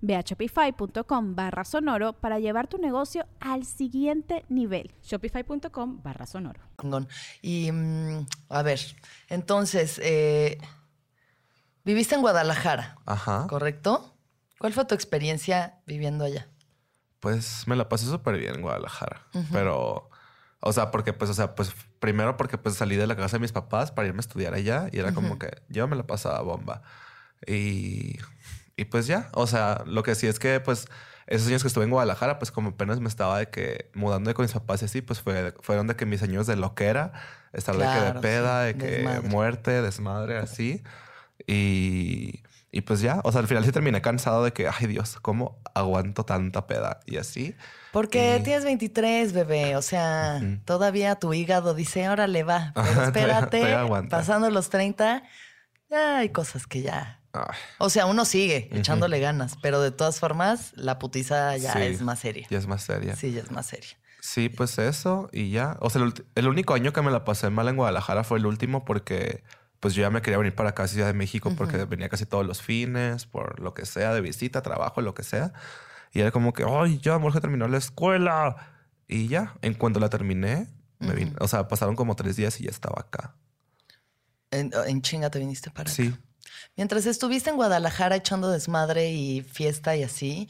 Ve 0.00 0.16
a 0.16 0.20
shopify.com 0.20 1.34
barra 1.34 1.64
sonoro 1.64 2.12
para 2.12 2.38
llevar 2.38 2.68
tu 2.68 2.78
negocio 2.78 3.26
al 3.40 3.64
siguiente 3.64 4.44
nivel. 4.48 4.94
Shopify.com 5.02 6.02
barra 6.02 6.26
sonoro. 6.26 6.60
Y 7.42 7.70
mm, 7.72 8.26
a 8.48 8.62
ver, 8.62 8.80
entonces, 9.28 10.00
eh, 10.02 10.58
viviste 11.84 12.14
en 12.14 12.20
Guadalajara, 12.20 12.96
Ajá. 13.06 13.46
¿correcto? 13.48 14.14
¿Cuál 14.58 14.72
fue 14.72 14.84
tu 14.84 14.94
experiencia 14.94 15.80
viviendo 15.86 16.24
allá? 16.24 16.48
Pues 17.20 17.64
me 17.66 17.76
la 17.76 17.88
pasé 17.88 18.06
súper 18.06 18.38
bien 18.38 18.56
en 18.56 18.62
Guadalajara. 18.62 19.26
Pero, 19.52 20.10
o 20.60 20.72
sea, 20.72 20.90
porque 20.90 21.12
pues, 21.12 21.30
o 21.30 21.34
sea, 21.34 21.54
pues 21.54 21.72
primero 21.98 22.36
porque 22.36 22.56
pues 22.58 22.76
salí 22.76 22.96
de 22.96 23.06
la 23.06 23.16
casa 23.16 23.36
de 23.36 23.40
mis 23.40 23.52
papás 23.52 23.90
para 23.90 24.06
irme 24.06 24.18
a 24.18 24.20
estudiar 24.20 24.54
allá 24.54 24.88
y 24.92 24.98
era 24.98 25.12
como 25.12 25.38
que 25.38 25.50
yo 25.68 25.88
me 25.88 25.96
la 25.96 26.06
pasaba 26.06 26.40
bomba. 26.42 26.82
Y, 27.46 28.18
y 28.76 28.84
pues 28.86 29.06
ya, 29.06 29.28
o 29.32 29.46
sea, 29.46 29.82
lo 29.86 30.02
que 30.02 30.14
sí 30.14 30.26
es 30.26 30.38
que 30.38 30.60
pues 30.60 30.86
esos 31.26 31.48
años 31.48 31.62
que 31.62 31.68
estuve 31.68 31.84
en 31.84 31.90
Guadalajara, 31.90 32.38
pues 32.38 32.52
como 32.52 32.70
apenas 32.70 33.00
me 33.00 33.08
estaba 33.08 33.38
de 33.38 33.48
que 33.48 33.90
mudando 33.94 34.32
con 34.34 34.44
mis 34.44 34.52
papás 34.52 34.82
y 34.82 34.84
así, 34.84 35.02
pues 35.02 35.20
fue, 35.20 35.54
fueron 35.60 35.86
de 35.88 35.96
que 35.96 36.06
mis 36.06 36.22
años 36.22 36.46
de 36.46 36.54
loquera, 36.56 37.12
estar 37.52 37.76
de 37.76 37.84
que 37.84 38.12
de 38.14 38.20
peda, 38.20 38.60
sí, 38.60 38.66
de 38.72 38.78
que 38.78 38.86
desmadre. 38.98 39.28
muerte, 39.28 39.82
desmadre, 39.82 40.38
así. 40.38 40.82
Y, 41.46 42.42
y 42.70 42.80
pues 42.82 43.00
ya, 43.00 43.20
o 43.24 43.32
sea, 43.32 43.40
al 43.40 43.46
final 43.48 43.64
sí 43.64 43.72
terminé 43.72 44.00
cansado 44.02 44.44
de 44.44 44.52
que, 44.52 44.68
ay 44.68 44.86
Dios, 44.86 45.18
¿cómo 45.20 45.58
aguanto 45.74 46.24
tanta 46.24 46.66
peda? 46.66 47.00
Y 47.06 47.16
así. 47.16 47.54
Porque 47.92 48.36
Y- 48.38 48.42
tienes 48.42 48.64
23, 48.64 49.32
bebé. 49.32 49.76
O 49.76 49.82
sea, 49.82 50.40
todavía 50.64 51.16
tu 51.16 51.32
hígado 51.34 51.74
dice, 51.74 52.08
órale, 52.08 52.42
va. 52.42 52.72
Pero 52.74 53.02
espérate, 53.02 53.76
pasando 54.10 54.50
los 54.50 54.70
30, 54.70 55.22
ya 55.90 56.18
hay 56.18 56.28
cosas 56.30 56.66
que 56.66 56.82
ya... 56.82 57.20
O 57.78 57.90
sea, 57.90 58.06
uno 58.06 58.24
sigue 58.24 58.68
echándole 58.72 59.20
ganas, 59.20 59.56
pero 59.62 59.80
de 59.80 59.90
todas 59.90 60.18
formas, 60.20 60.72
la 60.76 60.98
putiza 60.98 61.56
ya 61.56 61.72
Sí. 61.72 61.78
es 61.82 62.02
más 62.02 62.18
seria. 62.20 62.46
ya 62.50 62.58
es 62.58 62.66
más 62.66 62.82
seria. 62.82 63.14
Sí. 63.16 63.28
Sí, 63.28 63.32
ya 63.34 63.40
es 63.42 63.50
más 63.50 63.66
seria. 63.66 63.96
pues 64.56 64.78
eso 64.78 65.28
y 65.32 65.50
ya. 65.50 65.76
O 65.80 65.90
sea, 65.90 66.02
el, 66.02 66.12
el 66.34 66.48
único 66.48 66.74
año 66.74 66.92
que 66.92 67.02
me 67.02 67.10
la 67.10 67.24
pasé 67.24 67.50
mal 67.50 67.68
en 67.68 67.76
Guadalajara 67.76 68.24
fue 68.24 68.38
el 68.38 68.46
último 68.46 68.84
porque 68.84 69.42
pues 69.80 69.94
yo 69.94 70.02
ya 70.02 70.10
me 70.10 70.22
quería 70.22 70.38
venir 70.38 70.54
para 70.54 70.70
acá, 70.70 70.88
Ciudad 70.88 71.06
de 71.06 71.12
México, 71.12 71.52
porque 71.56 71.84
venía 71.84 72.08
casi 72.08 72.24
todos 72.26 72.44
los 72.46 72.62
fines, 72.62 73.26
por 73.26 73.60
lo 73.60 73.74
que 73.74 73.84
sea, 73.86 74.12
de 74.14 74.20
visita, 74.22 74.62
trabajo, 74.62 75.00
lo 75.02 75.14
que 75.14 75.22
sea. 75.22 75.52
Y 76.12 76.20
era 76.20 76.30
como 76.30 76.52
que, 76.54 76.64
ay, 76.66 76.98
ya, 76.98 77.14
amor, 77.14 77.32
que 77.32 77.40
terminó 77.40 77.68
la 77.68 77.76
escuela. 77.78 78.56
Y 79.06 79.28
ya, 79.28 79.54
en 79.60 79.74
cuanto 79.74 80.00
la 80.00 80.08
terminé, 80.08 80.66
me 80.98 81.12
vine. 81.14 81.34
O 81.40 81.46
sea, 81.46 81.68
pasaron 81.68 81.94
como 81.94 82.16
tres 82.16 82.36
días 82.36 82.58
y 82.60 82.64
ya 82.64 82.70
estaba 82.70 83.00
acá. 83.00 83.36
En, 84.50 84.72
en 84.86 85.02
chinga 85.02 85.30
te 85.30 85.38
viniste 85.38 85.70
para 85.70 85.82
acá. 85.90 85.94
Sí. 85.94 86.14
Mientras 86.76 87.06
estuviste 87.06 87.50
en 87.50 87.56
Guadalajara 87.56 88.16
echando 88.16 88.50
desmadre 88.50 89.10
y 89.10 89.42
fiesta 89.42 89.96
y 89.96 90.02
así, 90.02 90.48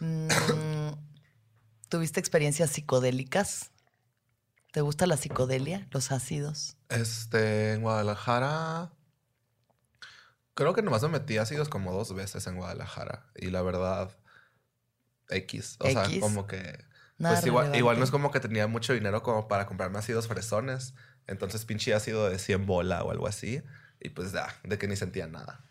mm, 0.00 0.28
¿tuviste 1.88 2.20
experiencias 2.20 2.70
psicodélicas? 2.70 3.70
¿Te 4.72 4.82
gusta 4.82 5.06
la 5.06 5.16
psicodelia, 5.16 5.88
los 5.90 6.12
ácidos? 6.12 6.76
Este, 6.88 7.72
en 7.72 7.82
Guadalajara. 7.82 8.92
Creo 10.54 10.74
que 10.74 10.82
nomás 10.82 11.02
me 11.02 11.08
metí 11.08 11.38
ácidos 11.38 11.68
como 11.68 11.92
dos 11.92 12.14
veces 12.14 12.46
en 12.46 12.56
Guadalajara. 12.56 13.26
Y 13.34 13.50
la 13.50 13.62
verdad, 13.62 14.10
X. 15.30 15.76
O 15.80 15.88
sea, 15.88 16.06
como 16.20 16.46
que. 16.46 16.84
Nada 17.16 17.36
pues 17.36 17.46
igual, 17.46 17.74
igual 17.74 17.98
no 17.98 18.04
es 18.04 18.10
como 18.10 18.30
que 18.30 18.38
tenía 18.40 18.68
mucho 18.68 18.92
dinero 18.92 19.22
como 19.22 19.48
para 19.48 19.66
comprarme 19.66 19.98
ácidos 19.98 20.28
fresones. 20.28 20.94
Entonces, 21.26 21.64
pinche 21.64 21.94
ácido 21.94 22.28
de 22.28 22.38
100 22.38 22.66
bola 22.66 23.02
o 23.02 23.10
algo 23.10 23.26
así. 23.26 23.62
Y 24.00 24.10
pues 24.10 24.32
ya, 24.32 24.48
de 24.64 24.78
que 24.78 24.86
ni 24.88 24.96
sentía 24.96 25.26
nada. 25.26 25.64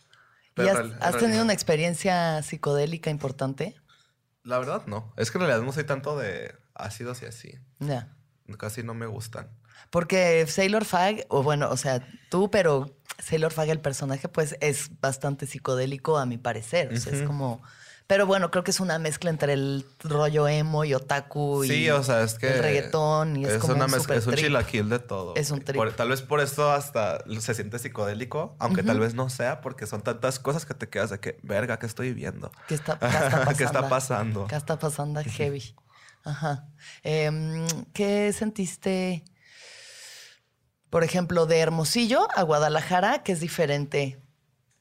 ¿Y 0.50 0.52
Pero 0.56 0.72
has, 0.72 0.90
real- 1.00 1.18
tenido 1.18 1.44
una 1.44 1.54
experiencia 1.54 2.42
psicodélica 2.44 3.10
importante? 3.10 3.76
La 4.44 4.58
verdad, 4.60 4.84
no. 4.88 5.14
Es 5.18 5.30
que 5.32 5.38
en 5.38 5.46
realidad 5.46 5.66
no 5.66 5.72
soy 5.74 5.84
tanto 5.84 6.18
de 6.18 6.56
ácidos 6.74 7.22
y 7.22 7.26
así. 7.26 7.54
Ya. 7.80 8.16
Casi 8.58 8.82
no 8.84 8.94
me 8.94 9.06
gustan. 9.06 9.50
Porque 9.90 10.46
Sailor 10.48 10.86
Fag, 10.86 11.26
o 11.30 11.44
bueno, 11.44 11.70
o 11.70 11.78
sea, 11.78 12.06
tú, 12.30 12.50
pero 12.50 12.98
Sailor 13.20 13.52
Fag, 13.52 13.70
el 13.70 13.82
personaje, 13.82 14.28
pues 14.30 14.56
es 14.62 15.00
bastante 15.02 15.46
psicodélico 15.48 16.18
a 16.18 16.26
mi 16.26 16.38
parecer. 16.38 16.94
O 16.94 16.98
sea, 16.98 17.14
es 17.14 17.24
como. 17.24 17.62
Pero 18.08 18.26
bueno, 18.26 18.52
creo 18.52 18.64
que 18.64 18.72
es 18.72 18.80
una 18.80 19.00
mezcla 19.00 19.30
entre 19.30 19.52
el 19.52 19.86
rollo 20.00 20.48
emo 20.48 20.86
y 20.86 20.94
otaku 20.94 21.66
y 21.66 21.68
Sí, 21.68 21.90
o 21.90 22.02
sea, 22.04 22.24
es 22.24 22.36
que. 22.36 22.48
el 22.54 22.60
reggaetón 22.64 23.36
y 23.36 23.44
es, 23.46 23.58
como 23.58 23.74
una 23.76 23.86
un 23.86 23.92
mezcla, 23.92 24.16
es 24.16 24.26
un 24.26 24.32
trip. 24.34 24.46
chilaquil 24.46 24.88
de 24.88 25.00
todo. 25.00 25.36
Es 25.36 25.52
un 25.52 25.60
trip. 25.62 25.76
Por- 25.76 25.92
tal 25.94 26.08
vez 26.10 26.22
por 26.22 26.40
eso 26.40 26.72
hasta 26.72 27.22
se 27.42 27.54
siente 27.54 27.80
psicodélico, 27.80 28.56
aunque 28.60 28.82
tal 28.82 29.00
vez 29.02 29.14
no 29.14 29.30
sea, 29.30 29.60
porque 29.60 29.86
son 29.88 30.04
tantas 30.04 30.40
cosas 30.40 30.66
que 30.66 30.74
te 30.74 30.88
quedas 30.88 31.10
de 31.10 31.20
que, 31.20 31.38
verga, 31.44 31.80
¿qué 31.80 31.86
estoy 31.86 32.14
viendo? 32.14 32.50
¿Qué 32.70 32.76
está, 32.76 32.98
qué 33.00 33.08
está 33.08 33.44
pasando? 33.44 33.58
¿Qué 33.58 33.64
está 33.66 33.90
pasando? 33.90 34.48
¿Qué 34.48 34.56
está 34.56 34.80
pasando 34.80 35.22
heavy? 35.24 35.76
Ajá. 36.24 36.70
Em, 37.04 37.68
¿Qué 37.94 38.32
sentiste, 38.32 39.26
por 40.90 41.04
ejemplo, 41.04 41.46
de 41.46 41.60
Hermosillo 41.60 42.28
a 42.36 42.42
Guadalajara, 42.44 43.24
que 43.24 43.34
es 43.34 43.42
diferente 43.42 44.22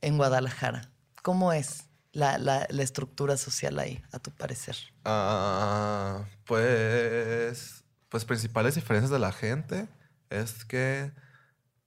en 0.00 0.16
Guadalajara? 0.16 0.92
¿Cómo 1.22 1.52
es 1.52 1.85
la, 2.16 2.38
la- 2.38 2.66
la 2.70 2.82
estructura 2.82 3.36
social 3.36 3.78
ahí, 3.78 4.02
a 4.12 4.18
tu 4.18 4.30
parecer? 4.30 4.76
Ah, 5.04 6.24
pues, 6.46 7.84
pues 8.08 8.24
principales 8.24 8.74
diferencias 8.74 9.10
de 9.10 9.18
la 9.18 9.32
gente 9.32 9.86
es 10.30 10.64
que, 10.64 11.12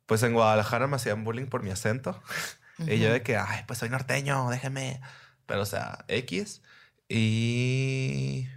pues 0.05 0.21
en 0.23 0.33
Guadalajara 0.33 0.87
me 0.87 0.95
hacían 0.97 1.23
bullying 1.23 1.47
por 1.47 1.63
mi 1.63 1.71
acento. 1.71 2.21
Y 2.87 2.97
yo 2.99 3.11
de 3.11 3.21
que, 3.23 3.35
ay, 3.35 3.65
pues 3.67 3.77
soy 3.79 3.89
norteño, 3.89 4.49
déjeme. 4.49 5.01
Pero, 5.45 5.63
o 5.63 5.65
sea, 5.65 6.05
X. 6.07 6.61
Y... 7.09 8.47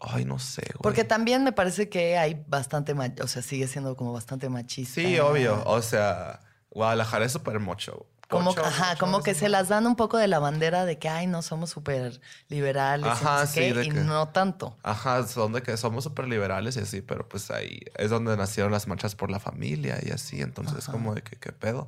Ay, 0.00 0.24
no 0.24 0.40
sé, 0.40 0.62
güey. 0.62 0.82
Porque 0.82 1.04
también 1.04 1.44
me 1.44 1.52
parece 1.52 1.88
que 1.88 2.18
hay 2.18 2.44
bastante, 2.48 2.94
o 3.22 3.26
sea, 3.28 3.42
sigue 3.42 3.68
siendo 3.68 3.94
como 3.96 4.12
bastante 4.12 4.48
machista. 4.48 5.00
Sí, 5.00 5.20
obvio. 5.20 5.62
O 5.66 5.80
sea, 5.82 6.40
Guadalajara 6.70 7.26
es 7.26 7.32
súper 7.32 7.60
mocho. 7.60 8.06
Como, 8.38 8.50
ajá, 8.66 8.96
como 8.96 9.18
es 9.18 9.24
que 9.24 9.34
se 9.34 9.48
las 9.48 9.68
dan 9.68 9.86
un 9.86 9.96
poco 9.96 10.16
de 10.18 10.28
la 10.28 10.38
bandera 10.38 10.84
de 10.84 10.98
que, 10.98 11.08
ay, 11.08 11.26
no, 11.26 11.42
somos 11.42 11.70
súper 11.70 12.20
liberales. 12.48 13.06
y 13.06 13.24
no 13.24 13.30
Ajá, 13.30 13.46
sé 13.46 13.60
qué, 13.60 13.68
sí, 13.68 13.72
de 13.74 13.84
y 13.86 13.88
que- 13.90 14.00
no 14.00 14.28
tanto. 14.28 14.76
Ajá, 14.82 15.26
son 15.26 15.52
de 15.52 15.62
que 15.62 15.76
somos 15.76 16.04
súper 16.04 16.28
liberales 16.28 16.76
y 16.76 16.80
así, 16.80 17.00
pero 17.02 17.28
pues 17.28 17.50
ahí 17.50 17.80
es 17.96 18.10
donde 18.10 18.36
nacieron 18.36 18.72
las 18.72 18.86
marchas 18.88 19.14
por 19.14 19.30
la 19.30 19.40
familia 19.40 19.98
y 20.02 20.10
así. 20.10 20.40
Entonces, 20.42 20.84
Ajá. 20.84 20.92
como 20.92 21.14
de 21.14 21.22
que, 21.22 21.36
¿qué 21.36 21.52
pedo? 21.52 21.86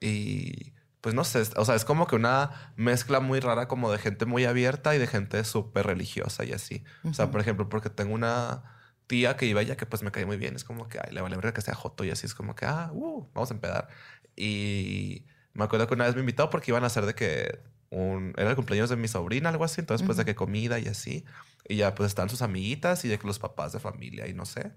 Y 0.00 0.72
pues 1.00 1.14
no 1.14 1.24
sé, 1.24 1.40
es- 1.40 1.52
o 1.56 1.64
sea, 1.64 1.74
es 1.74 1.84
como 1.84 2.06
que 2.06 2.14
una 2.16 2.72
mezcla 2.76 3.20
muy 3.20 3.40
rara 3.40 3.66
como 3.68 3.90
de 3.90 3.98
gente 3.98 4.24
muy 4.26 4.44
abierta 4.44 4.94
y 4.94 4.98
de 4.98 5.06
gente 5.06 5.42
súper 5.44 5.86
religiosa 5.86 6.44
y 6.44 6.52
así. 6.52 6.84
O 7.04 7.12
sea, 7.14 7.30
por 7.30 7.40
ejemplo, 7.40 7.68
porque 7.68 7.90
tengo 7.90 8.14
una 8.14 8.62
tía 9.08 9.36
que 9.36 9.46
iba 9.46 9.60
allá 9.60 9.76
que 9.76 9.84
pues 9.84 10.02
me 10.02 10.10
cae 10.12 10.26
muy 10.26 10.36
bien. 10.36 10.54
Es 10.54 10.64
como 10.64 10.88
que, 10.88 10.98
ay, 11.00 11.12
le 11.12 11.20
vale 11.20 11.36
verga 11.36 11.52
que 11.52 11.60
sea 11.60 11.74
joto 11.74 12.04
y 12.04 12.10
así. 12.10 12.26
Es 12.26 12.34
como 12.34 12.54
que, 12.54 12.66
ah, 12.66 12.90
uh, 12.92 13.26
vamos 13.34 13.50
a 13.50 13.54
empedar. 13.54 13.88
Y 14.36 15.26
me 15.54 15.64
acuerdo 15.64 15.86
que 15.86 15.94
una 15.94 16.06
vez 16.06 16.14
me 16.14 16.20
invitó 16.20 16.50
porque 16.50 16.70
iban 16.70 16.84
a 16.84 16.86
hacer 16.86 17.06
de 17.06 17.14
que 17.14 17.60
un, 17.90 18.32
era 18.36 18.50
el 18.50 18.56
cumpleaños 18.56 18.88
de 18.90 18.96
mi 18.96 19.08
sobrina, 19.08 19.50
algo 19.50 19.64
así. 19.64 19.80
Entonces, 19.80 20.04
pues 20.04 20.16
de 20.16 20.24
que 20.24 20.34
comida 20.34 20.78
y 20.78 20.88
así. 20.88 21.24
Y 21.68 21.76
ya 21.76 21.94
pues 21.94 22.08
están 22.08 22.28
sus 22.28 22.42
amiguitas 22.42 23.04
y 23.04 23.08
de 23.08 23.18
que 23.18 23.26
los 23.26 23.38
papás 23.38 23.72
de 23.72 23.80
familia 23.80 24.26
y 24.26 24.34
no 24.34 24.46
sé. 24.46 24.72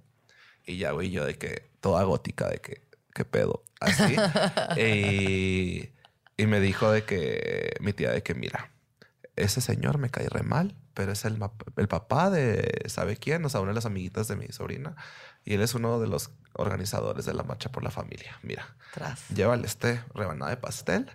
Y 0.65 0.77
ya, 0.77 0.91
güey, 0.91 1.11
yo 1.11 1.25
de 1.25 1.37
que 1.37 1.69
toda 1.79 2.03
gótica, 2.03 2.49
de 2.49 2.59
que, 2.59 2.87
¿qué 3.13 3.23
pedo? 3.23 3.63
Así. 3.79 4.15
y, 4.77 5.89
y 6.37 6.47
me 6.47 6.59
dijo 6.59 6.91
de 6.91 7.03
que 7.03 7.75
mi 7.79 7.93
tía, 7.93 8.11
de 8.11 8.23
que 8.23 8.33
mira, 8.33 8.71
ese 9.35 9.61
señor 9.61 9.97
me 9.97 10.09
cae 10.09 10.27
re 10.29 10.43
mal, 10.43 10.75
pero 10.93 11.11
es 11.11 11.25
el, 11.25 11.37
el 11.77 11.87
papá 11.87 12.29
de, 12.29 12.83
¿sabe 12.87 13.17
quién? 13.17 13.43
O 13.45 13.49
sea, 13.49 13.61
una 13.61 13.71
de 13.71 13.75
las 13.75 13.85
amiguitas 13.85 14.27
de 14.27 14.35
mi 14.35 14.47
sobrina. 14.47 14.95
Y 15.45 15.53
él 15.53 15.61
es 15.61 15.73
uno 15.75 15.99
de 15.99 16.07
los 16.07 16.31
organizadores 16.53 17.25
de 17.25 17.33
la 17.33 17.43
marcha 17.43 17.71
por 17.71 17.83
la 17.83 17.91
familia. 17.91 18.37
Mira, 18.41 18.75
Tras. 18.93 19.29
llévale 19.29 19.67
este 19.67 20.01
rebanada 20.13 20.49
de 20.51 20.57
pastel 20.57 21.09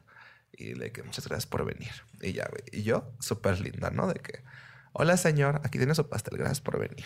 y 0.53 0.75
le 0.75 0.93
que 0.93 1.03
muchas 1.03 1.27
gracias 1.27 1.47
por 1.47 1.65
venir. 1.65 1.91
Y 2.21 2.33
ya. 2.33 2.49
Y 2.73 2.83
yo, 2.83 3.13
súper 3.21 3.61
linda, 3.61 3.91
¿no? 3.91 4.07
De 4.07 4.15
que, 4.21 4.43
hola 4.93 5.17
señor, 5.17 5.61
aquí 5.65 5.79
tiene 5.79 5.95
su 5.95 6.09
pastel, 6.09 6.39
gracias 6.39 6.61
por 6.61 6.79
venir. 6.79 7.05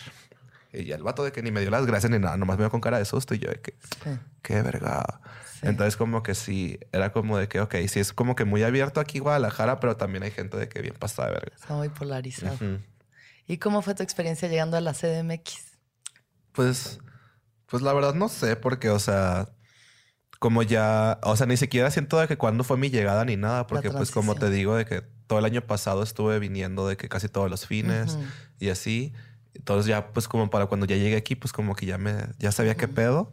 Y 0.72 0.84
ya 0.86 0.96
el 0.96 1.02
vato 1.04 1.22
de 1.24 1.30
que 1.32 1.40
ni 1.42 1.52
me 1.52 1.60
dio 1.60 1.70
las 1.70 1.86
gracias 1.86 2.10
ni 2.10 2.18
nada, 2.18 2.36
nomás 2.36 2.56
me 2.58 2.64
vio 2.64 2.70
con 2.70 2.80
cara 2.80 2.98
de 2.98 3.04
susto 3.04 3.34
y 3.34 3.38
yo 3.38 3.48
de 3.48 3.60
que, 3.60 3.78
Sí. 4.02 4.10
qué 4.42 4.60
verga. 4.60 5.20
Sí. 5.52 5.60
Entonces 5.68 5.96
como 5.96 6.22
que 6.24 6.34
sí, 6.34 6.80
era 6.90 7.12
como 7.12 7.38
de 7.38 7.46
que, 7.48 7.60
ok, 7.60 7.76
sí 7.88 8.00
es 8.00 8.12
como 8.12 8.34
que 8.34 8.44
muy 8.44 8.64
abierto 8.64 8.98
aquí 9.00 9.20
Guadalajara, 9.20 9.78
pero 9.78 9.96
también 9.96 10.24
hay 10.24 10.32
gente 10.32 10.56
de 10.58 10.68
que 10.68 10.82
bien 10.82 10.94
pasada 10.98 11.28
de 11.28 11.34
verga. 11.34 11.54
Está 11.54 11.74
muy 11.74 11.88
polarizado. 11.90 12.54
Ujú. 12.56 12.80
¿Y 13.46 13.58
cómo 13.58 13.80
fue 13.82 13.94
tu 13.94 14.02
experiencia 14.02 14.48
llegando 14.48 14.76
a 14.76 14.80
la 14.80 14.92
CDMX? 14.94 15.78
Pues, 16.52 16.98
pues 17.74 17.82
la 17.82 17.92
verdad 17.92 18.14
no 18.14 18.28
sé, 18.28 18.54
porque, 18.54 18.88
o 18.88 19.00
sea, 19.00 19.48
como 20.38 20.62
ya, 20.62 21.18
o 21.24 21.34
sea, 21.34 21.44
ni 21.48 21.56
siquiera 21.56 21.90
siento 21.90 22.20
de 22.20 22.28
que 22.28 22.38
cuándo 22.38 22.62
fue 22.62 22.76
mi 22.76 22.88
llegada 22.88 23.24
ni 23.24 23.36
nada, 23.36 23.66
porque 23.66 23.90
pues 23.90 24.12
como 24.12 24.36
te 24.36 24.48
digo, 24.48 24.76
de 24.76 24.84
que 24.84 25.00
todo 25.26 25.40
el 25.40 25.44
año 25.44 25.60
pasado 25.60 26.04
estuve 26.04 26.38
viniendo 26.38 26.86
de 26.86 26.96
que 26.96 27.08
casi 27.08 27.28
todos 27.28 27.50
los 27.50 27.66
fines 27.66 28.16
y 28.60 28.68
así. 28.68 29.12
Entonces 29.54 29.86
ya, 29.86 30.12
pues 30.12 30.28
como 30.28 30.50
para 30.50 30.66
cuando 30.66 30.86
ya 30.86 30.94
llegué 30.94 31.16
aquí, 31.16 31.34
pues 31.34 31.52
como 31.52 31.74
que 31.74 31.84
ya 31.84 31.98
me, 31.98 32.14
ya 32.38 32.52
sabía 32.52 32.76
qué 32.76 32.86
pedo. 32.86 33.32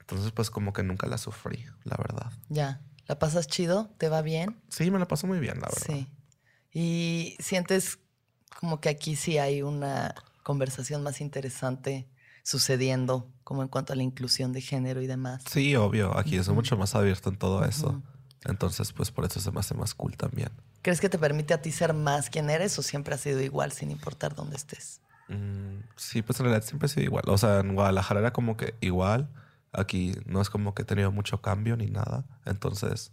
Entonces, 0.00 0.32
pues 0.32 0.48
como 0.48 0.72
que 0.72 0.82
nunca 0.82 1.06
la 1.06 1.18
sufrí, 1.18 1.66
la 1.84 1.98
verdad. 1.98 2.32
Ya. 2.48 2.80
¿La 3.08 3.18
pasas 3.18 3.46
chido? 3.46 3.90
¿Te 3.98 4.08
va 4.08 4.22
bien? 4.22 4.58
Sí, 4.70 4.90
me 4.90 4.98
la 5.00 5.06
paso 5.06 5.26
muy 5.26 5.38
bien, 5.38 5.60
la 5.60 5.68
verdad. 5.68 5.82
Sí. 5.84 6.08
Y 6.72 7.36
sientes 7.40 7.98
como 8.58 8.80
que 8.80 8.88
aquí 8.88 9.16
sí 9.16 9.36
hay 9.36 9.60
una 9.60 10.14
conversación 10.42 11.02
más 11.02 11.20
interesante 11.20 12.08
sucediendo, 12.42 13.30
como 13.44 13.62
en 13.62 13.68
cuanto 13.68 13.92
a 13.92 13.96
la 13.96 14.02
inclusión 14.02 14.52
de 14.52 14.60
género 14.60 15.00
y 15.02 15.06
demás. 15.06 15.42
Sí, 15.50 15.76
obvio. 15.76 16.16
Aquí 16.16 16.36
es 16.36 16.48
mucho 16.48 16.76
más 16.76 16.94
abierto 16.94 17.30
en 17.30 17.36
todo 17.36 17.64
eso. 17.64 18.02
Entonces, 18.44 18.92
pues 18.92 19.10
por 19.10 19.24
eso 19.24 19.40
se 19.40 19.50
me 19.52 19.60
hace 19.60 19.74
más 19.74 19.94
cool 19.94 20.16
también. 20.16 20.50
¿Crees 20.82 21.00
que 21.00 21.08
te 21.08 21.18
permite 21.18 21.54
a 21.54 21.62
ti 21.62 21.70
ser 21.70 21.94
más 21.94 22.28
quien 22.28 22.50
eres 22.50 22.76
o 22.78 22.82
siempre 22.82 23.14
has 23.14 23.20
sido 23.20 23.40
igual 23.40 23.70
sin 23.70 23.90
importar 23.92 24.34
dónde 24.34 24.56
estés? 24.56 25.00
Mm, 25.28 25.78
sí, 25.96 26.22
pues 26.22 26.40
en 26.40 26.46
realidad 26.46 26.66
siempre 26.66 26.86
ha 26.86 26.88
sido 26.88 27.04
igual. 27.04 27.24
O 27.28 27.38
sea, 27.38 27.60
en 27.60 27.74
Guadalajara 27.74 28.20
era 28.20 28.32
como 28.32 28.56
que 28.56 28.74
igual. 28.80 29.28
Aquí 29.72 30.16
no 30.26 30.40
es 30.40 30.50
como 30.50 30.74
que 30.74 30.82
he 30.82 30.84
tenido 30.84 31.12
mucho 31.12 31.40
cambio 31.40 31.76
ni 31.76 31.86
nada. 31.86 32.24
Entonces, 32.44 33.12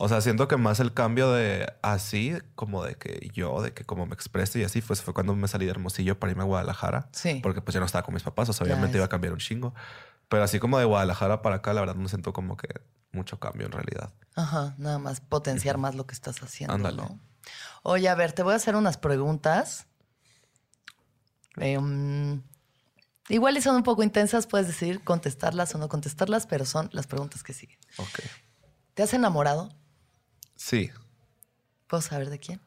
o 0.00 0.08
sea, 0.08 0.20
siento 0.20 0.46
que 0.46 0.56
más 0.56 0.78
el 0.78 0.94
cambio 0.94 1.32
de 1.32 1.72
así, 1.82 2.32
como 2.54 2.84
de 2.84 2.94
que 2.94 3.30
yo, 3.34 3.60
de 3.62 3.74
que 3.74 3.84
como 3.84 4.06
me 4.06 4.14
expreso 4.14 4.56
y 4.58 4.62
así, 4.62 4.80
pues 4.80 5.02
fue 5.02 5.12
cuando 5.12 5.34
me 5.34 5.48
salí 5.48 5.64
de 5.64 5.72
Hermosillo 5.72 6.20
para 6.20 6.30
irme 6.30 6.44
a 6.44 6.46
Guadalajara. 6.46 7.08
Sí. 7.12 7.40
Porque 7.42 7.62
pues 7.62 7.74
ya 7.74 7.80
no 7.80 7.86
estaba 7.86 8.04
con 8.04 8.14
mis 8.14 8.22
papás, 8.22 8.48
o 8.48 8.52
sea, 8.52 8.64
Ya, 8.64 8.74
obviamente 8.74 8.96
iba 8.96 9.06
a 9.06 9.08
cambiar 9.08 9.32
un 9.32 9.40
chingo. 9.40 9.74
Pero 10.28 10.44
así 10.44 10.60
como 10.60 10.78
de 10.78 10.84
Guadalajara 10.84 11.42
para 11.42 11.56
acá, 11.56 11.72
la 11.72 11.80
verdad 11.80 11.96
no 11.96 12.08
siento 12.08 12.32
como 12.32 12.56
que 12.56 12.68
mucho 13.10 13.40
cambio 13.40 13.66
en 13.66 13.72
realidad. 13.72 14.14
Ajá, 14.36 14.76
nada 14.78 15.00
más 15.00 15.20
potenciar 15.20 15.78
más 15.78 15.96
lo 15.96 16.06
que 16.06 16.14
estás 16.14 16.40
haciendo. 16.44 16.74
Ándale. 16.74 16.98
¿no? 16.98 17.18
Oye, 17.82 18.08
a 18.08 18.14
ver, 18.14 18.32
te 18.32 18.44
voy 18.44 18.52
a 18.52 18.56
hacer 18.56 18.76
unas 18.76 18.98
preguntas. 18.98 19.88
Igual 21.56 23.56
y 23.56 23.62
son 23.62 23.74
un 23.74 23.82
poco 23.82 24.04
intensas, 24.04 24.46
puedes 24.46 24.68
decidir 24.68 25.02
contestarlas 25.02 25.74
o 25.74 25.78
no 25.78 25.88
contestarlas, 25.88 26.46
pero 26.46 26.64
son 26.64 26.88
las 26.92 27.08
preguntas 27.08 27.42
que 27.42 27.52
siguen. 27.52 27.80
Ok. 27.96 28.20
¿Te 28.94 29.02
has 29.02 29.12
enamorado? 29.12 29.70
Sí, 30.58 30.90
¿Puedo 31.86 32.02
saber 32.02 32.28
de 32.30 32.38
quién? 32.38 32.60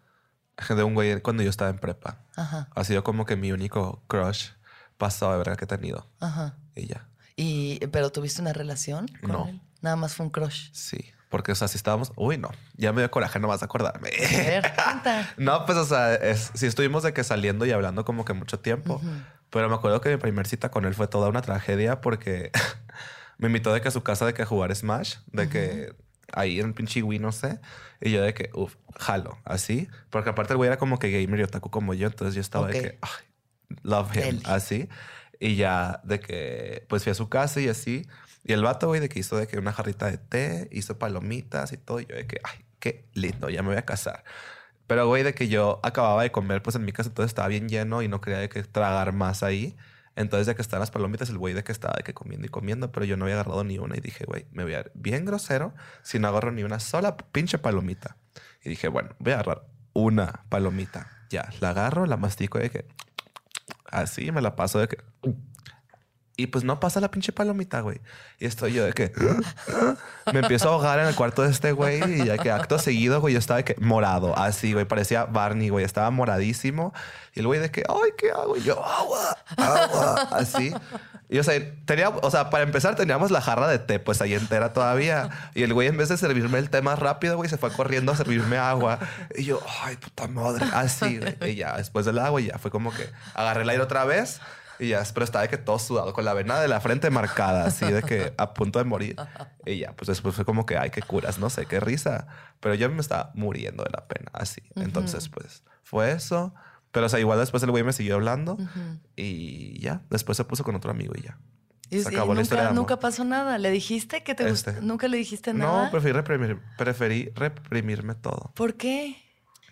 de 0.70 0.84
un 0.84 0.94
güey 0.94 1.20
cuando 1.22 1.44
yo 1.44 1.50
estaba 1.50 1.70
en 1.70 1.78
prepa. 1.78 2.20
Ajá, 2.36 2.70
Ha 2.76 2.84
sido 2.84 3.04
como 3.04 3.26
que 3.26 3.36
mi 3.36 3.52
único 3.52 4.02
crush 4.08 4.50
pasado 4.98 5.32
de 5.34 5.38
verga 5.39 5.56
que 5.58 5.66
he 5.66 5.68
tenido. 5.68 6.08
ajá. 6.20 6.56
Y 6.76 6.88
ya. 6.88 7.08
Y, 7.36 7.80
¿Pero 7.88 8.12
tuviste 8.12 8.42
una 8.42 8.54
relación 8.54 9.08
con 9.22 9.32
No. 9.32 9.48
él? 9.48 9.62
Nada 9.82 9.96
más 9.96 10.16
fue 10.16 10.26
un 10.26 10.32
crush. 10.32 10.70
Sí. 10.74 10.98
Porque, 11.30 11.52
o 11.52 11.56
sea, 11.56 11.68
si 11.68 11.78
estábamos. 11.78 12.12
Uy, 12.16 12.38
no. 12.38 12.50
Ya 12.76 12.94
me 12.94 13.02
dio 13.02 13.10
coraje 13.12 13.39
de 13.39 13.48
acordarme. 13.62 14.10
A 14.10 14.38
ver, 14.38 14.74
cuenta. 14.76 15.34
no, 15.38 15.66
pues, 15.66 15.78
o 15.78 15.86
sea, 15.86 16.14
es, 16.16 16.52
sí 16.54 16.66
estuvimos 16.68 17.04
de 17.04 17.14
que 17.14 17.24
saliendo 17.24 17.66
y 17.66 17.72
hablando 17.72 18.06
como 18.06 18.26
que 18.26 18.34
mucho 18.34 18.60
tiempo. 18.60 18.96
Ujú. 18.96 19.10
Pero 19.50 19.68
me 19.70 19.76
acuerdo 19.76 20.02
que 20.02 20.10
mi 20.10 20.18
primer 20.18 20.48
cita 20.48 20.70
con 20.72 20.86
él 20.86 20.94
fue 20.94 21.08
toda 21.08 21.30
una 21.30 21.42
tragedia 21.42 22.00
porque 22.02 22.52
me 23.38 23.48
invitó 23.48 23.74
de 23.74 23.82
que 23.82 23.88
a 23.88 23.92
su 23.92 24.04
casa 24.04 24.26
de 24.26 24.34
que 24.34 24.44
a 24.44 24.46
jugar 24.46 24.76
Smash, 24.76 25.16
de 25.28 25.50
que 25.50 25.96
ahí 26.34 26.59
en 26.59 26.73
pinche 26.73 27.01
Wii, 27.03 27.19
no 27.19 27.32
sé. 27.32 27.59
Y 28.01 28.11
yo 28.11 28.21
de 28.23 28.34
que, 28.34 28.49
uff, 28.53 28.75
jalo, 28.97 29.38
así. 29.45 29.88
Porque 30.09 30.29
aparte 30.32 30.53
el 30.53 30.57
güey 30.57 30.67
era 30.67 30.77
como 30.77 30.99
que 30.99 31.11
gamer 31.11 31.39
y 31.39 31.43
otaku 31.43 31.69
como 31.69 31.93
yo, 31.93 32.07
entonces 32.07 32.36
yo 32.36 32.41
estaba 32.41 32.65
Ok. 32.67 32.73
de 32.73 32.82
que, 32.82 32.99
ay, 33.01 33.25
love 33.84 34.15
him, 34.15 34.21
Deli. 34.21 34.41
así. 34.45 34.89
Y 35.39 35.55
ya 35.55 36.01
de 36.03 36.19
que, 36.19 36.86
pues 36.89 37.03
fui 37.03 37.11
a 37.11 37.15
su 37.15 37.29
casa 37.29 37.59
y 37.61 37.67
así. 37.67 38.07
Y 38.43 38.53
el 38.53 38.63
vato, 38.63 38.88
güey, 38.88 38.99
de 39.01 39.09
que 39.09 39.19
hizo 39.19 39.38
de 39.38 39.47
que 39.47 39.57
una 39.57 39.71
jarrita 39.73 40.09
de 40.09 40.17
té, 40.17 40.67
hizo 40.71 40.97
palomitas 40.99 41.73
y 41.73 41.77
todo. 41.77 41.99
Y 41.99 42.05
yo 42.05 42.15
de 42.15 42.27
que, 42.27 42.39
ay, 42.43 42.65
qué 42.79 43.05
lindo, 43.13 43.49
ya 43.49 43.61
me 43.61 43.69
voy 43.69 43.77
a 43.77 43.86
casar. 43.86 44.23
Pero, 44.88 45.07
güey, 45.07 45.23
de 45.23 45.34
que 45.34 45.47
yo 45.47 45.79
acababa 45.84 46.23
de 46.23 46.32
comer, 46.32 46.61
pues 46.61 46.75
en 46.75 46.84
mi 46.86 46.91
casa 46.91 47.09
entonces 47.09 47.29
estaba 47.32 47.47
bien 47.47 47.69
lleno 47.69 48.01
y 48.01 48.07
no 48.07 48.19
quería 48.21 48.39
de 48.39 48.49
que 48.49 48.63
tragar 48.63 49.13
más 49.13 49.41
ahí. 49.43 49.75
Entonces, 50.22 50.47
de 50.47 50.55
que 50.55 50.61
estaban 50.61 50.82
las 50.82 50.91
palomitas, 50.91 51.30
el 51.30 51.38
güey 51.38 51.53
de 51.53 51.63
que 51.63 51.72
estaba 51.72 51.93
de 51.97 52.03
que 52.03 52.13
comiendo 52.13 52.45
y 52.47 52.49
comiendo, 52.49 52.91
pero 52.91 53.05
yo 53.05 53.17
no 53.17 53.26
había 53.26 53.36
agarrado 53.36 53.63
ni 53.63 53.78
una. 53.78 53.97
Y 53.97 53.99
dije, 53.99 54.26
güey, 54.26 54.45
me 54.51 54.63
voy 54.63 54.74
a 54.74 54.78
ver 54.78 54.91
bien 54.95 55.26
grosero 55.26 55.74
si 56.03 56.19
no 56.19 56.28
agarro 56.28 56.51
ni 56.51 56.63
una 56.63 56.80
sola 56.80 57.17
pinche 57.17 57.57
palomita. 57.57 58.17
Y 58.63 58.69
dije, 58.69 58.88
bueno, 58.88 59.09
voy 59.19 59.34
a 59.34 59.36
agarrar 59.36 59.65
una 59.93 60.45
palomita. 60.49 61.09
Ya, 61.30 61.49
la 61.59 61.69
agarro, 61.69 62.05
la 62.05 62.17
mastico 62.17 62.59
de 62.59 62.69
que 62.69 62.86
así 63.86 64.32
me 64.32 64.41
la 64.41 64.55
paso 64.55 64.80
de 64.80 64.88
que. 64.88 64.97
Y 66.38 66.47
pues 66.47 66.63
no 66.63 66.79
pasa 66.79 66.99
la 67.01 67.11
pinche 67.11 67.32
palomita, 67.32 67.82
güey. 67.82 67.99
Y 68.39 68.45
estoy 68.45 68.73
yo 68.73 68.86
de 68.86 68.93
que 68.93 69.11
me 70.34 70.39
empiezo 70.39 70.69
a 70.69 70.73
ahogar 70.73 70.99
en 70.99 71.07
el 71.07 71.15
cuarto 71.15 71.43
de 71.43 71.51
este 71.51 71.73
güey 71.73 72.21
y 72.21 72.25
ya 72.25 72.38
que 72.38 72.49
acto 72.49 72.79
seguido, 72.79 73.19
güey, 73.19 73.34
yo 73.34 73.39
estaba 73.39 73.57
de 73.57 73.63
que 73.65 73.75
morado, 73.79 74.38
así, 74.38 74.73
güey, 74.73 74.86
parecía 74.86 75.25
Barney, 75.25 75.69
güey, 75.69 75.84
estaba 75.84 76.09
moradísimo. 76.09 76.93
Y 77.34 77.41
el 77.41 77.47
güey 77.47 77.59
de 77.59 77.69
que, 77.69 77.84
ay, 77.88 78.11
¿qué 78.17 78.32
hago? 78.32 78.57
Y 78.57 78.63
yo, 78.63 78.84
agua, 78.84 79.38
agua, 79.57 80.21
así. 80.32 80.73
Y 81.29 81.39
o 81.39 81.43
sea, 81.43 81.53
tenía, 81.86 82.09
o 82.09 82.32
sea, 82.32 82.49
para 82.49 82.63
empezar 82.63 82.95
teníamos 82.95 83.32
la 83.32 83.39
jarra 83.39 83.67
de 83.67 83.79
té, 83.79 83.99
pues 83.99 84.21
ahí 84.21 84.34
entera 84.34 84.73
todavía. 84.73 85.29
Y 85.53 85.63
el 85.63 85.73
güey 85.73 85.88
en 85.88 85.95
vez 85.95 86.09
de 86.09 86.17
servirme 86.17 86.59
el 86.59 86.69
té 86.69 86.82
más 86.82 86.99
rápido, 86.99 87.38
güey, 87.38 87.49
se 87.49 87.57
fue 87.57 87.71
corriendo 87.71 88.11
a 88.11 88.17
servirme 88.17 88.57
agua. 88.57 88.99
Y 89.36 89.45
yo, 89.45 89.61
ay, 89.84 89.95
puta 89.97 90.27
madre, 90.27 90.65
así, 90.73 91.19
güey. 91.19 91.51
Y 91.51 91.55
ya, 91.55 91.77
después 91.77 92.05
del 92.05 92.19
agua, 92.19 92.41
ya 92.41 92.57
fue 92.57 92.69
como 92.71 92.93
que 92.93 93.09
agarré 93.34 93.61
el 93.61 93.69
aire 93.69 93.84
otra 93.84 94.03
vez. 94.03 94.41
Y 94.82 94.89
ya, 94.89 95.03
pero 95.13 95.23
estaba 95.23 95.43
de 95.43 95.49
que 95.49 95.57
todo 95.57 95.77
sudado, 95.77 96.11
con 96.11 96.25
la 96.25 96.34
vena 96.34 96.59
de 96.59 96.67
la 96.67 96.82
frente 96.82 97.09
marcada, 97.11 97.65
así 97.65 97.86
de 97.86 98.01
que 98.01 98.34
a 98.38 98.53
punto 98.55 98.79
de 98.79 98.86
morir. 98.86 99.15
Y 99.65 99.77
ya, 99.77 99.93
pues 99.95 100.07
después 100.07 100.34
fue 100.36 100.43
como 100.43 100.65
que, 100.65 100.75
ay, 100.77 100.89
qué 100.89 101.01
curas, 101.03 101.38
no 101.38 101.49
sé, 101.51 101.67
qué 101.67 101.79
risa. 101.79 102.27
Pero 102.59 102.73
yo 102.75 102.89
me 102.89 102.99
estaba 102.99 103.32
muriendo 103.36 103.84
de 103.84 103.91
la 103.91 104.07
pena, 104.07 104.32
así. 104.34 104.61
Entonces, 104.75 105.29
pues, 105.29 105.63
fue 105.84 106.11
eso. 106.11 106.53
Pero, 106.91 107.05
o 107.05 107.09
sea, 107.09 107.19
igual 107.19 107.39
después 107.39 107.61
el 107.63 107.69
güey 107.71 107.84
me 107.84 107.93
siguió 107.93 108.15
hablando 108.15 108.57
y 109.15 109.79
ya, 109.79 110.01
después 110.09 110.36
se 110.38 110.43
puso 110.45 110.63
con 110.63 110.75
otro 110.75 110.91
amigo 110.91 111.13
y 111.15 111.21
ya. 111.21 111.38
Y, 111.89 112.01
Se 112.01 112.11
y 112.11 112.15
acabó 112.15 112.34
la 112.34 112.41
historia 112.41 112.63
de 112.63 112.69
nunca, 112.69 112.79
amor. 112.82 112.91
nunca 112.91 112.99
pasó 113.01 113.23
nada. 113.25 113.57
¿Le 113.57 113.69
dijiste 113.69 114.23
que 114.23 114.34
te 114.34 114.47
Este. 114.49 114.71
gustó? 114.71 114.86
¿Nunca 114.86 115.07
le 115.09 115.17
dijiste 115.17 115.53
nada? 115.53 115.86
No, 115.86 115.91
preferí, 115.91 116.13
reprimir, 116.13 116.59
preferí 116.77 117.32
reprimirme 117.36 118.15
todo. 118.15 118.51
¿Por 118.55 118.75
qué? 118.75 119.17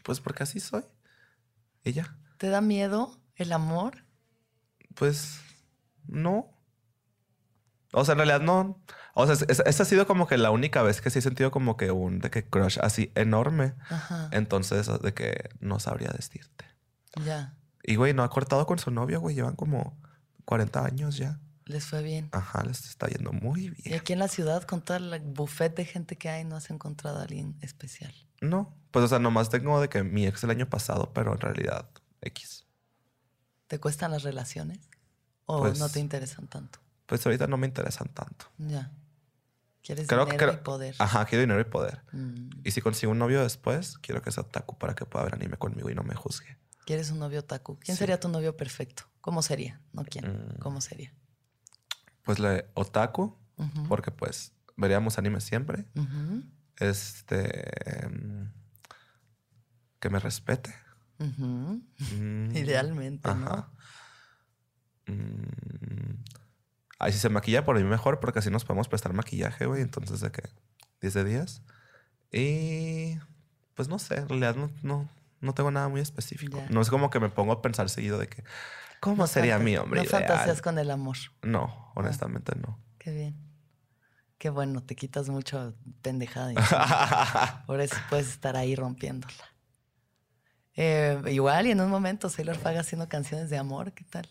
Pues 0.04 0.20
porque 0.20 0.44
así 0.44 0.60
soy. 0.60 0.84
Y 1.84 1.94
ya. 1.94 2.16
¿Te 2.38 2.50
da 2.50 2.60
miedo 2.62 3.18
el 3.36 3.54
amor? 3.54 4.04
Pues 4.96 5.40
no. 6.08 6.52
O 7.94 8.06
sea, 8.06 8.14
en 8.14 8.18
realidad 8.20 8.42
no. 8.42 8.82
O 9.16 9.26
sea, 9.26 9.34
es- 9.34 9.46
es- 9.50 9.64
esa 9.66 9.84
ha 9.84 9.86
sido 9.86 10.06
como 10.06 10.28
que 10.28 10.38
la 10.38 10.52
única 10.52 10.82
vez 10.84 11.02
que 11.02 11.10
sí 11.10 11.20
he 11.20 11.22
sentido 11.22 11.52
como 11.52 11.76
que 11.78 11.92
un 11.92 12.20
de 12.20 12.30
que 12.30 12.48
crush 12.48 12.78
así 12.82 13.12
enorme. 13.16 13.74
Ajá. 13.90 14.30
Entonces, 14.32 14.88
de 15.02 15.14
que 15.14 15.50
no 15.60 15.80
sabría 15.80 16.10
decirte. 16.10 16.66
Ya. 17.26 17.56
Y 17.84 17.96
güey, 17.96 18.14
no 18.14 18.24
ha 18.24 18.30
cortado 18.30 18.66
con 18.66 18.78
su 18.78 18.92
novio, 18.92 19.20
güey. 19.20 19.36
Llevan 19.36 19.56
como 19.56 20.00
40 20.46 20.86
años 20.86 21.18
ya. 21.18 21.40
Les 21.66 21.86
fue 21.86 22.02
bien. 22.04 22.30
Ajá, 22.32 22.64
les 22.64 22.86
está 22.86 23.08
yendo 23.08 23.32
muy 23.32 23.66
Y 23.66 23.70
bien. 23.70 24.00
aquí 24.00 24.14
en 24.14 24.20
la 24.20 24.28
ciudad, 24.28 24.64
con 24.64 24.82
todo 24.82 24.98
el 24.98 25.20
buffet 25.22 25.76
de 25.76 25.86
gente 25.86 26.16
que 26.18 26.28
hay, 26.30 26.44
no 26.44 26.56
has 26.56 26.70
encontrado 26.72 27.20
a 27.20 27.22
alguien 27.24 27.58
especial. 27.62 28.14
No, 28.42 28.76
pues 28.92 29.06
o 29.06 29.08
sea, 29.08 29.20
nomás 29.20 29.50
tengo 29.50 29.80
de 29.82 29.88
que 29.90 30.04
mi 30.04 30.26
ex 30.26 30.44
el 30.44 30.50
año 30.50 30.68
pasado, 30.70 31.12
pero 31.14 31.34
en 31.34 31.40
realidad 31.40 31.90
X. 32.22 32.59
¿Te 33.70 33.80
cuestan 33.80 34.12
las 34.12 34.24
relaciones? 34.24 34.80
¿O 35.46 35.60
Pues- 35.60 35.80
no 35.80 35.88
te 35.90 36.00
interesan 36.02 36.48
tanto? 36.48 36.80
Pues 37.06 37.26
ahorita 37.26 37.48
no 37.48 37.56
me 37.56 37.68
interesan 37.68 38.10
tanto. 38.10 38.48
Ya. 38.58 38.92
¿Quieres 39.84 40.08
Creo 40.08 40.26
dinero 40.26 40.54
y 40.54 40.58
poder? 40.58 40.96
Ajá, 41.00 41.24
quiero 41.26 41.42
dinero 41.44 41.62
y 41.62 41.64
poder. 41.64 42.02
Mm. 42.12 42.50
Y 42.64 42.72
si 42.72 42.82
consigo 42.82 43.12
un 43.12 43.20
novio 43.20 43.42
después, 43.42 43.98
quiero 44.00 44.22
que 44.22 44.32
sea 44.32 44.44
otaku 44.44 44.78
para 44.78 44.94
que 44.96 45.06
pueda 45.06 45.24
ver 45.26 45.36
anime 45.36 45.56
conmigo 45.58 45.90
y 45.90 45.96
no 45.96 46.04
me 46.04 46.16
juzgue. 46.16 46.58
¿Quieres 46.86 47.12
un 47.12 47.20
novio 47.20 47.44
taku? 47.46 47.78
¿Quién 47.80 47.96
Sí. 47.96 48.00
sería 48.00 48.20
tu 48.20 48.28
novio 48.28 48.58
perfecto? 48.58 49.04
¿Cómo 49.22 49.42
sería? 49.44 49.80
No 49.94 50.04
quién. 50.04 50.26
Mm. 50.26 50.58
¿Cómo 50.60 50.82
sería? 50.82 51.14
Pues 52.24 52.40
la 52.40 52.66
Otaku, 52.74 53.38
porque 53.88 54.12
pues 54.12 54.52
veríamos 54.76 55.18
anime 55.20 55.42
siempre. 55.42 55.86
Este. 56.78 58.06
em, 58.06 58.52
que 60.00 60.10
me 60.10 60.20
respete. 60.20 60.74
Mm, 61.20 62.52
Idealmente, 62.56 63.34
¿no? 63.36 63.46
Ajá. 63.48 63.70
Mm, 65.08 66.24
Ay, 67.02 67.14
si 67.14 67.20
se 67.20 67.30
maquilla 67.30 67.64
por 67.64 67.78
mí 67.78 67.84
mejor, 67.84 68.20
porque 68.20 68.40
así 68.40 68.50
nos 68.50 68.66
podemos 68.66 68.88
prestar 68.90 69.14
maquillaje, 69.14 69.66
güey. 69.66 69.82
Entonces, 69.82 70.20
¿de 70.20 70.32
qué? 70.32 70.44
10 71.02 71.14
de 71.14 71.24
10. 71.24 71.62
Y. 72.32 73.18
Pues 73.74 73.88
no 73.88 73.98
sé, 74.00 74.18
en 74.18 74.28
realidad 74.28 74.56
no, 74.58 74.70
no, 74.84 75.10
no 75.40 75.54
tengo 75.54 75.72
nada 75.72 75.88
muy 75.88 76.02
específico. 76.02 76.62
No 76.70 76.82
es 76.82 76.90
como 76.90 77.10
que 77.10 77.22
me 77.22 77.30
pongo 77.30 77.54
a 77.54 77.62
pensar 77.62 77.90
seguido 77.90 78.18
de 78.18 78.28
que. 78.28 78.44
¿Cómo 79.00 79.16
No 79.24 79.28
sería 79.28 79.58
mi 79.60 79.78
hombre 79.78 80.02
No 80.02 80.06
ideal? 80.06 80.26
fantaseas 80.28 80.62
con 80.62 80.78
el 80.78 80.92
amor. 80.92 81.16
No, 81.42 81.92
honestamente 81.96 82.52
no. 82.58 82.78
Qué 82.98 83.14
bien. 83.14 83.38
Qué 84.38 84.50
bueno, 84.50 84.84
te 84.84 84.96
quitas 84.98 85.30
mucho 85.30 85.74
pendejada. 86.02 87.64
Por 87.66 87.80
eso 87.82 87.96
puedes 88.10 88.28
estar 88.28 88.58
ahí 88.58 88.76
rompiéndola. 88.76 89.34
Eh, 90.82 91.22
igual, 91.28 91.68
y 91.68 91.72
en 91.72 91.82
un 91.82 91.90
momento 91.90 92.30
Sailor 92.30 92.56
Fag 92.56 92.78
haciendo 92.78 93.10
canciones 93.10 93.50
de 93.50 93.58
amor, 93.58 93.92
¿qué 93.92 94.06
tal? 94.06 94.30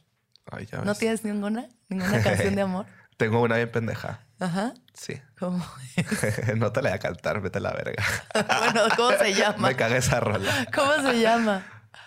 Ay, 0.50 0.64
ya 0.64 0.78
¿No 0.78 0.92
ves. 0.92 0.98
tienes 0.98 1.22
ninguna? 1.22 1.68
¿Ninguna 1.90 2.22
canción 2.22 2.54
de 2.54 2.62
amor? 2.62 2.86
Tengo 3.18 3.42
una 3.42 3.56
bien 3.56 3.70
pendeja. 3.70 4.20
Ajá. 4.38 4.72
Sí. 4.94 5.20
¿Cómo? 5.38 5.62
no 6.56 6.72
te 6.72 6.80
la 6.80 6.88
voy 6.88 6.96
a 6.96 7.00
cantar, 7.00 7.42
vete 7.42 7.58
a 7.58 7.60
la 7.60 7.72
verga. 7.72 8.02
bueno, 8.32 8.80
¿cómo 8.96 9.10
se 9.18 9.34
llama? 9.34 9.68
Me 9.68 9.76
caga 9.76 9.98
esa 9.98 10.20
rola. 10.20 10.66
¿Cómo 10.74 10.94
se 11.06 11.20
llama? 11.20 11.66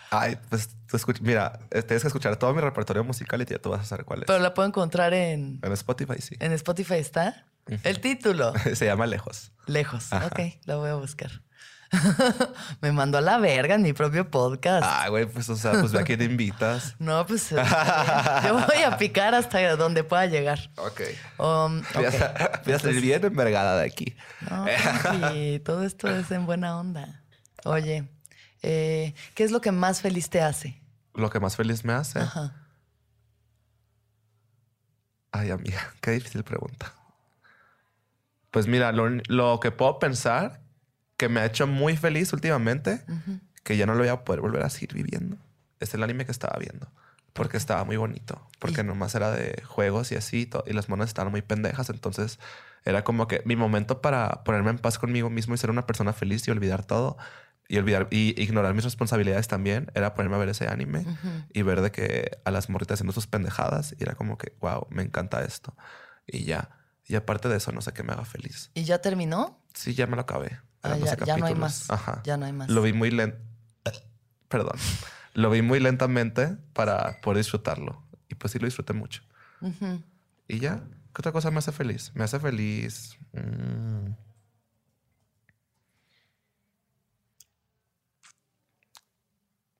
Ay, 0.10 0.40
pues 0.50 0.70
tú 0.88 0.98
mira, 1.22 1.60
eh, 1.70 1.84
tienes 1.84 2.02
que 2.02 2.08
escuchar 2.08 2.36
todo 2.38 2.52
mi 2.56 2.62
repertorio 2.62 3.04
musical 3.04 3.44
y 3.44 3.46
ya 3.46 3.60
tú 3.60 3.70
vas 3.70 3.82
a 3.82 3.86
saber 3.86 4.06
cuál 4.06 4.22
es. 4.22 4.26
Pero 4.26 4.40
la 4.40 4.56
puedo 4.56 4.68
encontrar 4.68 5.14
en, 5.14 5.60
En 5.62 5.72
Spotify 5.74 6.20
sí. 6.20 6.36
en 6.40 6.52
Spotify, 6.54 6.96
¿está? 6.96 7.46
El 7.84 8.02
título. 8.02 8.54
Se 8.74 8.86
llama 8.86 9.06
Lejos. 9.06 9.52
Lejos. 9.68 10.12
Ajá. 10.12 10.26
Ok, 10.26 10.40
lo 10.66 10.80
voy 10.80 10.90
a 10.90 10.96
buscar. 10.96 11.44
Me 12.82 12.92
mandó 12.92 13.18
a 13.18 13.22
la 13.22 13.38
verga 13.38 13.76
en 13.76 13.82
mi 13.82 13.94
propio 13.94 14.30
podcast. 14.30 14.86
Ah, 14.86 15.10
güey, 15.10 15.26
pues 15.26 15.50
o 15.50 15.56
sea, 15.56 15.72
pues 15.74 15.92
ve 15.92 16.00
a 16.00 16.04
quién 16.04 16.22
invitas. 16.22 16.96
No, 17.00 17.26
pues 17.26 17.52
eh, 17.52 17.58
yo 18.46 18.54
voy 18.54 18.84
a 18.84 18.98
picar 18.98 19.36
hasta 19.36 19.76
donde 19.76 20.04
pueda 20.04 20.26
llegar. 20.26 20.72
Ok. 20.78 21.02
Um, 21.38 21.82
Voy 21.94 22.06
a, 22.06 22.62
voy 22.64 22.74
a 22.74 22.80
salir 22.80 23.02
bien 23.02 23.26
envergada 23.26 23.78
de 23.78 23.86
aquí. 23.86 24.16
No, 24.50 24.66
tranqui, 24.66 25.60
todo 25.60 25.84
esto 25.84 26.08
es 26.08 26.32
en 26.32 26.46
buena 26.46 26.78
onda. 26.78 27.24
Oye, 27.66 28.08
eh, 28.62 29.14
¿qué 29.36 29.44
es 29.44 29.52
lo 29.52 29.62
que 29.62 29.72
más 29.72 30.02
feliz 30.02 30.30
te 30.30 30.42
hace? 30.42 30.82
Lo 31.14 31.30
que 31.30 31.40
más 31.40 31.56
feliz 31.56 31.84
me 31.84 31.94
hace. 31.94 32.20
Ajá. 32.20 32.56
Ay, 35.32 35.50
amiga, 35.50 35.94
qué 36.02 36.12
difícil 36.12 36.44
pregunta. 36.44 36.94
Pues 38.52 38.68
mira, 38.68 38.92
lo, 38.92 39.10
lo 39.28 39.60
que 39.60 39.72
puedo 39.72 39.98
pensar 39.98 40.62
que 41.22 41.30
me 41.30 41.40
ha 41.40 41.46
hecho 41.46 41.68
muy 41.68 41.96
feliz 41.96 42.34
últimamente, 42.34 43.04
que 43.64 43.78
ya 43.78 43.86
no 43.86 43.94
lo 43.94 44.00
voy 44.00 44.08
a 44.10 44.24
poder 44.24 44.42
volver 44.42 44.64
a 44.64 44.70
seguir 44.72 44.94
viviendo, 44.96 45.38
es 45.80 45.94
el 45.94 46.02
anime 46.02 46.26
que 46.26 46.32
estaba 46.32 46.58
viendo. 46.60 46.92
Porque 47.34 47.58
estaba 47.58 47.84
muy 47.86 47.96
bonito. 47.96 48.42
Porque 48.60 48.82
Y- 48.82 48.84
nomás 48.84 49.14
era 49.16 49.30
de 49.32 49.62
juegos 49.66 50.12
y 50.12 50.16
así, 50.16 50.48
to- 50.48 50.64
y 50.68 50.74
las 50.74 50.90
monas 50.90 51.08
estaban 51.10 51.32
muy 51.32 51.42
pendejas. 51.44 51.90
Entonces 51.92 52.40
era 52.84 53.04
como 53.04 53.28
que 53.28 53.42
mi 53.46 53.56
momento 53.56 54.02
para 54.02 54.44
ponerme 54.44 54.72
en 54.72 54.80
paz 54.80 54.98
conmigo 55.00 55.30
mismo 55.30 55.54
y 55.54 55.58
ser 55.60 55.70
una 55.70 55.86
persona 55.86 56.12
feliz 56.12 56.46
y 56.48 56.52
olvidar 56.52 56.84
todo. 56.84 57.18
Y 57.70 57.78
olvidar 57.78 58.08
y 58.12 58.34
ignorar 58.42 58.74
mis 58.74 58.84
responsabilidades 58.84 59.48
también 59.48 59.92
era 59.94 60.14
ponerme 60.16 60.36
a 60.36 60.40
ver 60.40 60.50
ese 60.50 60.68
anime 60.68 61.06
y 61.54 61.62
ver 61.62 61.80
de 61.82 61.92
que 61.92 62.32
a 62.44 62.52
las 62.52 62.68
morritas 62.70 62.96
haciendo 62.96 63.14
sus 63.14 63.28
pendejadas 63.28 63.96
y 63.98 64.04
era 64.04 64.16
como 64.16 64.38
que, 64.38 64.54
wow, 64.60 64.88
me 64.90 65.04
encanta 65.04 65.42
esto. 65.44 65.74
Y 66.28 66.44
ya. 66.44 66.70
Y 67.08 67.16
aparte 67.16 67.48
de 67.48 67.58
eso, 67.58 67.72
no 67.72 67.80
sé 67.82 67.94
qué 67.94 68.04
me 68.04 68.12
haga 68.12 68.26
feliz. 68.26 68.72
¿Y 68.74 68.84
ya 68.84 68.98
terminó? 69.02 69.62
Sí, 69.74 69.94
ya 69.94 70.06
me 70.08 70.16
lo 70.18 70.24
acabé. 70.24 70.60
Ah, 70.84 70.96
ya, 70.98 71.16
12 71.16 71.26
ya 71.26 71.38
no 71.38 71.46
hay 71.46 71.56
más. 71.56 71.90
Ajá. 71.90 72.22
Ya 72.24 72.38
no 72.38 72.46
hay 72.46 72.54
más. 72.54 72.70
Lo 72.70 72.82
vi 72.82 72.94
muy 72.94 73.12
lento. 73.12 73.38
Perdón. 74.48 74.78
Lo 75.34 75.50
vi 75.50 75.62
muy 75.62 75.80
lentamente 75.80 76.58
para 76.74 77.22
poder 77.22 77.38
disfrutarlo. 77.38 78.04
Y 78.30 78.36
pues 78.36 78.52
sí 78.54 78.60
lo 78.60 78.66
disfruté 78.66 78.94
mucho. 78.94 79.22
Y 80.48 80.60
ya, 80.60 80.78
¿qué 81.14 81.20
otra 81.20 81.32
cosa 81.32 81.52
me 81.52 81.60
hace 81.60 81.72
feliz? 81.72 82.12
Me 82.16 82.24
hace 82.24 82.40
feliz. 82.40 83.16
mm, 83.34 84.12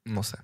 No 0.06 0.24
sé. 0.24 0.38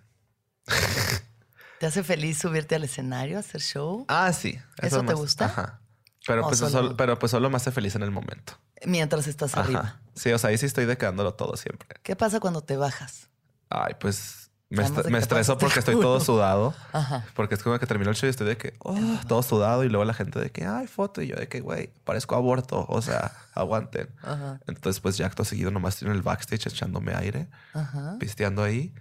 ¿Te 1.79 1.85
hace 1.85 2.03
feliz 2.03 2.37
subirte 2.39 2.75
al 2.75 2.83
escenario, 2.83 3.37
hacer 3.39 3.61
show? 3.61 4.05
Ah, 4.07 4.31
sí. 4.33 4.59
¿Eso 4.81 4.99
te 4.99 5.03
más- 5.07 5.15
gusta? 5.15 5.45
Ajá. 5.45 5.81
Pero 6.25 6.43
¿O 6.45 6.47
pues, 6.47 6.59
solo- 6.59 6.71
solo- 6.71 6.97
pero 6.97 7.17
pues 7.19 7.31
solo 7.31 7.49
me 7.49 7.57
hace 7.57 7.71
feliz 7.71 7.95
en 7.95 8.03
el 8.03 8.11
momento. 8.11 8.53
Mientras 8.85 9.27
estás 9.27 9.55
arriba. 9.55 9.79
Ajá. 9.79 9.99
Sí, 10.15 10.31
o 10.31 10.37
sea, 10.37 10.49
ahí 10.49 10.57
sí 10.57 10.65
estoy 10.65 10.85
decadándolo 10.85 11.33
todo 11.33 11.55
siempre. 11.57 11.87
¿Qué 12.03 12.15
pasa 12.15 12.39
cuando 12.39 12.61
te 12.61 12.77
bajas? 12.77 13.29
Ay, 13.69 13.93
pues 13.99 14.49
me, 14.69 14.83
est- 14.83 15.05
me 15.05 15.19
estreso 15.19 15.57
porque 15.57 15.79
estoy 15.79 15.95
todo 15.99 16.19
sudado. 16.19 16.73
Ajá. 16.91 17.25
Porque 17.35 17.55
es 17.55 17.63
como 17.63 17.77
que 17.79 17.85
termino 17.85 18.09
el 18.11 18.15
show 18.17 18.27
y 18.27 18.31
estoy 18.31 18.47
de 18.47 18.57
que, 18.57 18.73
oh, 18.79 18.97
todo 19.27 19.41
sudado. 19.43 19.83
Y 19.83 19.89
luego 19.89 20.05
la 20.05 20.13
gente 20.13 20.39
de 20.39 20.49
que, 20.51 20.65
ay, 20.65 20.87
foto. 20.87 21.21
Y 21.21 21.27
yo 21.27 21.35
de 21.35 21.47
que, 21.47 21.61
güey, 21.61 21.91
parezco 22.03 22.35
aborto. 22.35 22.85
O 22.89 23.01
sea, 23.01 23.31
aguanten. 23.53 24.09
Ajá. 24.23 24.59
Entonces, 24.67 24.99
pues 24.99 25.17
ya 25.17 25.25
acto 25.27 25.45
seguido 25.45 25.71
nomás 25.71 25.95
estoy 25.95 26.09
en 26.09 26.15
el 26.15 26.21
backstage 26.21 26.67
echándome 26.67 27.13
aire, 27.15 27.47
Ajá. 27.73 28.17
pisteando 28.19 28.63
ahí. 28.63 28.93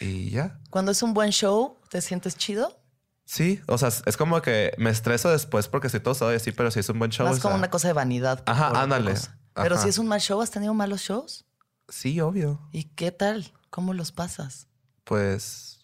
Y 0.00 0.30
ya. 0.30 0.58
Cuando 0.70 0.92
es 0.92 1.02
un 1.02 1.14
buen 1.14 1.30
show, 1.30 1.78
¿te 1.90 2.00
sientes 2.00 2.36
chido? 2.36 2.78
Sí, 3.24 3.60
o 3.66 3.78
sea, 3.78 3.88
es 3.88 4.16
como 4.16 4.42
que 4.42 4.74
me 4.76 4.90
estreso 4.90 5.30
después 5.30 5.68
porque 5.68 5.86
estoy 5.86 6.00
todo 6.00 6.32
y 6.32 6.36
así, 6.36 6.52
pero 6.52 6.70
si 6.70 6.80
es 6.80 6.88
un 6.88 6.98
buen 6.98 7.10
show. 7.10 7.26
Más 7.26 7.38
o 7.38 7.42
como 7.42 7.54
una 7.54 7.70
cosa 7.70 7.88
de 7.88 7.94
vanidad. 7.94 8.42
Ajá, 8.46 8.68
ándale. 8.80 9.14
Pero 9.54 9.78
si 9.78 9.88
es 9.88 9.98
un 9.98 10.08
mal 10.08 10.20
show, 10.20 10.40
¿has 10.42 10.50
tenido 10.50 10.74
malos 10.74 11.00
shows? 11.00 11.46
Sí, 11.88 12.20
obvio. 12.20 12.60
¿Y 12.72 12.84
qué 12.84 13.12
tal? 13.12 13.52
¿Cómo 13.70 13.94
los 13.94 14.12
pasas? 14.12 14.68
Pues, 15.04 15.80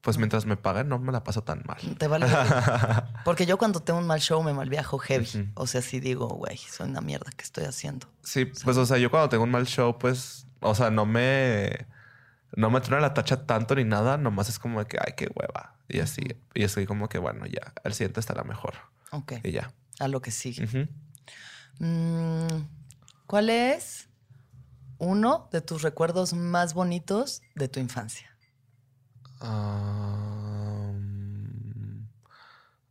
pues 0.00 0.18
mientras 0.18 0.46
me 0.46 0.56
pagan 0.56 0.88
no 0.88 0.98
me 0.98 1.12
la 1.12 1.24
paso 1.24 1.42
tan 1.42 1.62
mal. 1.66 1.78
Te 1.98 2.08
vale. 2.08 2.26
Porque 3.24 3.46
yo 3.46 3.58
cuando 3.58 3.80
tengo 3.80 3.98
un 3.98 4.06
mal 4.06 4.20
show 4.20 4.42
me 4.42 4.52
malviajo 4.52 4.98
heavy. 4.98 5.50
O 5.54 5.66
sea, 5.66 5.82
sí 5.82 6.00
digo, 6.00 6.28
güey, 6.28 6.56
soy 6.56 6.88
una 6.88 7.00
mierda 7.00 7.30
que 7.32 7.44
estoy 7.44 7.64
haciendo. 7.64 8.06
Sí, 8.22 8.44
pues, 8.44 8.76
o 8.76 8.86
sea, 8.86 8.98
yo 8.98 9.10
cuando 9.10 9.28
tengo 9.28 9.44
un 9.44 9.50
mal 9.50 9.66
show, 9.66 9.98
pues, 9.98 10.46
o 10.60 10.74
sea, 10.74 10.90
no 10.90 11.06
me, 11.06 11.86
no 12.56 12.70
me 12.70 12.80
truena 12.80 13.02
la 13.02 13.14
tacha 13.14 13.46
tanto 13.46 13.74
ni 13.74 13.84
nada, 13.84 14.16
nomás 14.16 14.48
es 14.48 14.58
como 14.58 14.84
que, 14.86 14.98
ay, 14.98 15.12
qué 15.16 15.30
hueva. 15.34 15.76
Y 15.88 16.00
así, 16.00 16.22
y 16.54 16.64
estoy 16.64 16.86
como 16.86 17.08
que, 17.08 17.18
bueno, 17.18 17.46
ya, 17.46 17.74
el 17.84 17.94
siguiente 17.94 18.18
estará 18.18 18.42
mejor. 18.42 18.74
Ok. 19.12 19.34
Y 19.44 19.52
ya. 19.52 19.72
A 20.00 20.08
lo 20.08 20.20
que 20.20 20.30
sigue. 20.30 20.88
Mm, 21.78 22.46
¿Cuál 23.26 23.50
es 23.50 24.08
uno 24.98 25.48
de 25.52 25.60
tus 25.60 25.82
recuerdos 25.82 26.32
más 26.32 26.72
bonitos 26.72 27.42
de 27.54 27.68
tu 27.68 27.78
infancia? 27.78 28.36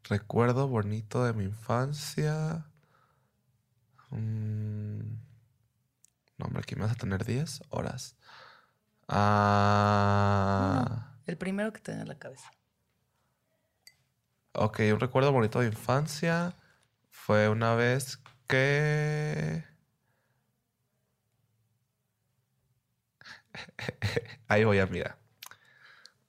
Recuerdo 0.04 0.68
bonito 0.68 1.24
de 1.24 1.34
mi 1.34 1.46
infancia. 1.46 2.68
Mm, 4.12 5.00
no, 6.38 6.46
hombre, 6.46 6.60
aquí 6.62 6.76
me 6.76 6.84
vas 6.84 6.92
a 6.92 6.96
tener 6.96 7.26
10 7.26 7.64
horas. 7.70 8.16
Ah, 9.08 10.86
El 11.28 11.38
primero 11.38 11.72
que 11.74 11.80
te 11.82 11.92
en 11.92 12.08
la 12.08 12.18
cabeza. 12.18 12.52
Ok, 14.54 14.80
un 14.94 15.00
recuerdo 15.00 15.32
bonito 15.32 15.60
de 15.60 15.68
infancia 15.68 16.56
fue 17.10 17.50
una 17.50 17.76
vez 17.76 18.20
que... 18.48 19.64
Ahí 24.48 24.64
voy, 24.64 24.80
amiga. 24.80 25.18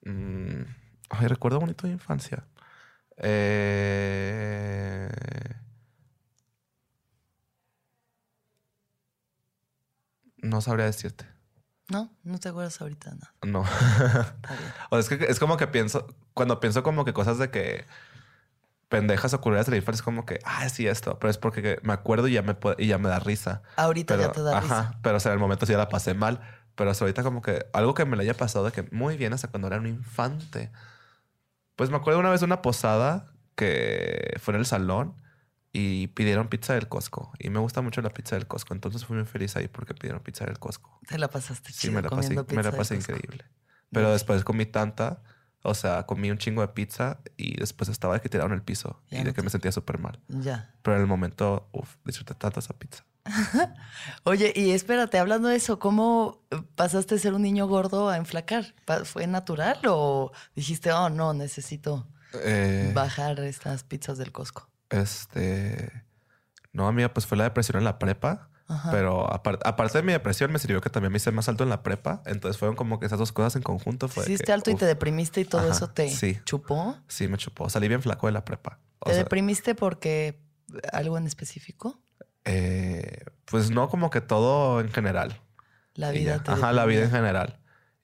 Mm, 0.05 0.63
ay, 1.11 1.27
recuerdo 1.29 1.61
bonito 1.61 1.87
de 1.87 1.93
infancia. 1.95 2.47
Eh, 3.19 5.09
No 10.39 10.63
sabría 10.63 10.87
decirte. 10.87 11.27
¿No? 11.89 12.11
No 12.25 12.39
te 12.39 12.49
acuerdas 12.49 12.81
ahorita 12.81 13.11
de 13.11 13.17
nada. 13.17 13.33
No. 13.45 13.65
O 14.91 14.99
es 14.99 15.09
que 15.09 15.25
es 15.29 15.39
como 15.39 15.57
que 15.57 15.67
pienso, 15.67 16.07
cuando 16.35 16.59
pienso 16.61 16.83
como 16.83 17.05
que 17.05 17.13
cosas 17.13 17.39
de 17.39 17.51
que 17.51 17.85
pendejas 18.89 19.35
o 19.35 19.41
culeras 19.41 19.67
de 19.67 19.73
la 19.73 19.77
infancia, 19.79 19.99
es 20.01 20.03
como 20.03 20.27
que, 20.27 20.39
ah, 20.45 20.69
sí, 20.69 20.87
esto, 20.87 21.19
pero 21.19 21.31
es 21.31 21.39
porque 21.39 21.79
me 21.83 21.93
acuerdo 21.93 22.29
y 22.29 22.33
ya 22.33 22.43
me, 22.43 22.57
y 22.79 22.87
ya 22.89 22.99
me 22.99 23.09
da 23.09 23.19
risa. 23.19 23.63
Ahorita 23.77 24.15
Pero, 24.17 24.29
ya 24.29 24.33
te 24.33 24.43
da 24.43 24.59
ajá, 24.59 24.63
risa. 24.83 24.99
pero 25.03 25.17
o 25.17 25.21
sea, 25.21 25.33
en 25.33 25.35
el 25.35 25.41
momento 25.41 25.67
sí 25.67 25.73
ya 25.73 25.79
la 25.79 25.89
pasé 25.89 26.15
mal. 26.15 26.41
Pero 26.77 26.91
hasta 26.91 27.05
ahorita 27.05 27.23
como 27.23 27.41
que 27.41 27.67
algo 27.73 27.95
que 27.95 28.05
me 28.05 28.17
le 28.17 28.23
haya 28.25 28.35
pasado 28.35 28.67
de 28.67 28.73
que 28.73 28.83
muy 28.95 29.17
bien 29.17 29.33
hasta 29.33 29.49
cuando 29.49 29.67
era 29.69 29.79
un 29.79 29.87
infante. 29.87 30.71
Pues 31.75 31.89
me 31.91 31.97
acuerdo 31.97 32.21
una 32.21 32.29
vez 32.31 32.41
de 32.41 32.47
una 32.47 32.61
posada 32.61 33.33
que 33.55 34.37
fue 34.43 34.53
en 34.55 34.61
el 34.61 34.67
salón 34.67 35.15
y 35.79 36.07
pidieron 36.09 36.49
pizza 36.49 36.73
del 36.75 36.89
Costco. 36.89 37.33
Y 37.39 37.51
me 37.51 37.59
gusta 37.59 37.83
mucho 37.83 38.01
la 38.01 38.11
pizza 38.11 38.35
del 38.37 38.47
Costco. 38.47 38.73
Entonces 38.73 39.05
fui 39.05 39.17
muy 39.17 39.27
feliz 39.27 39.57
ahí 39.57 39.69
porque 39.69 39.93
pidieron 39.95 40.23
pizza 40.23 40.47
del 40.47 40.59
Costco. 40.59 41.01
Te 41.07 41.19
la 41.19 41.29
pasaste 41.29 41.71
Sí, 41.73 41.79
chido 41.81 41.93
me 41.95 42.03
la 42.03 42.09
pasé, 42.09 42.35
me 42.35 42.63
la 42.63 42.73
pasé 42.73 42.95
increíble. 42.97 43.45
Pero 43.93 44.11
después 44.13 44.43
comí 44.45 44.65
tanta, 44.67 45.23
O 45.63 45.75
sea, 45.75 46.07
comí 46.07 46.31
un 46.31 46.39
chingo 46.39 46.63
de 46.63 46.69
pizza 46.69 47.19
y 47.37 47.59
después 47.59 47.91
estaba 47.91 48.15
de 48.15 48.21
que 48.21 48.29
tiraron 48.29 48.53
el 48.53 48.63
piso 48.63 49.03
Ya 49.11 49.19
y 49.19 49.21
no 49.21 49.27
de 49.27 49.33
que 49.33 49.41
te- 49.41 49.45
me 49.45 49.51
sentía 49.51 49.73
súper 49.73 49.99
mal. 49.99 50.21
Ya. 50.29 50.73
Pero 50.83 50.95
en 50.97 51.03
el 51.03 51.09
momento, 51.09 51.69
uff, 51.73 51.97
disfruté 52.05 52.35
tanto 52.35 52.61
esa 52.61 52.73
pizza. 52.79 53.05
Oye, 54.25 54.53
y 54.55 54.71
espérate, 54.71 55.19
hablando 55.19 55.49
de 55.49 55.57
eso, 55.57 55.79
¿cómo 55.79 56.43
pasaste 56.77 57.17
de 57.17 57.21
ser 57.21 57.35
un 57.35 57.43
niño 57.43 57.67
gordo 57.67 58.09
a 58.09 58.17
enflacar? 58.17 58.75
¿Fue 59.05 59.27
natural 59.27 59.79
o 59.89 60.31
dijiste, 60.55 60.93
oh, 60.93 61.11
no, 61.11 61.35
necesito 61.35 62.09
Eh, 62.45 62.93
bajar 62.95 63.41
estas 63.41 63.83
pizzas 63.85 64.19
del 64.19 64.31
Costco? 64.33 64.71
Este. 64.91 66.05
No, 66.73 66.87
amiga, 66.89 67.13
pues 67.13 67.27
fue 67.27 67.37
la 67.39 67.45
depresión 67.45 67.79
en 67.79 67.85
la 67.85 67.99
prepa. 67.99 68.51
Ajá. 68.69 68.91
Pero 68.91 69.29
apar- 69.33 69.61
aparte 69.65 69.99
de 69.99 70.03
mi 70.03 70.13
depresión, 70.13 70.51
me 70.53 70.59
sirvió 70.59 70.81
que 70.81 70.91
también 70.91 71.13
me 71.13 71.19
hice 71.19 71.31
más 71.31 71.49
alto 71.49 71.63
en 71.63 71.71
la 71.71 71.83
prepa. 71.85 72.23
Entonces 72.27 72.59
fueron 72.59 72.75
como 72.77 72.99
que 72.99 73.07
esas 73.07 73.19
dos 73.19 73.33
cosas 73.33 73.55
en 73.57 73.63
conjunto. 73.63 74.09
Fue 74.09 74.25
Hiciste 74.25 74.45
que, 74.47 74.53
alto 74.53 74.71
y 74.71 74.75
te 74.75 74.85
deprimiste 74.87 75.41
y 75.41 75.45
todo 75.45 75.61
Ajá, 75.63 75.71
eso 75.71 75.89
te 75.91 76.09
sí. 76.11 76.41
chupó. 76.45 76.97
Sí, 77.07 77.29
me 77.29 77.39
chupó. 77.39 77.71
Salí 77.71 77.87
bien 77.89 78.03
flaco 78.03 78.27
de 78.27 78.33
la 78.33 78.45
prepa. 78.45 78.81
O 78.99 79.07
¿Te 79.07 79.15
sea, 79.15 79.23
deprimiste 79.23 79.75
porque 79.77 80.41
algo 80.93 81.17
en 81.17 81.27
específico? 81.27 82.01
eh, 82.45 83.25
pues 83.45 83.71
no 83.71 83.89
como 83.89 84.11
que 84.11 84.21
todo 84.21 84.81
en 84.81 84.91
general. 84.93 85.41
La 85.95 86.11
vida 86.11 86.43
te 86.43 86.51
Ajá, 86.53 86.73
la 86.73 86.85
vida 86.87 87.05
en 87.05 87.11
general. 87.11 87.61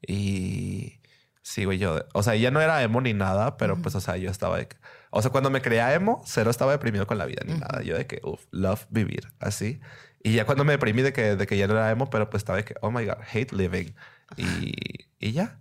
Y 0.07 1.01
sí, 1.43 1.65
güey, 1.65 1.79
yo, 1.79 2.05
o 2.15 2.23
sea, 2.23 2.35
ya 2.37 2.51
no 2.53 2.61
era 2.61 2.83
emo 2.83 3.01
ni 3.01 3.15
nada, 3.15 3.57
pero 3.57 3.77
pues, 3.83 3.95
o 3.95 4.01
sea, 4.01 4.17
yo 4.17 4.31
estaba 4.31 4.59
de 4.59 4.69
que, 4.69 4.77
o 5.15 5.23
sea, 5.23 5.31
cuando 5.31 5.51
me 5.51 5.63
creía 5.63 5.95
emo, 5.95 6.23
cero 6.25 6.51
estaba 6.51 6.73
deprimido 6.73 7.07
con 7.07 7.19
la 7.19 7.27
vida 7.27 7.43
ni 7.47 7.55
nada. 7.55 7.83
Yo 7.83 7.97
de 7.97 8.07
que, 8.07 8.21
uff, 8.25 8.45
love 8.51 8.87
vivir, 8.91 9.33
así. 9.39 9.81
Y 10.25 10.33
ya 10.35 10.45
cuando 10.47 10.65
me 10.65 10.73
deprimí 10.73 11.03
de 11.03 11.13
que, 11.13 11.37
de 11.37 11.47
que 11.47 11.57
ya 11.57 11.67
no 11.67 11.75
era 11.75 11.91
emo, 11.91 12.09
pero 12.11 12.29
pues 12.31 12.41
estaba 12.41 12.57
de 12.57 12.65
que, 12.65 12.75
oh 12.81 12.91
my 12.91 13.05
God, 13.05 13.19
hate 13.33 13.53
living. 13.53 13.93
Y, 14.37 14.73
y 15.19 15.33
ya. 15.33 15.61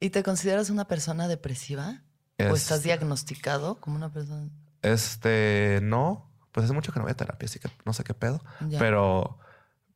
¿Y 0.00 0.10
te 0.10 0.22
consideras 0.22 0.70
una 0.70 0.86
persona 0.86 1.28
depresiva? 1.28 2.02
¿O 2.38 2.42
Es- 2.54 2.62
estás 2.62 2.82
diagnosticado 2.82 3.80
como 3.80 3.96
una 3.96 4.12
persona? 4.12 4.48
Este, 4.82 5.80
no, 5.82 6.30
pues 6.52 6.64
hace 6.64 6.72
mucho 6.74 6.92
que 6.92 6.98
no 6.98 7.04
voy 7.04 7.12
a 7.12 7.16
terapia, 7.16 7.46
así 7.46 7.58
que 7.58 7.68
no 7.84 7.92
sé 7.92 8.04
qué 8.04 8.14
pedo. 8.14 8.42
Ya. 8.68 8.78
Pero, 8.78 9.38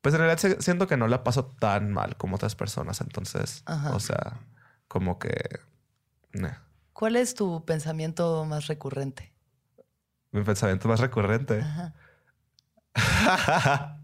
pues 0.00 0.14
en 0.14 0.20
realidad 0.20 0.38
si- 0.40 0.62
siento 0.62 0.86
que 0.86 0.96
no 0.96 1.06
la 1.08 1.22
paso 1.24 1.46
tan 1.46 1.92
mal 1.92 2.16
como 2.16 2.36
otras 2.36 2.54
personas. 2.56 3.00
Entonces, 3.00 3.62
Ajá. 3.66 3.94
o 3.94 4.00
sea, 4.00 4.40
como 4.88 5.18
que... 5.18 5.60
nah. 6.32 6.58
¿Cuál 6.96 7.16
es 7.16 7.34
tu 7.34 7.62
pensamiento 7.66 8.46
más 8.46 8.68
recurrente? 8.68 9.30
Mi 10.30 10.42
pensamiento 10.42 10.88
más 10.88 10.98
recurrente. 10.98 11.60
Ajá. 11.60 11.92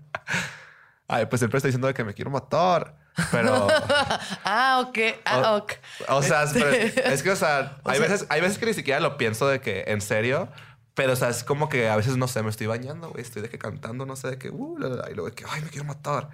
Ay, 1.09 1.25
pues 1.27 1.41
siempre 1.41 1.57
estoy 1.57 1.71
diciendo 1.71 1.93
que 1.95 2.05
me 2.05 2.13
quiero 2.13 2.31
matar. 2.31 2.99
Pero, 3.31 3.67
ah, 4.45 4.85
ok. 4.87 4.99
Ah, 5.25 5.53
O- 5.53 5.57
ok. 5.59 5.73
o 6.09 6.23
sea, 6.23 6.43
Este- 6.45 6.87
es, 6.87 6.97
es 6.99 7.23
que, 7.23 7.31
o 7.31 7.37
sea, 7.37 7.79
O 7.85 7.89
hay, 7.91 7.99
sea- 7.99 8.09
veces, 8.09 8.27
hay 8.29 8.41
veces 8.43 8.59
que 8.59 8.67
ni 8.67 8.75
siquiera 8.75 9.01
lo 9.01 9.17
pienso 9.17 9.49
de 9.49 9.61
que 9.63 9.85
en 9.87 10.03
serio. 10.03 10.49
Pero, 10.95 11.15
o 11.15 11.17
sea, 11.17 11.31
es 11.31 11.45
como 11.45 11.71
que 11.71 11.89
a 11.89 11.97
veces, 11.97 12.19
no 12.19 12.29
sé, 12.29 12.43
me 12.43 12.51
estoy 12.51 12.67
bañando, 12.67 13.09
güey. 13.09 13.23
Estoy 13.23 13.41
de 13.41 13.49
que 13.49 13.59
cantando, 13.59 14.05
no 14.05 14.17
sé, 14.17 14.29
de 14.33 14.39
que, 14.39 14.51
uh, 14.51 14.79
la, 14.79 14.89
la, 14.89 14.97
la, 14.97 15.11
y 15.11 15.15
luego 15.15 15.31
de 15.31 15.35
que, 15.35 15.45
ay, 15.49 15.63
me 15.63 15.71
quiero 15.71 15.87
matar. 15.87 16.29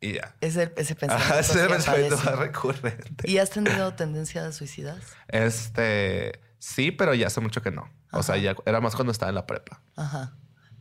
Y 0.00 0.14
ya. 0.14 0.34
Ese, 0.40 0.72
ese 0.76 0.94
pensamiento. 0.94 1.32
Ajá, 1.32 1.40
ese 1.40 1.66
pensamiento 1.68 2.16
más 2.16 2.38
recurrente. 2.38 3.30
¿Y 3.30 3.38
has 3.38 3.50
tenido 3.50 3.94
tendencia 3.96 4.46
a 4.46 4.52
suicidas? 4.52 5.02
Este, 5.28 6.40
sí, 6.58 6.90
pero 6.92 7.14
ya 7.14 7.26
hace 7.28 7.40
mucho 7.40 7.62
que 7.62 7.70
no. 7.70 7.90
O 8.12 8.22
sea, 8.22 8.36
ya 8.36 8.54
era 8.64 8.80
más 8.80 8.94
cuando 8.94 9.12
estaba 9.12 9.28
en 9.30 9.34
la 9.34 9.46
prepa. 9.46 9.82
Ajá. 9.96 10.34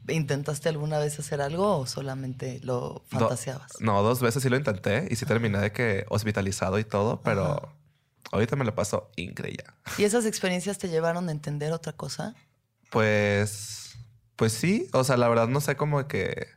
¿Intentaste 0.08 0.70
alguna 0.70 1.00
vez 1.00 1.20
hacer 1.20 1.42
algo 1.42 1.80
o 1.80 1.86
solamente 1.86 2.62
lo 2.64 2.80
Do- 2.80 3.04
fantaseabas? 3.10 3.74
no, 3.82 4.02
dos 4.04 4.22
veces 4.22 4.42
sí 4.42 4.48
lo 4.48 4.56
intenté 4.56 5.06
y 5.12 5.18
sí 5.18 5.26
terminé 5.26 5.58
de 5.60 5.74
que 5.74 6.06
hospitalizado 6.08 6.80
y 6.80 6.86
todo, 6.86 7.22
pero 7.24 7.76
ahorita 8.32 8.56
me 8.56 8.64
lo 8.64 8.74
paso 8.74 9.12
increíble. 9.18 9.66
¿Y 9.98 10.04
esas 10.06 10.26
experiencias 10.26 10.78
te 10.78 10.88
llevaron 10.88 11.28
a 11.28 11.34
entender 11.34 11.74
otra 11.74 11.92
cosa? 11.92 12.36
Pues, 12.90 13.98
pues 14.38 14.54
sí, 14.54 14.88
o 14.94 15.04
sea, 15.04 15.18
la 15.18 15.28
verdad 15.28 15.50
no 15.50 15.60
sé 15.60 15.76
cómo 15.76 16.08
que, 16.08 16.48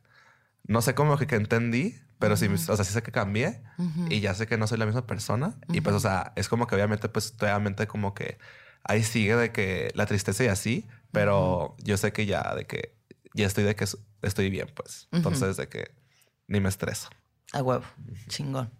no 0.68 0.80
sé 0.80 0.94
cómo 0.94 1.16
que, 1.18 1.26
que 1.26 1.34
entendí, 1.34 1.98
pero 2.20 2.36
sí, 2.36 2.46
o 2.46 2.56
sea, 2.56 2.84
sí 2.84 2.92
sé 2.92 3.02
que 3.02 3.10
cambié 3.10 3.62
Ujú. 3.78 4.06
y 4.10 4.20
ya 4.20 4.34
sé 4.34 4.46
que 4.46 4.56
no 4.56 4.68
soy 4.68 4.78
la 4.78 4.86
misma 4.86 5.06
persona 5.08 5.56
y 5.72 5.80
pues, 5.80 5.96
o 5.96 6.00
sea, 6.00 6.32
es 6.36 6.48
como 6.48 6.68
que 6.68 6.76
obviamente, 6.76 7.08
pues, 7.08 7.34
obviamente 7.40 7.88
como 7.88 8.14
que 8.14 8.38
ahí 8.84 9.02
sigue 9.02 9.34
de 9.34 9.50
que 9.50 9.90
la 9.94 10.06
tristeza 10.06 10.44
y 10.44 10.48
así, 10.48 10.86
pero 11.10 11.74
yo 11.78 11.96
sé 11.96 12.12
que 12.12 12.26
ya 12.26 12.54
de 12.54 12.66
que 12.66 12.94
ya 13.34 13.46
estoy 13.46 13.64
de 13.64 13.74
que 13.74 13.86
estoy 14.22 14.50
bien, 14.50 14.68
pues, 14.74 15.08
entonces 15.10 15.56
de 15.56 15.68
que 15.68 15.90
ni 16.46 16.60
me 16.60 16.68
estreso. 16.68 17.08
A 17.52 17.62
huevo. 17.62 17.84
Chingón. 18.28 18.70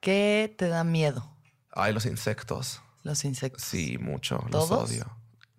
¿Qué 0.00 0.54
te 0.56 0.68
da 0.68 0.84
miedo? 0.84 1.34
Ay, 1.72 1.94
los 1.94 2.04
insectos. 2.04 2.82
Los 3.02 3.24
insectos. 3.24 3.62
Sí, 3.62 3.96
mucho. 3.98 4.44
¿Todos? 4.50 4.68
Los 4.70 4.90
odio. 4.90 5.16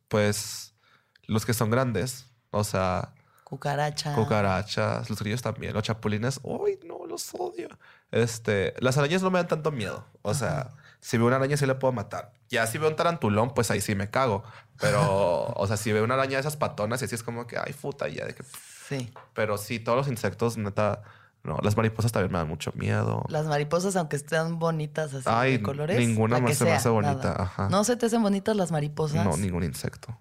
Pues 0.08 0.76
los 1.28 1.46
que 1.46 1.54
son 1.54 1.72
grandes. 1.72 2.28
O 2.52 2.64
sea, 2.64 3.15
Cucaracha. 3.46 4.16
cucarachas, 4.16 5.08
los 5.08 5.20
grillos 5.20 5.44
también, 5.44 5.72
los 5.74 5.84
chapulines. 5.84 6.40
Uy, 6.42 6.80
no, 6.84 7.06
los 7.06 7.32
odio. 7.36 7.70
Este, 8.10 8.74
las 8.80 8.98
arañas 8.98 9.22
no 9.22 9.30
me 9.30 9.38
dan 9.38 9.48
tanto 9.48 9.72
miedo. 9.72 10.04
O 10.24 10.34
sea, 10.34 10.72
si 11.00 11.20
veo 11.20 11.28
una 11.28 11.36
araña 11.36 11.56
sí 11.56 11.68
le 11.68 11.76
puedo 11.76 11.92
matar. 11.94 12.34
Ya 12.50 12.66
si 12.66 12.80
veo 12.80 12.90
un 12.90 12.96
tarantulón, 12.96 13.54
pues 13.54 13.70
ahí 13.70 13.82
sí 13.82 13.94
me 13.94 14.10
cago. 14.10 14.44
Pero, 14.80 15.46
o 15.56 15.68
sea, 15.68 15.78
si 15.78 15.92
veo 15.92 16.04
una 16.04 16.16
araña 16.16 16.38
de 16.38 16.40
esas 16.40 16.58
patonas 16.58 17.04
y 17.04 17.06
así 17.06 17.14
es 17.14 17.22
como 17.22 17.46
que, 17.46 17.58
ay, 17.60 17.74
puta, 17.74 18.08
ya 18.08 18.26
de 18.26 18.34
que. 18.34 18.44
Sí. 18.90 19.14
Pero 19.36 19.60
sí, 19.60 19.78
todos 19.80 19.96
los 19.96 20.08
insectos, 20.08 20.58
neta, 20.58 21.04
no. 21.44 21.60
Las 21.62 21.78
mariposas 21.78 22.12
también 22.12 22.32
me 22.32 22.40
dan 22.40 22.48
mucho 22.48 22.72
miedo. 22.74 23.24
Las 23.30 23.46
mariposas, 23.46 23.96
aunque 23.96 24.16
estén 24.16 24.58
bonitas 24.58 25.14
así 25.14 25.26
Ay, 25.30 25.58
de 25.58 25.62
colores. 25.62 26.00
ninguna 26.00 26.38
la 26.38 26.42
más 26.42 26.58
se 26.58 26.66
me 26.66 26.72
hace 26.72 26.90
bonita, 26.90 27.36
ajá. 27.40 27.70
¿No 27.70 27.84
se 27.84 27.96
te 27.96 28.08
hacen 28.08 28.24
bonitas 28.24 28.56
las 28.56 28.72
mariposas? 28.72 29.24
No, 29.24 29.38
ningún 29.38 29.64
insecto. 29.64 30.18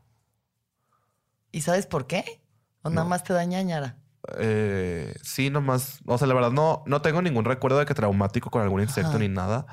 ¿Y 1.51 1.63
sabes 1.63 1.87
por 1.87 2.07
qué? 2.07 2.44
¿O 2.85 2.91
nada 2.91 3.03
No. 3.03 3.11
más 3.11 3.25
te 3.25 3.33
da 3.33 3.45
ñañara? 3.45 3.97
Eh, 4.39 5.15
sí, 5.23 5.51
nomás. 5.51 5.99
O 6.07 6.17
sea, 6.17 6.27
la 6.29 6.35
verdad, 6.35 6.53
no, 6.53 6.83
no 6.87 7.03
tengo 7.03 7.21
ningún 7.21 7.45
recuerdo 7.45 7.79
de 7.79 7.87
que 7.87 7.95
traumático 7.95 8.51
con 8.51 8.63
algún 8.63 8.81
insecto 8.81 9.11
Ajá. 9.11 9.19
ni 9.19 9.29
nada. 9.29 9.67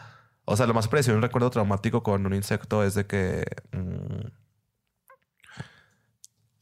O 0.46 0.58
sea, 0.58 0.66
lo 0.66 0.74
más 0.74 0.88
parecido 0.88 1.14
a 1.14 1.18
un 1.18 1.22
recuerdo 1.22 1.50
traumático 1.52 2.02
con 2.04 2.26
un 2.26 2.34
insecto 2.34 2.84
es 2.84 2.96
de 2.96 3.06
que. 3.06 3.46
mm, 3.72 4.28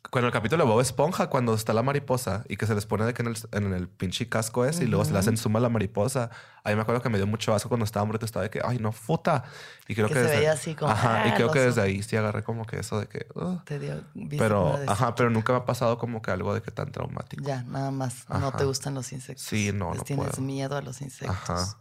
con 0.10 0.26
el 0.26 0.32
capítulo 0.32 0.64
de 0.64 0.70
Bob 0.70 0.82
Esponja, 0.82 1.28
cuando 1.30 1.53
está 1.53 1.72
la 1.74 1.84
mariposa 1.84 2.43
y 2.49 2.57
que 2.57 2.66
se 2.66 2.74
les 2.74 2.86
pone 2.86 3.05
de 3.05 3.14
que 3.14 3.22
en 3.22 3.28
el, 3.28 3.38
en 3.51 3.74
el 3.74 3.88
pinche 3.88 4.28
casco 4.28 4.66
es 4.66 4.80
y 4.82 4.86
luego 4.88 5.05
se 5.05 5.12
le 5.14 5.20
hacen 5.20 5.38
suma 5.38 5.60
a 5.60 5.62
la 5.62 5.70
mariposa. 5.70 6.32
Ahí 6.64 6.76
me 6.76 6.82
acuerdo 6.82 7.01
que 7.01 7.10
me 7.10 7.18
dio 7.18 7.28
mucho 7.28 7.53
asco 7.53 7.70
cuando 7.70 7.86
estaba 7.86 8.05
morrito. 8.05 8.26
Estaba 8.26 8.43
de 8.43 8.49
que, 8.49 8.60
ay, 8.64 8.80
no, 8.80 8.91
puta. 8.91 9.43
Y 9.88 9.95
creo 9.95 10.07
Que 10.07 10.14
que, 10.16 10.20
se 10.20 10.26
desde, 10.26 10.38
veía 10.38 10.51
así 10.53 10.74
como, 10.76 10.91
Ajá, 10.91 11.28
y 11.28 11.32
creo 11.34 11.51
que 11.51 11.60
desde 11.60 11.82
ahí 11.82 12.01
sí 12.01 12.16
agarré 12.16 12.43
como 12.43 12.66
que 12.66 12.80
eso 12.80 12.99
de 12.99 13.07
que. 13.07 13.28
Te 13.66 13.78
dio. 13.80 14.03
Pero, 14.38 14.80
ajá, 14.88 15.14
pero 15.16 15.30
nunca 15.30 15.53
me 15.53 15.60
ha 15.60 15.66
pasado 15.66 15.97
como 15.97 16.22
que 16.22 16.32
algo 16.32 16.53
de 16.53 16.62
que 16.62 16.72
tan 16.72 16.91
traumático. 16.91 17.43
Ya, 17.43 17.64
nada 17.64 17.91
más. 17.91 18.28
No 18.30 18.51
te 18.51 18.66
gustan 18.66 18.95
los 18.95 19.12
insectos. 19.12 19.45
Sí, 19.45 19.72
no, 19.74 19.89
Les 19.91 19.99
no 19.99 20.03
tienes 20.05 20.28
puedo. 20.30 20.41
miedo 20.41 20.76
a 20.76 20.82
los 20.82 21.01
insectos. 21.01 21.38
Ajá. 21.38 21.78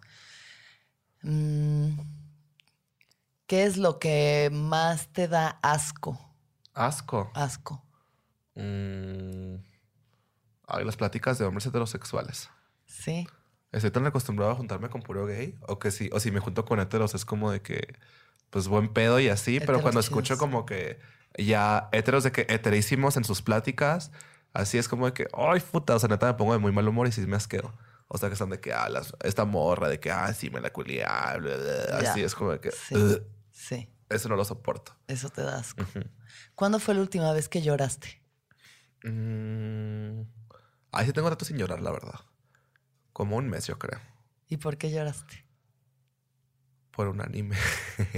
Mm, 1.22 1.99
¿Qué 3.47 3.64
es 3.64 3.76
lo 3.79 3.99
que 3.99 4.51
más 4.53 5.09
te 5.12 5.26
da 5.29 5.59
asco? 5.62 6.18
Asco. 6.74 7.31
Asco. 7.35 7.83
Mm. 8.62 9.56
Ay, 10.66 10.84
las 10.84 10.96
pláticas 10.96 11.38
de 11.38 11.44
hombres 11.46 11.64
heterosexuales. 11.66 12.50
Sí. 12.86 13.26
Estoy 13.72 13.90
tan 13.90 14.06
acostumbrado 14.06 14.52
a 14.52 14.54
juntarme 14.54 14.88
con 14.90 15.02
puro 15.02 15.26
gay. 15.26 15.56
O 15.66 15.78
que 15.78 15.90
si, 15.90 16.11
o 16.12 16.20
si 16.20 16.30
me 16.30 16.40
junto 16.40 16.64
con 16.64 16.80
heteros 16.80 17.14
es 17.14 17.24
como 17.24 17.50
de 17.50 17.62
que, 17.62 17.94
pues 18.50 18.68
buen 18.68 18.92
pedo 18.92 19.20
y 19.20 19.28
así. 19.28 19.61
pero 19.61 19.80
cuando 19.80 20.00
chidos. 20.00 20.06
escucho 20.06 20.38
como 20.38 20.66
que 20.66 20.98
ya 21.38 21.88
heteros 21.92 22.24
de 22.24 22.32
que 22.32 22.46
heterísimos 22.48 23.16
en 23.16 23.24
sus 23.24 23.42
pláticas, 23.42 24.11
así 24.52 24.78
es 24.78 24.88
como 24.88 25.06
de 25.06 25.12
que, 25.12 25.28
ay, 25.34 25.61
puta, 25.61 25.94
o 25.94 25.98
sea, 25.98 26.09
neta 26.09 26.26
me 26.26 26.34
pongo 26.34 26.52
de 26.52 26.59
muy 26.59 26.72
mal 26.72 26.86
humor 26.88 27.06
y 27.06 27.12
sí 27.12 27.20
me 27.26 27.36
asqueo. 27.36 27.72
O 28.09 28.16
sea, 28.16 28.28
que 28.30 28.32
están 28.34 28.48
de 28.50 28.59
que, 28.61 28.72
ah, 28.72 28.88
las- 28.88 29.14
esta 29.22 29.44
morra, 29.44 29.88
de 29.88 30.00
que, 30.00 30.11
ah, 30.11 30.32
sí 30.32 30.48
me 30.50 30.61
la 30.62 30.70
culié, 30.70 31.04
ah, 31.06 31.36
bla, 31.38 31.56
bla, 31.56 32.02
Ya. 32.02 32.11
así 32.12 32.22
es 32.22 32.34
como 32.34 32.52
de 32.52 32.61
que, 32.61 32.70
Sí. 33.52 33.88
Eso 34.09 34.28
no 34.30 34.36
lo 34.36 34.44
soporto. 34.46 34.96
Eso 35.09 35.28
te 35.28 35.42
da 35.42 35.59
asco. 35.59 35.84
¿Cuándo 36.54 36.78
fue 36.78 36.94
la 36.94 37.02
última 37.02 37.30
vez 37.34 37.48
que 37.50 37.61
lloraste? 37.61 38.22
Mm. 39.05 40.22
Ahí 40.92 41.07
sí 41.07 41.12
tengo 41.12 41.28
rato 41.30 41.44
sin 41.44 41.59
llorar, 41.59 41.80
la 41.80 41.90
verdad. 41.90 42.20
Como 43.12 43.36
un 43.36 43.49
mes, 43.49 43.66
yo 43.66 43.78
creo. 43.78 44.01
¿Y 44.49 44.57
por 44.57 44.78
qué 44.78 44.90
lloraste? 44.90 45.44
Por 46.92 47.09
un 47.09 47.20
anime. 47.20 47.57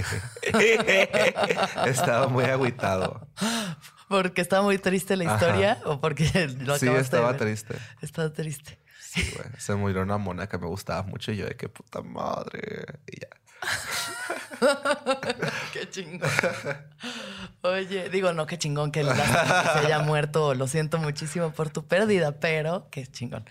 estaba 1.87 2.29
muy 2.29 2.45
agüitado. 2.45 3.29
¿Porque 4.09 4.41
estaba 4.41 4.63
muy 4.63 4.79
triste 4.79 5.17
la 5.17 5.25
Ajá. 5.27 5.35
historia 5.35 5.79
o 5.85 6.01
porque 6.01 6.25
lo 6.61 6.79
Sí, 6.79 6.87
de 6.87 6.99
estaba 6.99 7.33
ver? 7.33 7.41
triste. 7.41 7.75
Estaba 8.01 8.33
triste. 8.33 8.79
Sí, 9.01 9.29
güey. 9.37 9.49
Se 9.59 9.75
murió 9.75 10.03
una 10.03 10.19
mona 10.19 10.49
que 10.49 10.59
me 10.59 10.67
gustaba 10.67 11.03
mucho 11.03 11.33
y 11.33 11.37
yo 11.37 11.47
de 11.47 11.57
qué 11.57 11.69
puta 11.69 12.01
madre. 12.03 13.01
Y 13.07 13.21
ya. 13.21 13.29
Qué 15.73 15.89
chingón. 15.91 16.31
Oye, 17.63 18.09
digo, 18.11 18.33
no, 18.33 18.47
qué 18.47 18.59
chingón 18.59 18.93
que, 18.93 19.03
lástima 19.03 19.63
que 19.63 19.81
se 19.81 19.87
haya 19.87 20.01
muerto. 20.01 20.55
Lo 20.55 20.67
siento 20.67 20.99
muchísimo 20.99 21.53
por 21.53 21.71
tu 21.71 21.87
pérdida, 21.87 22.33
pero 22.33 22.89
qué 22.91 23.07
chingón. 23.07 23.45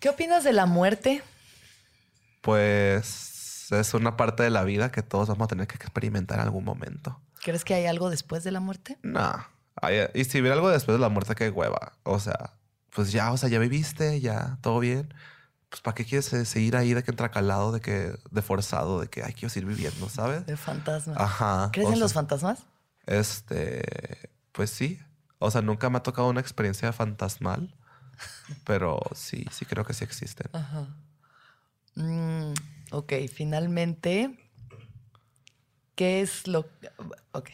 ¿Qué 0.00 0.08
opinas 0.08 0.44
de 0.44 0.52
la 0.52 0.66
muerte? 0.66 1.22
Pues. 2.40 3.68
es 3.70 3.94
una 3.94 4.16
parte 4.16 4.42
de 4.42 4.50
la 4.50 4.64
vida 4.64 4.90
que 4.90 5.02
todos 5.02 5.28
vamos 5.28 5.46
a 5.46 5.48
tener 5.48 5.66
que 5.66 5.76
experimentar 5.76 6.38
en 6.38 6.44
algún 6.44 6.64
momento. 6.64 7.20
¿Crees 7.42 7.64
que 7.64 7.74
hay 7.74 7.86
algo 7.86 8.10
después 8.10 8.44
de 8.44 8.52
la 8.52 8.60
muerte? 8.60 8.98
No. 9.02 9.46
Ay, 9.76 10.08
Y 10.14 10.24
si 10.24 10.40
hubiera 10.40 10.54
algo 10.54 10.70
después 10.70 10.96
de 10.96 11.00
la 11.00 11.08
muerte, 11.08 11.34
qué 11.34 11.50
hueva. 11.50 11.92
O 12.02 12.20
sea, 12.20 12.54
pues 12.94 13.12
ya, 13.12 13.32
o 13.32 13.36
sea, 13.36 13.48
ya 13.48 13.58
viviste, 13.58 14.20
ya, 14.20 14.58
todo 14.60 14.80
bien. 14.80 15.14
Pues 15.68 15.82
¿para 15.82 15.94
qué 15.94 16.04
quieres 16.04 16.32
eh, 16.32 16.44
seguir 16.44 16.76
ahí 16.76 16.94
de 16.94 17.02
que 17.02 17.10
entracalado, 17.10 17.72
de 17.72 17.80
que, 17.80 18.18
de 18.30 18.42
forzado, 18.42 19.00
de 19.00 19.08
que, 19.08 19.22
ay, 19.22 19.34
quiero 19.34 19.50
seguir 19.50 19.68
viviendo, 19.68 20.08
¿sabes? 20.08 20.46
De 20.46 20.56
fantasma. 20.56 21.14
Ajá. 21.16 21.70
¿Crees 21.72 21.88
en 21.88 21.94
sea, 21.94 22.00
los 22.00 22.12
fantasmas? 22.14 22.60
Este, 23.06 24.30
pues 24.52 24.70
sí. 24.70 24.98
O 25.38 25.50
sea, 25.50 25.60
nunca 25.60 25.90
me 25.90 25.98
ha 25.98 26.02
tocado 26.02 26.28
una 26.28 26.40
experiencia 26.40 26.92
fantasmal, 26.92 27.74
pero 28.64 29.00
sí, 29.14 29.44
sí 29.50 29.66
creo 29.66 29.84
que 29.84 29.92
sí 29.92 30.04
existen. 30.04 30.48
Ajá. 30.52 30.88
Mm, 31.94 32.54
ok, 32.92 33.12
finalmente, 33.32 34.38
¿qué 35.94 36.22
es 36.22 36.46
lo... 36.46 36.68
Ok. 37.32 37.50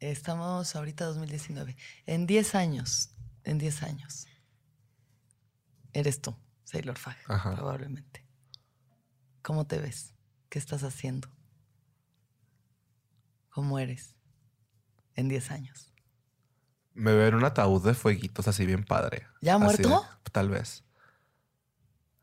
Estamos 0.00 0.76
ahorita 0.76 1.06
2019. 1.06 1.76
En 2.06 2.26
10 2.26 2.54
años, 2.54 3.10
en 3.42 3.58
10 3.58 3.82
años, 3.82 4.27
eres 5.98 6.20
tú, 6.20 6.36
Sailor 6.64 6.96
Fag, 6.98 7.16
Ajá. 7.28 7.54
probablemente. 7.54 8.24
¿Cómo 9.42 9.66
te 9.66 9.78
ves? 9.78 10.14
¿Qué 10.48 10.58
estás 10.58 10.82
haciendo? 10.82 11.28
¿Cómo 13.50 13.78
eres 13.78 14.14
en 15.14 15.28
10 15.28 15.50
años? 15.50 15.92
Me 16.94 17.12
veo 17.12 17.26
en 17.28 17.34
un 17.34 17.44
ataúd 17.44 17.84
de 17.84 17.94
fueguitos 17.94 18.48
así 18.48 18.66
bien 18.66 18.84
padre. 18.84 19.26
¿Ya 19.40 19.54
Así 19.54 19.64
muerto? 19.64 19.88
de- 20.24 20.30
tal 20.32 20.48
vez. 20.48 20.84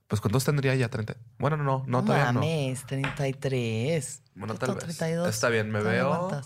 Pues 0.08 0.22
¿cuántos 0.22 0.44
tendría 0.46 0.76
ya? 0.76 0.90
30. 0.90 1.16
Bueno, 1.40 1.58
no, 1.58 1.64
no, 1.64 1.84
no, 1.88 2.04
todavía 2.06 2.32
no. 2.32 2.42
mames, 2.42 2.86
33. 2.86 4.22
Bueno, 4.36 4.56
tal 4.56 4.76
vez. 4.76 4.84
32. 4.84 5.28
Está 5.30 5.50
bien, 5.50 5.72
me 5.72 5.80
Todavía 5.80 6.04
veo. 6.04 6.42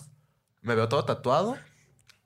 Me 0.61 0.75
veo 0.75 0.87
todo 0.89 1.05
tatuado. 1.05 1.57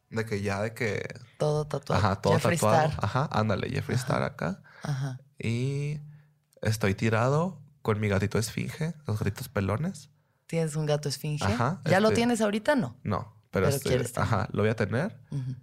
De 0.09 0.25
que 0.25 0.41
ya 0.41 0.61
de 0.61 0.73
que. 0.73 1.01
Todo 1.39 1.65
tatuado. 1.65 1.99
Ajá, 2.05 2.21
todo 2.21 2.33
Jeffree 2.33 2.57
tatuado. 2.57 2.89
Star. 2.89 3.03
Ajá, 3.05 3.29
ándale, 3.31 3.69
Jeffree 3.69 3.95
Star 3.97 4.21
acá. 4.23 4.61
Ajá. 4.83 5.19
Y 5.39 5.99
estoy 6.61 6.93
tirado 6.93 7.59
con 7.81 7.99
mi 7.99 8.07
gatito 8.09 8.37
esfinge, 8.37 8.93
los 9.07 9.17
gatitos 9.19 9.49
pelones. 9.49 10.09
¿Tienes 10.47 10.75
un 10.75 10.85
gato 10.85 11.09
esfinge? 11.09 11.43
Ajá, 11.45 11.81
¿Ya 11.85 11.99
lo 11.99 12.09
este- 12.09 12.17
tienes 12.17 12.41
ahorita? 12.41 12.75
No. 12.75 12.95
No, 13.03 13.35
pero, 13.49 13.65
Pero 13.65 13.75
este, 13.77 13.89
quieres 13.89 14.17
ajá, 14.17 14.47
lo 14.51 14.61
voy 14.63 14.69
a 14.69 14.75
tener 14.75 15.19
Ujú. 15.31 15.55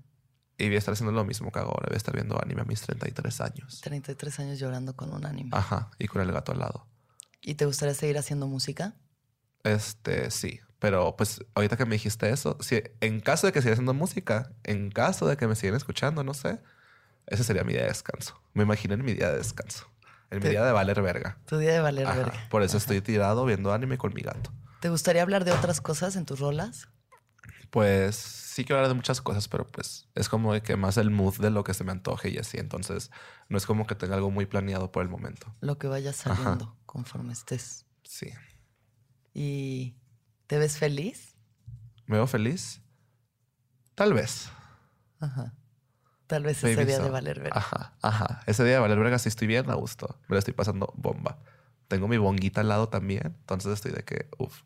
y 0.58 0.66
voy 0.66 0.74
a 0.74 0.78
estar 0.78 0.92
haciendo 0.94 1.12
lo 1.12 1.24
mismo 1.24 1.52
que 1.52 1.58
hago 1.60 1.70
ahora. 1.70 1.86
Voy 1.88 1.94
a 1.94 1.96
estar 1.96 2.14
viendo 2.14 2.42
anime 2.42 2.62
a 2.62 2.64
mis 2.64 2.80
33 2.80 3.40
años. 3.40 3.80
33 3.82 4.40
años 4.40 4.58
llorando 4.58 4.96
con 4.96 5.12
un 5.12 5.24
anime. 5.24 5.50
Ajá, 5.52 5.90
y 5.98 6.08
con 6.08 6.22
el 6.22 6.32
gato 6.32 6.52
al 6.52 6.58
lado. 6.58 6.86
¿Y 7.40 7.54
te 7.54 7.66
gustaría 7.66 7.94
seguir 7.94 8.18
haciendo 8.18 8.46
música? 8.48 8.94
Este, 9.64 10.30
sí. 10.30 10.60
Pero 10.78 11.14
pues 11.16 11.44
ahorita 11.54 11.76
que 11.76 11.84
me 11.84 11.94
dijiste 11.96 12.30
eso, 12.30 12.56
si, 12.60 12.82
en 13.00 13.20
caso 13.20 13.46
de 13.46 13.52
que 13.52 13.60
siga 13.60 13.72
haciendo 13.74 13.92
música, 13.94 14.50
en 14.64 14.90
caso 14.90 15.26
de 15.26 15.36
que 15.36 15.46
me 15.46 15.54
sigan 15.54 15.76
escuchando, 15.76 16.24
no 16.24 16.32
sé, 16.34 16.58
ese 17.30 17.44
sería 17.44 17.64
mi 17.64 17.72
día 17.72 17.82
de 17.82 17.88
descanso. 17.88 18.40
Me 18.52 18.62
imagino 18.64 18.94
en 18.94 19.04
mi 19.04 19.14
día 19.14 19.30
de 19.30 19.38
descanso. 19.38 19.86
En 20.30 20.38
mi 20.38 20.42
Te- 20.42 20.50
día 20.50 20.64
de 20.64 20.72
valer 20.72 21.00
verga. 21.02 21.38
Tu 21.46 21.56
día 21.58 21.72
de 21.72 21.80
valer 21.80 22.06
Ajá, 22.06 22.16
verga. 22.18 22.48
Por 22.50 22.62
eso 22.62 22.76
estoy 22.76 23.00
tirado 23.00 23.44
viendo 23.46 23.72
anime 23.72 23.96
con 23.98 24.12
mi 24.14 24.20
gato. 24.22 24.52
¿Te 24.80 24.88
gustaría 24.88 25.22
hablar 25.22 25.44
de 25.44 25.52
otras 25.52 25.80
cosas 25.80 26.16
en 26.16 26.24
tus 26.26 26.38
rolas? 26.40 26.88
Pues 27.70 28.16
sí 28.16 28.64
quiero 28.64 28.78
hablar 28.78 28.88
de 28.90 28.94
muchas 28.94 29.20
cosas, 29.20 29.46
pero 29.48 29.66
pues 29.66 30.08
es 30.14 30.28
como 30.28 30.52
de 30.52 30.62
que 30.62 30.76
más 30.76 30.96
el 30.96 31.10
mood 31.10 31.36
de 31.38 31.50
lo 31.50 31.62
que 31.64 31.72
se 31.74 31.84
me 31.84 31.92
antoje 31.92 32.28
y 32.30 32.38
así. 32.38 32.58
Entonces 32.58 33.10
no 33.48 33.56
es 33.56 33.66
como 33.66 33.86
que 33.86 33.94
tenga 33.94 34.14
algo 34.16 34.30
muy 34.30 34.46
planeado 34.46 34.90
por 34.90 35.02
el 35.02 35.08
momento. 35.08 35.52
Lo 35.60 35.78
que 35.78 35.86
vaya 35.88 36.12
saliendo 36.12 36.76
conforme 36.86 37.32
estés. 37.32 37.86
Sí. 38.04 38.30
¿Y 39.34 39.96
te 40.46 40.58
ves 40.58 40.78
feliz? 40.78 41.36
¿Me 42.06 42.16
veo 42.16 42.26
feliz? 42.26 42.80
Tal 43.94 44.14
vez. 44.14 44.48
Ajá. 45.20 45.54
Tal 46.30 46.44
vez 46.44 46.62
ese 46.64 46.84
día 46.86 46.96
so. 46.96 47.02
de 47.04 47.10
valer 47.10 47.40
verga. 47.40 47.58
Ajá, 47.58 47.92
ajá. 48.02 48.40
Ese 48.46 48.64
día 48.64 48.74
de 48.74 48.78
valer 48.78 48.98
verga 48.98 49.18
sí 49.18 49.28
estoy 49.28 49.46
bien 49.48 49.68
a 49.70 49.74
gusto. 49.74 50.18
Me 50.28 50.34
lo 50.34 50.38
estoy 50.38 50.54
pasando 50.54 50.92
bomba. 50.96 51.38
Tengo 51.88 52.08
mi 52.08 52.16
bonguita 52.18 52.60
al 52.62 52.68
lado 52.68 52.88
también. 52.88 53.22
Entonces 53.40 53.72
estoy 53.74 53.90
de 53.92 54.04
que, 54.04 54.28
uff. 54.38 54.62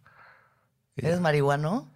¿Eres 0.97 1.21
marihuano? 1.21 1.91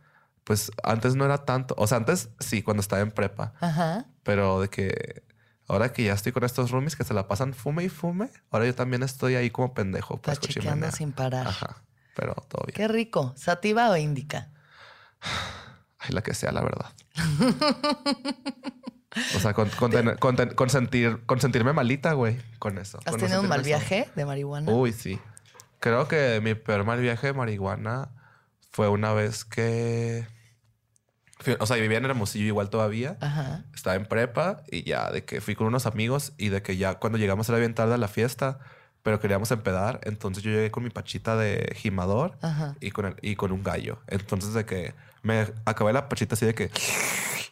Pues 0.45 0.73
antes 0.83 1.15
no 1.15 1.25
era 1.27 1.45
tanto. 1.45 1.75
O 1.79 1.87
sea, 1.87 1.99
antes 1.99 2.31
sí, 2.41 2.63
cuando 2.63 2.81
estaba 2.81 3.03
en 3.03 3.11
prepa. 3.13 3.53
Ajá. 3.61 4.07
Pero 4.23 4.61
de 4.63 4.69
que 4.71 5.23
ahora 5.69 5.93
que 5.93 6.03
ya 6.05 6.15
estoy 6.15 6.33
con 6.33 6.45
estos 6.45 6.71
roomies 6.71 6.97
que 6.97 7.05
se 7.05 7.13
la 7.13 7.29
pasan 7.29 7.53
fume 7.53 7.85
y 7.85 7.89
fume, 7.91 8.31
ahora 8.51 8.65
yo 8.65 8.75
también 8.75 9.03
estoy 9.03 9.35
ahí 9.35 9.51
como 9.51 9.75
pendejo. 9.75 10.15
Está 10.15 10.35
Pues, 10.35 10.55
chimenea. 10.55 10.91
sin 10.91 11.13
parar. 11.13 11.47
Ajá. 11.47 11.83
Pero 12.17 12.35
todo 12.49 12.65
bien. 12.67 12.75
Qué 12.75 12.89
rico. 12.89 13.35
¿Sativa 13.37 13.91
o 13.91 13.97
índica? 13.97 14.51
Ay, 15.99 16.11
la 16.13 16.23
que 16.23 16.33
sea, 16.33 16.51
la 16.53 16.63
verdad. 16.63 16.93
o 19.37 19.39
sea, 19.41 19.55
con, 19.55 19.69
con 19.71 19.91
con 20.17 20.37
ten- 20.37 20.55
consentir, 20.55 21.21
consentirme 21.27 21.73
malita, 21.73 22.13
güey, 22.13 22.39
con 22.59 22.79
eso. 22.79 22.99
¿Has 23.05 23.13
con 23.13 23.21
tenido 23.21 23.41
un 23.41 23.49
mal 23.49 23.65
sentirme 23.65 23.79
viaje 23.79 24.09
de 24.15 24.25
marihuana? 24.25 24.71
Uy, 24.73 24.93
sí. 24.93 25.19
Creo 25.81 26.09
que 26.09 26.41
mi 26.43 26.55
peor 26.55 26.85
mal 26.85 27.01
viaje 27.01 27.29
de 27.29 27.33
marihuana 27.33 28.11
fue 28.71 28.89
una 28.89 29.13
vez 29.13 29.45
que... 29.45 30.27
o 31.59 31.67
sea, 31.67 31.77
vivía 31.77 31.99
en 31.99 32.05
Hermosillo 32.05 32.47
igual 32.47 32.69
todavía. 32.69 33.17
Ajá. 33.21 33.65
Estaba 33.75 33.97
en 33.97 34.07
prepa 34.07 34.63
y 34.71 34.83
ya 34.83 35.11
de 35.11 35.25
que 35.25 35.41
fui 35.41 35.55
con 35.55 35.67
unos 35.69 35.87
amigos 35.87 36.33
y 36.37 36.49
de 36.49 36.63
que 36.63 36.77
ya 36.77 36.95
cuando 36.97 37.17
llegamos 37.19 37.49
era 37.49 37.59
bien 37.59 37.75
tarde 37.75 37.95
a 37.95 37.99
la 37.99 38.09
fiesta, 38.09 38.59
pero 39.03 39.21
queríamos 39.21 39.51
empedar. 39.53 40.01
Entonces 40.03 40.43
yo 40.43 40.51
llegué 40.51 40.71
con 40.71 40.83
mi 40.83 40.91
pachita 40.91 41.37
de 41.37 41.73
gimador 41.77 42.37
Ajá. 42.43 42.75
y 42.81 42.91
con, 42.91 43.07
el, 43.07 43.17
y 43.23 43.37
con 43.37 43.53
un 43.53 43.63
gallo. 43.63 44.01
Entonces 44.09 44.53
de 44.55 44.67
que 44.67 44.95
me 45.23 45.53
acabé 45.65 45.93
la 45.93 46.09
pachita 46.09 46.35
así 46.35 46.47
de 46.47 46.55
que... 46.55 46.71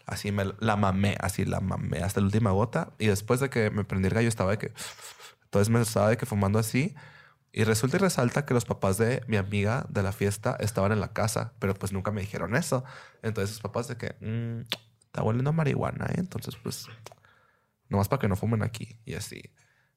Así 0.07 0.31
me 0.31 0.45
la 0.61 0.77
mamé, 0.77 1.17
así 1.21 1.45
la 1.45 1.59
mamé 1.59 1.99
hasta 1.99 2.21
la 2.21 2.27
última 2.27 2.53
gota. 2.53 2.93
Y 2.99 3.09
después 3.09 3.41
de 3.41 3.51
que 3.51 3.71
me 3.71 3.85
prendí 3.85 4.07
el 4.07 4.15
gallo 4.15 4.29
estaba 4.29 4.53
de 4.53 4.59
que... 4.59 4.73
Entonces 5.45 5.69
me 5.69 5.81
estaba 5.81 6.09
de 6.11 6.17
que 6.17 6.27
fumando 6.27 6.61
así. 6.61 6.95
Y 7.53 7.65
resulta 7.65 7.97
y 7.97 8.01
resalta 8.01 8.45
que 8.47 8.55
los 8.55 8.65
papás 8.65 8.99
de 8.99 9.25
mi 9.27 9.37
amiga 9.37 9.85
de 9.89 10.03
la 10.05 10.13
fiesta 10.13 10.57
estaban 10.61 10.93
en 10.93 11.01
la 11.01 11.13
casa, 11.13 11.55
pero 11.59 11.75
pues 11.75 11.93
nunca 11.93 12.13
me 12.13 12.21
dijeron 12.21 12.55
eso. 12.55 12.85
Entonces 13.23 13.51
sus 13.51 13.61
papás 13.61 13.89
de 13.89 13.97
que... 13.97 14.15
"Mm, 14.21 14.61
está 15.07 15.23
oliendo 15.23 15.51
a 15.51 15.53
marihuana, 15.53 16.07
¿eh? 16.07 16.15
Entonces 16.19 16.55
pues... 16.63 16.87
Nomás 17.89 18.09
para 18.09 18.21
que 18.21 18.29
no 18.29 18.37
fumen 18.37 18.63
aquí. 18.63 19.01
Y 19.05 19.15
así. 19.15 19.43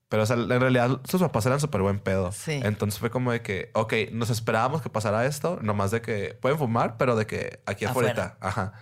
Pero 0.10 0.24
o 0.24 0.26
sea, 0.26 0.36
en 0.36 0.49
realidad 0.49 0.99
sus 1.07 1.22
papás 1.22 1.45
eran 1.45 1.60
súper 1.60 1.82
buen 1.82 1.99
pedo. 1.99 2.32
Sí. 2.32 2.60
Entonces 2.64 2.99
fue 2.99 3.12
como 3.12 3.32
de 3.32 3.41
que, 3.41 3.70
ok, 3.74 3.93
nos 4.12 4.32
esperábamos 4.32 4.82
que 4.82 4.89
pasara 4.89 5.26
esto, 5.26 5.60
nomás 5.62 5.91
de 5.91 6.01
que 6.01 6.38
pueden 6.41 6.57
fumar, 6.57 6.97
pero 6.97 7.16
de 7.16 7.28
que 7.28 7.62
aquí 7.68 7.86
Afuera. 7.86 8.36
Ajá. 8.41 8.74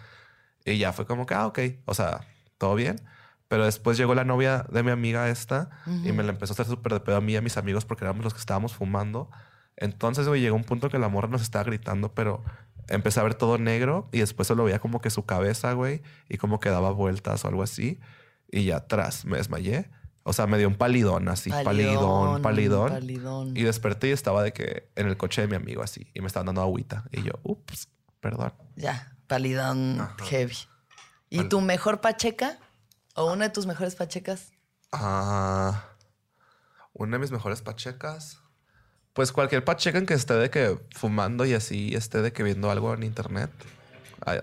Y 0.65 0.77
ya 0.77 0.93
fue 0.93 1.05
como 1.05 1.25
que, 1.25 1.33
ah, 1.33 1.47
ok, 1.47 1.59
o 1.85 1.93
sea, 1.93 2.21
todo 2.57 2.75
bien. 2.75 3.01
Pero 3.49 3.65
después 3.65 3.97
llegó 3.97 4.15
la 4.15 4.23
novia 4.23 4.65
de 4.69 4.83
mi 4.83 4.91
amiga 4.91 5.29
esta 5.29 5.69
y 6.03 6.11
me 6.11 6.23
la 6.23 6.31
empezó 6.31 6.51
a 6.51 6.55
hacer 6.55 6.65
súper 6.65 6.93
de 6.93 6.99
pedo 6.99 7.17
a 7.17 7.21
mí 7.21 7.33
y 7.33 7.37
a 7.37 7.41
mis 7.41 7.55
amigos 7.55 7.85
porque 7.85 8.03
éramos 8.03 8.23
los 8.23 8.33
que 8.33 8.39
estábamos 8.41 8.73
fumando. 8.73 9.29
Entonces, 9.77 10.27
güey, 10.27 10.41
llegó 10.41 10.55
un 10.55 10.65
punto 10.65 10.89
que 10.89 10.97
la 10.99 11.07
morra 11.07 11.29
nos 11.29 11.41
estaba 11.41 11.63
gritando, 11.63 12.13
pero 12.13 12.43
empecé 12.89 13.19
a 13.19 13.23
ver 13.23 13.35
todo 13.35 13.57
negro 13.57 14.09
y 14.11 14.19
después 14.19 14.47
solo 14.47 14.65
veía 14.65 14.79
como 14.79 14.99
que 14.99 15.09
su 15.09 15.25
cabeza, 15.25 15.71
güey, 15.73 16.01
y 16.27 16.37
como 16.37 16.59
que 16.59 16.69
daba 16.69 16.91
vueltas 16.91 17.45
o 17.45 17.47
algo 17.47 17.63
así. 17.63 17.99
Y 18.51 18.65
ya 18.65 18.77
atrás 18.77 19.23
me 19.23 19.37
desmayé. 19.37 19.89
O 20.29 20.33
sea, 20.33 20.45
me 20.45 20.57
dio 20.57 20.67
un 20.67 20.75
palidón 20.75 21.29
así, 21.29 21.49
palidón, 21.49 22.41
palidón. 22.41 22.89
palidón. 22.89 23.55
Y 23.55 23.63
desperté 23.63 24.09
y 24.09 24.11
estaba 24.11 24.43
de 24.43 24.51
que 24.51 24.89
en 24.95 25.07
el 25.07 25.15
coche 25.15 25.39
de 25.41 25.47
mi 25.47 25.55
amigo 25.55 25.81
así. 25.81 26.11
Y 26.13 26.19
me 26.19 26.27
estaban 26.27 26.47
dando 26.47 26.61
agüita. 26.61 27.05
Y 27.13 27.23
yo, 27.23 27.31
ups, 27.43 27.87
perdón. 28.19 28.51
Ya, 28.75 29.15
palidón 29.27 30.01
Ajá. 30.01 30.15
heavy. 30.25 30.57
¿Y 31.29 31.37
Pal- 31.39 31.49
tu 31.49 31.61
mejor 31.61 32.01
pacheca? 32.01 32.59
¿O 33.15 33.31
una 33.31 33.45
de 33.45 33.51
tus 33.51 33.65
mejores 33.65 33.95
pachecas? 33.95 34.51
Ah, 34.91 35.85
una 36.91 37.13
de 37.15 37.19
mis 37.19 37.31
mejores 37.31 37.61
pachecas. 37.61 38.41
Pues 39.13 39.31
cualquier 39.31 39.63
pacheca 39.63 39.97
en 39.97 40.05
que 40.05 40.13
esté 40.13 40.33
de 40.33 40.49
que 40.49 40.77
fumando 40.93 41.45
y 41.45 41.53
así 41.53 41.95
esté 41.95 42.21
de 42.21 42.33
que 42.33 42.43
viendo 42.43 42.69
algo 42.69 42.93
en 42.93 43.03
internet. 43.03 43.49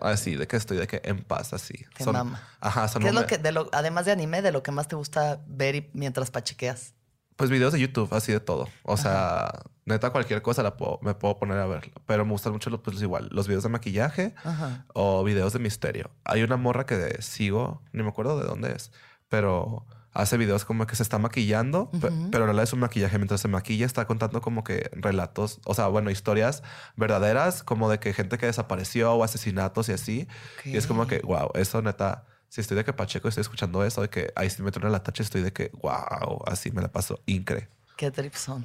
Así, 0.01 0.35
de 0.37 0.47
que 0.47 0.57
estoy 0.57 0.77
de 0.79 0.87
que 0.87 1.01
en 1.05 1.23
paz, 1.23 1.53
así. 1.53 1.75
Te 1.97 2.05
mama. 2.11 2.43
Ajá, 2.61 2.89
son 2.89 3.03
¿Qué 3.03 3.09
es 3.09 3.15
lo 3.15 3.27
que, 3.27 3.39
de 3.39 3.53
lo, 3.53 3.69
además 3.73 4.05
de 4.07 4.13
anime, 4.13 4.43
de 4.43 4.53
lo 4.53 4.63
que 4.63 4.71
más 4.73 4.89
te 4.89 4.97
gusta 4.97 5.41
ver 5.47 5.75
y- 5.75 5.91
mientras 5.93 6.31
pachequeas? 6.31 6.95
Pues 7.37 7.51
videos 7.51 7.73
de 7.73 7.81
YouTube, 7.81 8.13
así 8.15 8.31
de 8.33 8.39
todo. 8.41 8.69
O 8.85 8.97
sea, 8.97 9.51
neta, 9.87 10.11
cualquier 10.11 10.41
cosa 10.41 10.63
la 10.63 10.77
puedo, 10.77 11.01
me 11.03 11.15
puedo 11.15 11.37
poner 11.39 11.59
a 11.59 11.67
ver. 11.67 11.91
Pero 12.07 12.25
me 12.25 12.31
gustan 12.31 12.53
mucho 12.53 12.71
los, 12.71 12.81
pues 12.81 13.03
igual, 13.03 13.29
los 13.33 13.49
videos 13.49 13.65
de 13.65 13.71
maquillaje 13.71 14.35
Ajá. 14.45 14.87
o 14.95 15.25
videos 15.25 15.53
de 15.53 15.59
misterio. 15.59 16.11
Hay 16.25 16.43
una 16.45 16.57
morra 16.57 16.87
que 16.87 17.21
sigo, 17.23 17.83
ni 17.93 18.03
me 18.05 18.09
acuerdo 18.11 18.39
de 18.39 18.47
dónde 18.47 18.73
es, 18.73 18.93
pero 19.29 19.85
hace 20.15 20.37
videos 20.37 20.65
como 20.65 20.87
que 20.87 20.97
se 20.97 21.03
está 21.03 21.19
maquillando, 21.19 21.91
pero 22.31 22.47
no 22.47 22.53
le 22.53 22.63
es 22.63 22.73
un 22.73 22.81
maquillaje. 22.81 23.19
Mientras 23.19 23.41
se 23.41 23.49
maquilla, 23.49 23.85
está 23.85 24.07
contando 24.07 24.41
como 24.41 24.65
que 24.65 24.91
relatos, 24.93 25.61
o 25.65 25.75
sea, 25.75 25.89
bueno, 25.89 26.11
historias 26.11 26.63
verdaderas, 26.97 27.63
como 27.63 27.91
de 27.91 27.99
que 27.99 28.13
gente 28.13 28.39
que 28.39 28.47
desapareció 28.47 29.13
o 29.13 29.25
asesinatos 29.25 29.89
y 29.89 29.93
así. 29.93 30.29
Y 30.65 30.77
es 30.77 30.87
como 30.87 31.07
que, 31.07 31.19
wow, 31.19 31.51
eso 31.55 31.83
neta. 31.83 32.25
Si 32.49 32.61
estoy 32.61 32.77
de 32.77 32.85
que 32.85 32.93
Pacheco 32.93 33.29
estoy 33.29 33.43
escuchando 33.43 33.85
eso, 33.85 34.01
de 34.01 34.09
que 34.09 34.33
ahí 34.37 34.49
sí 34.49 34.63
me 34.63 34.71
truena 34.71 34.91
la 34.91 35.03
tacha, 35.03 35.25
estoy 35.25 35.43
de 35.43 35.53
que, 35.53 35.73
wow, 35.83 36.45
así 36.47 36.71
me 36.71 36.81
la 36.81 36.93
paso 36.93 37.21
increíble. 37.27 37.69
¿Qué 37.97 38.13
trip 38.13 38.35
son? 38.35 38.65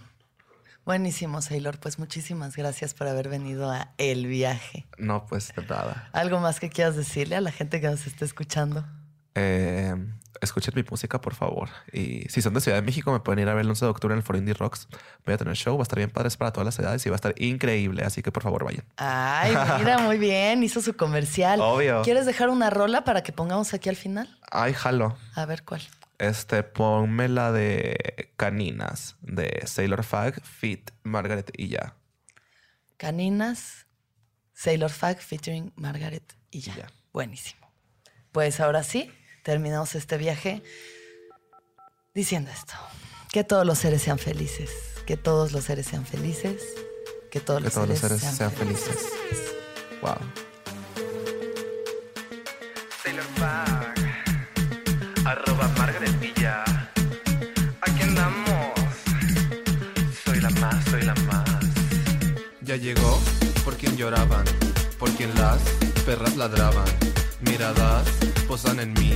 Buenísimo, 0.85 1.41
Sailor. 1.41 1.79
Pues 1.79 1.99
muchísimas 1.99 2.55
gracias 2.55 2.93
por 2.93 3.07
haber 3.07 3.29
venido 3.29 3.71
a 3.71 3.93
El 3.97 4.27
Viaje. 4.27 4.87
No, 4.97 5.25
pues 5.25 5.53
de 5.55 5.63
nada. 5.63 6.09
¿Algo 6.13 6.39
más 6.39 6.59
que 6.59 6.69
quieras 6.69 6.95
decirle 6.95 7.35
a 7.35 7.41
la 7.41 7.51
gente 7.51 7.81
que 7.81 7.87
nos 7.87 8.07
está 8.07 8.25
escuchando? 8.25 8.85
Eh, 9.35 9.95
escuchen 10.41 10.73
mi 10.75 10.83
música, 10.89 11.21
por 11.21 11.35
favor. 11.35 11.69
Y 11.91 12.21
si 12.29 12.41
son 12.41 12.53
de 12.53 12.61
Ciudad 12.61 12.77
de 12.77 12.81
México, 12.81 13.11
me 13.11 13.19
pueden 13.19 13.39
ir 13.39 13.49
a 13.49 13.53
ver 13.53 13.63
el 13.63 13.69
11 13.69 13.85
de 13.85 13.91
octubre 13.91 14.13
en 14.13 14.19
el 14.19 14.23
For 14.23 14.35
Indie 14.35 14.53
Rocks. 14.53 14.87
Voy 15.25 15.33
a 15.33 15.37
tener 15.37 15.55
show, 15.55 15.75
va 15.77 15.81
a 15.81 15.83
estar 15.83 15.97
bien 15.97 16.09
padre, 16.09 16.27
es 16.29 16.37
para 16.37 16.51
todas 16.51 16.65
las 16.65 16.79
edades 16.79 17.05
y 17.05 17.09
va 17.09 17.15
a 17.15 17.17
estar 17.17 17.35
increíble. 17.37 18.03
Así 18.03 18.21
que 18.21 18.31
por 18.31 18.43
favor 18.43 18.63
vayan. 18.63 18.85
Ay, 18.97 19.53
mira, 19.79 19.99
muy 19.99 20.17
bien. 20.17 20.63
Hizo 20.63 20.81
su 20.81 20.95
comercial. 20.95 21.59
Obvio. 21.61 22.01
¿Quieres 22.03 22.25
dejar 22.25 22.49
una 22.49 22.69
rola 22.69 23.03
para 23.03 23.23
que 23.23 23.31
pongamos 23.31 23.73
aquí 23.73 23.89
al 23.89 23.95
final? 23.95 24.39
Ay, 24.51 24.73
jalo. 24.73 25.17
A 25.35 25.45
ver 25.45 25.63
cuál. 25.63 25.81
Este, 26.17 26.63
ponme 26.63 27.29
la 27.29 27.51
de 27.51 28.33
Caninas 28.35 29.15
de 29.21 29.61
Sailor 29.65 30.03
Fag, 30.03 30.43
Fit, 30.43 30.91
Margaret 31.03 31.51
y 31.55 31.69
ya. 31.69 31.95
Caninas, 32.97 33.87
Sailor 34.53 34.89
Fag 34.89 35.21
featuring 35.21 35.71
Margaret 35.77 36.35
y 36.51 36.59
ya. 36.59 36.75
Ya. 36.75 36.87
Buenísimo. 37.13 37.71
Pues 38.33 38.59
ahora 38.59 38.83
sí, 38.83 39.09
terminamos 39.43 39.95
este 39.95 40.17
viaje 40.17 40.63
diciendo 42.13 42.51
esto. 42.51 42.73
Que 43.31 43.43
todos 43.43 43.65
los 43.65 43.77
seres 43.77 44.01
sean 44.01 44.19
felices. 44.19 44.69
Que 45.05 45.17
todos 45.17 45.51
los 45.51 45.65
seres 45.65 45.85
sean 45.85 46.05
felices. 46.05 46.63
Que 47.31 47.39
todos, 47.39 47.59
Que 47.59 47.65
los, 47.65 47.73
todos 47.73 47.89
los 47.89 47.99
seres 47.99 48.19
sean, 48.21 48.35
sean 48.35 48.51
felices. 48.51 48.97
Wow. 50.01 50.15
Sailor 53.03 53.25
arroba 55.25 55.67
Margaret 55.77 56.19
Villa. 56.19 56.63
Aquí 57.81 58.01
andamos. 58.01 58.73
Soy 60.25 60.41
la 60.41 60.49
más, 60.49 60.83
soy 60.85 61.03
la 61.03 61.15
más. 61.27 61.59
Ya 62.61 62.75
llegó 62.75 63.19
por 63.63 63.77
quien 63.77 63.95
lloraban, 63.95 64.45
por 64.97 65.11
quien 65.11 65.33
las 65.35 65.61
perras 66.05 66.35
ladraban. 66.35 66.85
Miradas 67.41 68.05
posan 68.49 68.79
en 68.79 68.91
mí, 68.93 69.13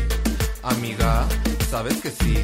amiga, 0.61 1.25
sabes 1.71 1.95
que 2.01 2.11
sí. 2.11 2.37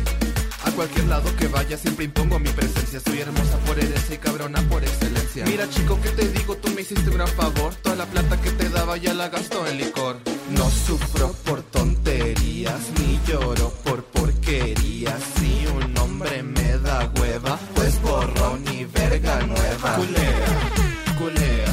A 0.65 0.71
cualquier 0.71 1.05
lado 1.05 1.29
que 1.37 1.47
vaya 1.47 1.77
siempre 1.77 2.05
impongo 2.05 2.39
mi 2.39 2.49
presencia. 2.49 2.99
Soy 2.99 3.19
hermosa 3.19 3.57
por 3.67 3.77
herencia 3.77 4.15
y 4.15 4.17
cabrona 4.17 4.59
por 4.63 4.83
excelencia. 4.83 5.45
Mira 5.45 5.69
chico 5.69 6.01
que 6.01 6.09
te 6.09 6.27
digo, 6.29 6.57
tú 6.57 6.69
me 6.71 6.81
hiciste 6.81 7.07
un 7.11 7.17
gran 7.17 7.27
favor. 7.27 7.75
Toda 7.83 7.95
la 7.95 8.07
plata 8.07 8.41
que 8.41 8.49
te 8.53 8.69
daba 8.69 8.97
ya 8.97 9.13
la 9.13 9.29
gasto 9.29 9.67
en 9.67 9.77
licor. 9.77 10.17
No 10.49 10.67
sufro 10.71 11.31
por 11.45 11.61
tonterías, 11.61 12.81
ni 12.97 13.19
lloro 13.27 13.71
por 13.83 14.03
porquerías. 14.05 15.21
Si 15.35 15.67
un 15.67 15.95
hombre 15.99 16.41
me 16.41 16.79
da 16.79 17.11
hueva, 17.19 17.59
pues 17.75 18.01
borrón 18.01 18.63
y 18.73 18.85
verga 18.85 19.41
nueva. 19.41 19.95
Culea, 19.95 20.71
culea, 21.19 21.68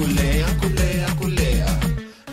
culea, 0.00 0.46
culea, 0.60 1.06
culea. 1.18 1.66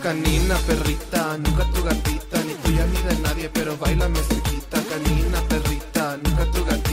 Canina, 0.02 0.56
perrita, 0.66 1.36
nunca 1.36 1.64
tu 1.72 1.82
gatita, 1.84 2.38
ni 2.46 2.54
tuya 2.62 2.84
ni 2.86 2.98
de 3.06 3.14
nadie, 3.22 3.48
pero 3.50 3.76
bailame 3.76 4.20
cerquita. 4.28 4.78
Canina, 4.88 5.40
perrita, 5.48 6.16
nunca 6.22 6.44
tu 6.52 6.64
gatita, 6.64 6.87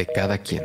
de 0.00 0.06
cada 0.06 0.38
quien. 0.38 0.62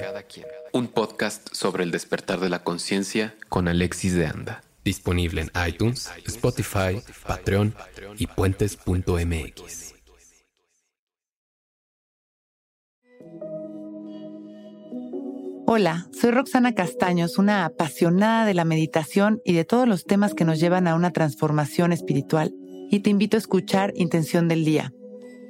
Un 0.72 0.88
podcast 0.88 1.54
sobre 1.54 1.84
el 1.84 1.92
despertar 1.92 2.40
de 2.40 2.48
la 2.48 2.64
conciencia 2.64 3.36
con 3.50 3.68
Alexis 3.68 4.16
de 4.16 4.28
Anda. 4.28 4.64
Disponible 4.86 5.42
en 5.42 5.52
iTunes, 5.68 6.10
Spotify, 6.26 7.02
Patreon 7.28 7.76
y 8.18 8.28
puentes.mx. 8.28 9.94
Hola, 15.68 16.08
soy 16.14 16.32
Roxana 16.32 16.74
Castaños, 16.74 17.38
una 17.38 17.66
apasionada 17.66 18.46
de 18.46 18.54
la 18.54 18.64
meditación 18.64 19.42
y 19.44 19.54
de 19.54 19.66
todos 19.66 19.86
los 19.86 20.06
temas 20.06 20.34
que 20.34 20.46
nos 20.46 20.62
llevan 20.62 20.88
a 20.88 20.96
una 20.96 21.12
transformación 21.12 21.92
espiritual, 21.92 22.54
y 22.90 23.02
te 23.02 23.10
invito 23.10 23.36
a 23.36 23.40
escuchar 23.40 23.92
Intención 23.96 24.48
del 24.48 24.64
Día, 24.64 24.94